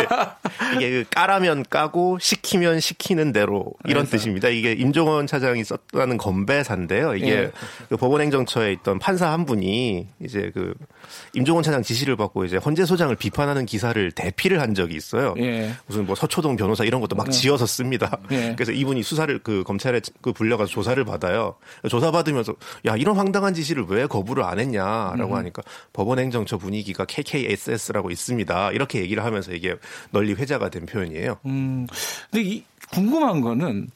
[0.76, 4.18] 이게 그 까라면 까고 시키면 시키는 대로 이런 그래서.
[4.18, 4.50] 뜻입니다.
[4.50, 7.16] 이게 임종원 차장이 썼다는 건배사인데요.
[7.16, 7.52] 이게 예.
[7.90, 10.74] 그 법원행정처에 있던 판사 한 분이 이제 그
[11.34, 15.36] 임종원 차장 지시를 받고 이제 헌재 소장을 비판하는 기사를 대피를 한 적이 있어요.
[15.38, 15.72] 예.
[15.86, 17.32] 무슨 뭐 서초동 변호사 이런 것도 막 예.
[17.32, 18.18] 지어서 씁니다.
[18.32, 18.54] 예.
[18.56, 21.56] 그래서 이분이 수사를 그 검찰에 그 불려가서 조사를 받아요.
[21.90, 22.56] 조사 받으면서
[22.88, 25.38] 야 이런 황당한 지시를 왜 거부를 안 했냐라고 음.
[25.38, 25.62] 하니까
[25.94, 28.72] 법원행정처 저 분위기가 KKSS라고 있습니다.
[28.72, 29.76] 이렇게 얘기를 하면서 이게
[30.12, 31.38] 널리 회자가 된 표현이에요.
[31.46, 31.88] 음,
[32.32, 33.90] 근데 이, 궁금한 거는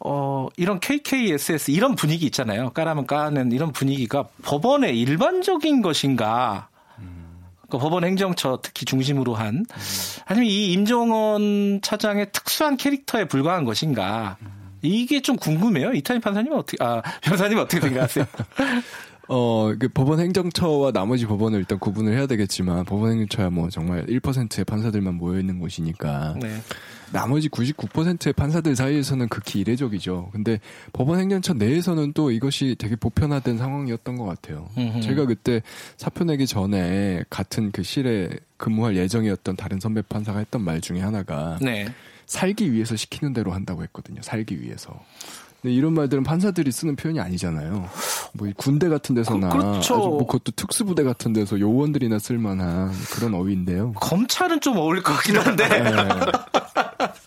[0.00, 2.70] 어, 이런 KKSS 이런 분위기 있잖아요.
[2.70, 6.68] 까라면 까는 이런 분위기가 법원의 일반적인 것인가?
[7.70, 9.66] 그 법원 행정처 특히 중심으로 한
[10.24, 14.38] 아니면 이 임종원 차장의 특수한 캐릭터에 불과한 것인가?
[14.80, 15.92] 이게 좀 궁금해요.
[15.92, 18.24] 이탄희 판사님은 어떻게 아 변호사님 어떻게 생각하세요?
[19.28, 24.64] 어, 그 법원 행정처와 나머지 법원을 일단 구분을 해야 되겠지만 법원 행정처야 뭐 정말 1%의
[24.64, 26.60] 판사들만 모여 있는 곳이니까 네.
[27.12, 30.30] 나머지 99%의 판사들 사이에서는 극히 이례적이죠.
[30.32, 30.60] 근데
[30.92, 34.68] 법원 행정처 내에서는 또 이것이 되게 보편화된 상황이었던 것 같아요.
[34.76, 35.00] 음흠.
[35.00, 35.62] 제가 그때
[35.96, 41.58] 사표 내기 전에 같은 그 실에 근무할 예정이었던 다른 선배 판사가 했던 말 중에 하나가
[41.60, 41.86] 네.
[42.26, 44.20] 살기 위해서 시키는 대로 한다고 했거든요.
[44.22, 45.00] 살기 위해서.
[45.62, 47.88] 네, 이런 말들은 판사들이 쓰는 표현이 아니잖아요.
[48.34, 49.96] 뭐 군대 같은 데서나 그, 그렇죠.
[49.96, 53.92] 뭐 그것도 특수부대 같은 데서 요원들이나 쓸만한 그런 어휘인데요.
[53.94, 55.68] 검찰은 좀 어울릴 것 같긴 한데.
[55.68, 55.92] 네.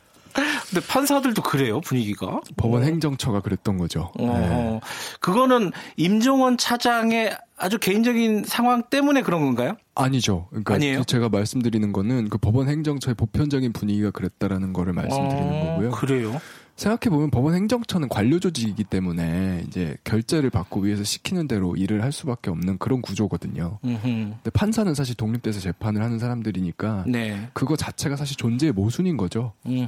[0.72, 2.40] 근데 판사들도 그래요 분위기가.
[2.56, 4.10] 법원 행정처가 그랬던 거죠.
[4.18, 4.80] 어, 네.
[5.20, 9.76] 그거는 임종원 차장의 아주 개인적인 상황 때문에 그런 건가요?
[9.94, 10.48] 아니죠.
[10.50, 11.04] 그러니까 아니에요?
[11.04, 15.92] 제가 말씀드리는 거는 그 법원 행정처의 보편적인 분위기가 그랬다라는 거를 말씀드리는 어, 거고요.
[15.92, 16.42] 그래요?
[16.82, 22.12] 생각해 보면 법원 행정처는 관료 조직이기 때문에 이제 결재를 받고 위에서 시키는 대로 일을 할
[22.12, 23.78] 수밖에 없는 그런 구조거든요.
[23.86, 24.02] 음흠.
[24.02, 27.50] 근데 판사는 사실 독립돼서 재판을 하는 사람들이니까 네.
[27.54, 29.54] 그거 자체가 사실 존재의 모순인 거죠.
[29.64, 29.88] 네.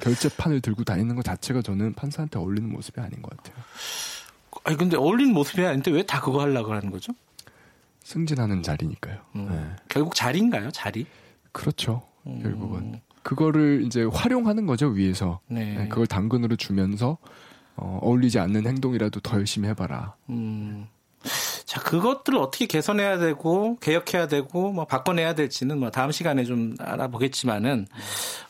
[0.00, 3.62] 결재판을 들고 다니는 것 자체가 저는 판사한테 어울리는 모습이 아닌 것 같아요.
[4.64, 7.12] 아니 근데 어울리는 모습이 아닌데 왜 다 그거 하려고 하는 거죠?
[8.02, 9.18] 승진하는 자리니까요.
[9.36, 9.48] 음.
[9.50, 9.76] 네.
[9.90, 10.70] 결국 자리인가요?
[10.70, 11.04] 자리?
[11.52, 12.02] 그렇죠.
[12.26, 12.40] 음.
[12.42, 15.40] 결국은 그거를 이제 활용하는 거죠 위에서.
[15.48, 15.76] 네.
[15.76, 17.18] 네, 그걸 당근으로 주면서
[17.76, 20.14] 어, 어울리지 않는 행동이라도 더 열심히 해봐라.
[20.30, 20.88] 음.
[21.64, 27.86] 자, 그것들을 어떻게 개선해야 되고, 개혁해야 되고, 뭐, 바꿔내야 될지는 뭐, 다음 시간에 좀 알아보겠지만은,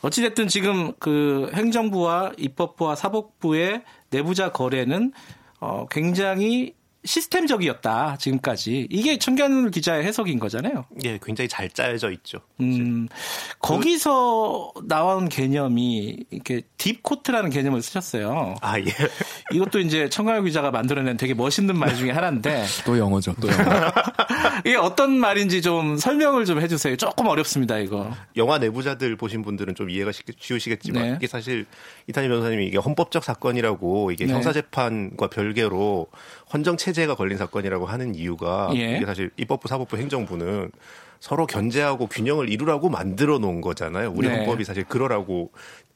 [0.02, 5.12] 어찌됐든 지금 그 행정부와 입법부와 사법부의 내부자 거래는,
[5.60, 6.74] 어, 굉장히
[7.08, 10.84] 시스템적이었다 지금까지 이게 청견 기자의 해석인 거잖아요.
[11.04, 12.40] 예, 굉장히 잘 짜여져 있죠.
[12.60, 13.08] 음,
[13.60, 18.56] 거기서 나온 개념이 이렇게 딥코트라는 개념을 쓰셨어요.
[18.60, 18.84] 아 예.
[19.52, 23.90] 이것도 이제 청강 기자가 만들어낸 되게 멋있는 말 중에 하나인데 또 영어죠, 또 영어.
[24.66, 26.96] 이게 어떤 말인지 좀 설명을 좀 해주세요.
[26.96, 28.12] 조금 어렵습니다, 이거.
[28.36, 31.14] 영화 내부자들 보신 분들은 좀 이해가 쉬우시겠지만 네.
[31.16, 31.64] 이게 사실
[32.08, 34.34] 이탄희 변호사님이 이게 헌법적 사건이라고 이게 네.
[34.34, 36.08] 형사재판과 별개로
[36.52, 38.96] 헌정 체제가 걸린 사건이라고 하는 이유가 예.
[38.96, 40.70] 이게 사실 입법부, 사법부, 행정부는
[41.20, 44.12] 서로 견제하고 균형을 이루라고 만들어 놓은 거잖아요.
[44.14, 44.36] 우리 네.
[44.36, 45.50] 헌법이 사실 그러라고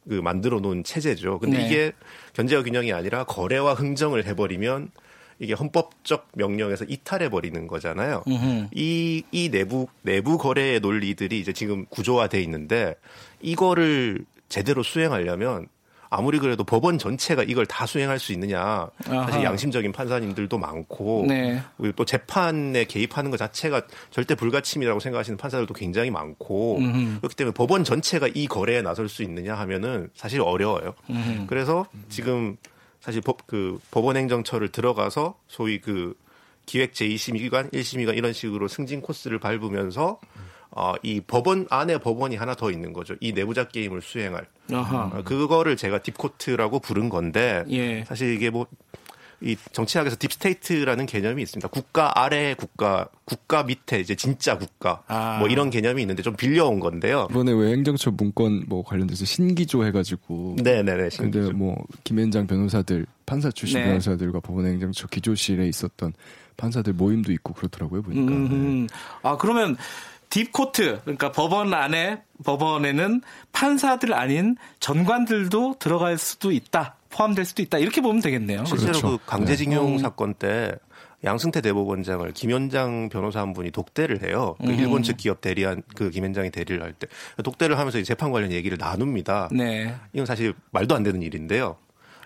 [0.08, 1.38] 그 만들어 놓은 체제죠.
[1.38, 1.66] 근데 네.
[1.66, 1.92] 이게
[2.32, 4.90] 견제와 균형이 아니라 거래와 흥정을 해버리면
[5.38, 8.22] 이게 헌법적 명령에서 이탈해 버리는 거잖아요.
[8.72, 12.94] 이, 이 내부, 내부 거래의 논리들이 이제 지금 구조화돼 있는데
[13.40, 15.66] 이거를 제대로 수행하려면
[16.14, 19.42] 아무리 그래도 법원 전체가 이걸 다 수행할 수 있느냐 사실.
[19.42, 21.62] 양심적인 판사님들도 많고 네.
[21.78, 27.18] 그리고 또 재판에 개입하는 것 자체가 절대 불가침이라고 생각하시는 판사들도 굉장히 많고 음흠.
[27.20, 30.92] 그렇기 때문에 법원 전체가 이 거래에 나설 수 있느냐 하면은 사실 어려워요.
[31.08, 31.46] 음흠.
[31.46, 32.58] 그래서 지금
[33.00, 36.14] 사실 법, 그 법원 행정처를 들어가서 소위 그
[36.66, 40.20] 기획 제2심의관, 1심의관 이런 식으로 승진 코스를 밟으면서
[40.74, 43.14] 어, 이 법원 안에 법원이 하나 더 있는 거죠.
[43.20, 44.46] 이 내부자 게임을 수행할.
[44.72, 45.10] 아하.
[45.14, 48.04] 어, 그거를 제가 deep court라고 부른 건데 예.
[48.04, 48.66] 사실 이게 뭐
[49.42, 51.68] 이 정치학에서 deep state라는 개념이 있습니다.
[51.68, 55.38] 국가 아래 국가, 국가 밑에 이제 진짜 국가 아.
[55.40, 57.26] 뭐 이런 개념이 있는데 좀 빌려온 건데요.
[57.30, 60.56] 이번에 왜 행정처 문건 뭐 관련돼서 신기조 해가지고.
[60.62, 61.10] 네네네.
[61.10, 61.40] 신기조.
[61.40, 63.86] 근데 뭐 김앤장 변호사들 판사 출신 네.
[63.86, 66.12] 변호사들과 법원행정처 기조실에 있었던
[66.56, 68.32] 판사들 모임도 있고 그렇더라고요 보니까.
[68.32, 68.94] 음, 네.
[69.22, 69.76] 아 그러면
[70.32, 73.20] 딥코트 그러니까 법원 안에 법원에는
[73.52, 78.64] 판사들 아닌 전관들도 들어갈 수도 있다 포함될 수도 있다 이렇게 보면 되겠네요.
[78.64, 79.18] 실제로 그렇죠.
[79.18, 79.98] 그 강제징용 네.
[79.98, 80.72] 사건 때
[81.22, 84.56] 양승태 대법원장을 김현장 변호사 한 분이 독대를 해요.
[84.58, 84.74] 그 음.
[84.78, 87.06] 일본 측 기업 대리한 그 김현장이 대리를 할 때
[87.44, 89.50] 독대를 하면서 재판 관련 얘기를 나눕니다.
[89.52, 89.94] 네.
[90.14, 91.76] 이건 사실 말도 안 되는 일인데요.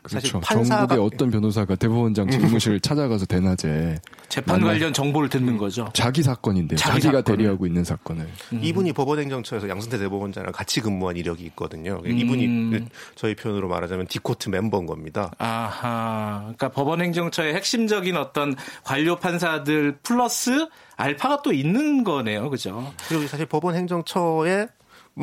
[0.07, 0.41] 그렇죠.
[0.41, 0.87] 판사가...
[0.87, 5.89] 전국의 어떤 변호사가 대법원장 집무실을 찾아가서 대낮에 재판 관련 정보를 듣는 거죠.
[5.93, 8.29] 자기 사건인데 자기 가 대리하고 있는 사건을.
[8.53, 8.61] 음.
[8.63, 12.03] 이분이 법원행정처에서 양승태 대법원장이랑 같이 근무한 이력이 있거든요.
[12.05, 12.19] 음.
[12.19, 15.31] 이분이 저희 표현으로 말하자면 디코트 멤버인 겁니다.
[15.39, 16.41] 아하.
[16.41, 18.55] 그러니까 법원행정처의 핵심적인 어떤
[18.85, 20.67] 관료 판사들 플러스
[20.97, 22.51] 알파가 또 있는 거네요.
[22.51, 22.93] 그죠?
[23.09, 24.69] 그리고 사실 법원행정처의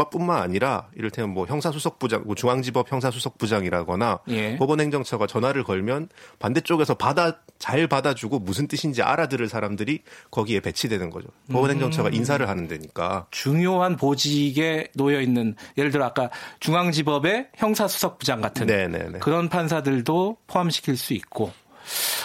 [0.09, 4.57] 뿐만 아니라 이를테면 뭐 형사수석부장, 뭐 중앙지법 형사수석부장이라거나 예.
[4.57, 6.09] 법원행정처가 전화를 걸면
[6.39, 10.01] 반대쪽에서 받아 잘 받아주고 무슨 뜻인지 알아들을 사람들이
[10.31, 11.27] 거기에 배치되는 거죠.
[11.51, 12.13] 법원행정처가 음.
[12.13, 16.29] 인사를 하는 데니까 중요한 보직에 놓여 있는 예를 들어 아까
[16.59, 19.19] 중앙지법의 형사수석부장 같은 네네네.
[19.19, 21.51] 그런 판사들도 포함시킬 수 있고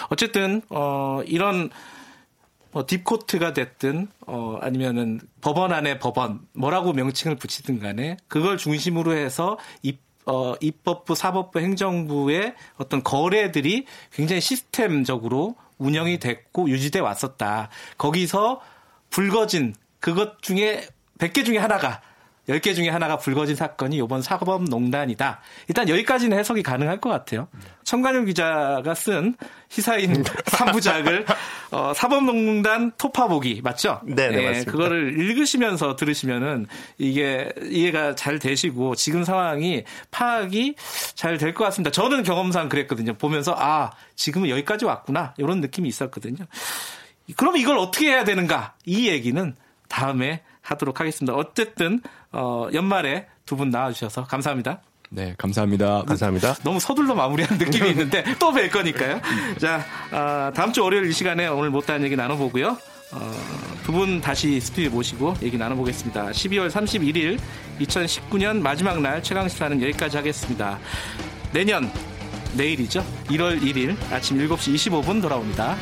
[0.09, 1.69] 어쨌든 어 이런
[2.71, 9.57] 뭐 딥코트가 됐든 어 아니면은 법원 안에 법원 뭐라고 명칭을 붙이든 간에 그걸 중심으로 해서
[9.81, 17.69] 입 어, 입법부, 사법부, 행정부의 어떤 거래들이 굉장히 시스템적으로 운영이 됐고 유지돼 왔었다.
[17.97, 18.61] 거기서
[19.09, 20.87] 불거진 그것 중에
[21.17, 22.01] 100개 중에 하나가
[22.49, 25.39] 10개 중에 하나가 불거진 사건이 이번 사법농단이다.
[25.67, 27.47] 일단 여기까지는 해석이 가능할 것 같아요.
[27.83, 29.35] 청관용 기자가 쓴
[29.69, 31.25] 시사인 3부작을
[31.71, 34.01] 어, 사법농단 토파보기 맞죠?
[34.03, 34.71] 네, 네, 맞습니다.
[34.71, 36.65] 그거를 읽으시면서 들으시면은
[36.97, 40.75] 이게 이해가 잘 되시고 지금 상황이 파악이
[41.15, 41.91] 잘 될 것 같습니다.
[41.91, 43.13] 저는 경험상 그랬거든요.
[43.13, 46.45] 보면서 아 지금은 여기까지 왔구나 이런 느낌이 있었거든요.
[47.37, 48.73] 그럼 이걸 어떻게 해야 되는가?
[48.85, 49.55] 이 얘기는
[49.87, 51.33] 다음에 하도록 하겠습니다.
[51.33, 52.01] 어쨌든
[52.31, 54.81] 어, 연말에 두 분 나와주셔서 감사합니다.
[55.11, 56.03] 네, 감사합니다.
[56.07, 56.53] 감사합니다.
[56.63, 59.19] 너무 서둘러 마무리한 느낌이 있는데 또 뵐 거니까요.
[59.59, 62.77] 자, 어, 다음 주 월요일 이 시간에 오늘 못다한 얘기 나눠보고요.
[63.11, 63.31] 어,
[63.83, 66.27] 두 분 다시 스튜디오 모시고 얘기 나눠보겠습니다.
[66.29, 67.39] 12월 31일
[67.79, 70.77] 2019년 마지막 날 최강시사는 여기까지 하겠습니다.
[71.51, 71.91] 내년
[72.55, 73.03] 내일이죠.
[73.29, 75.75] 1월 1일 아침 7시 25분 돌아옵니다.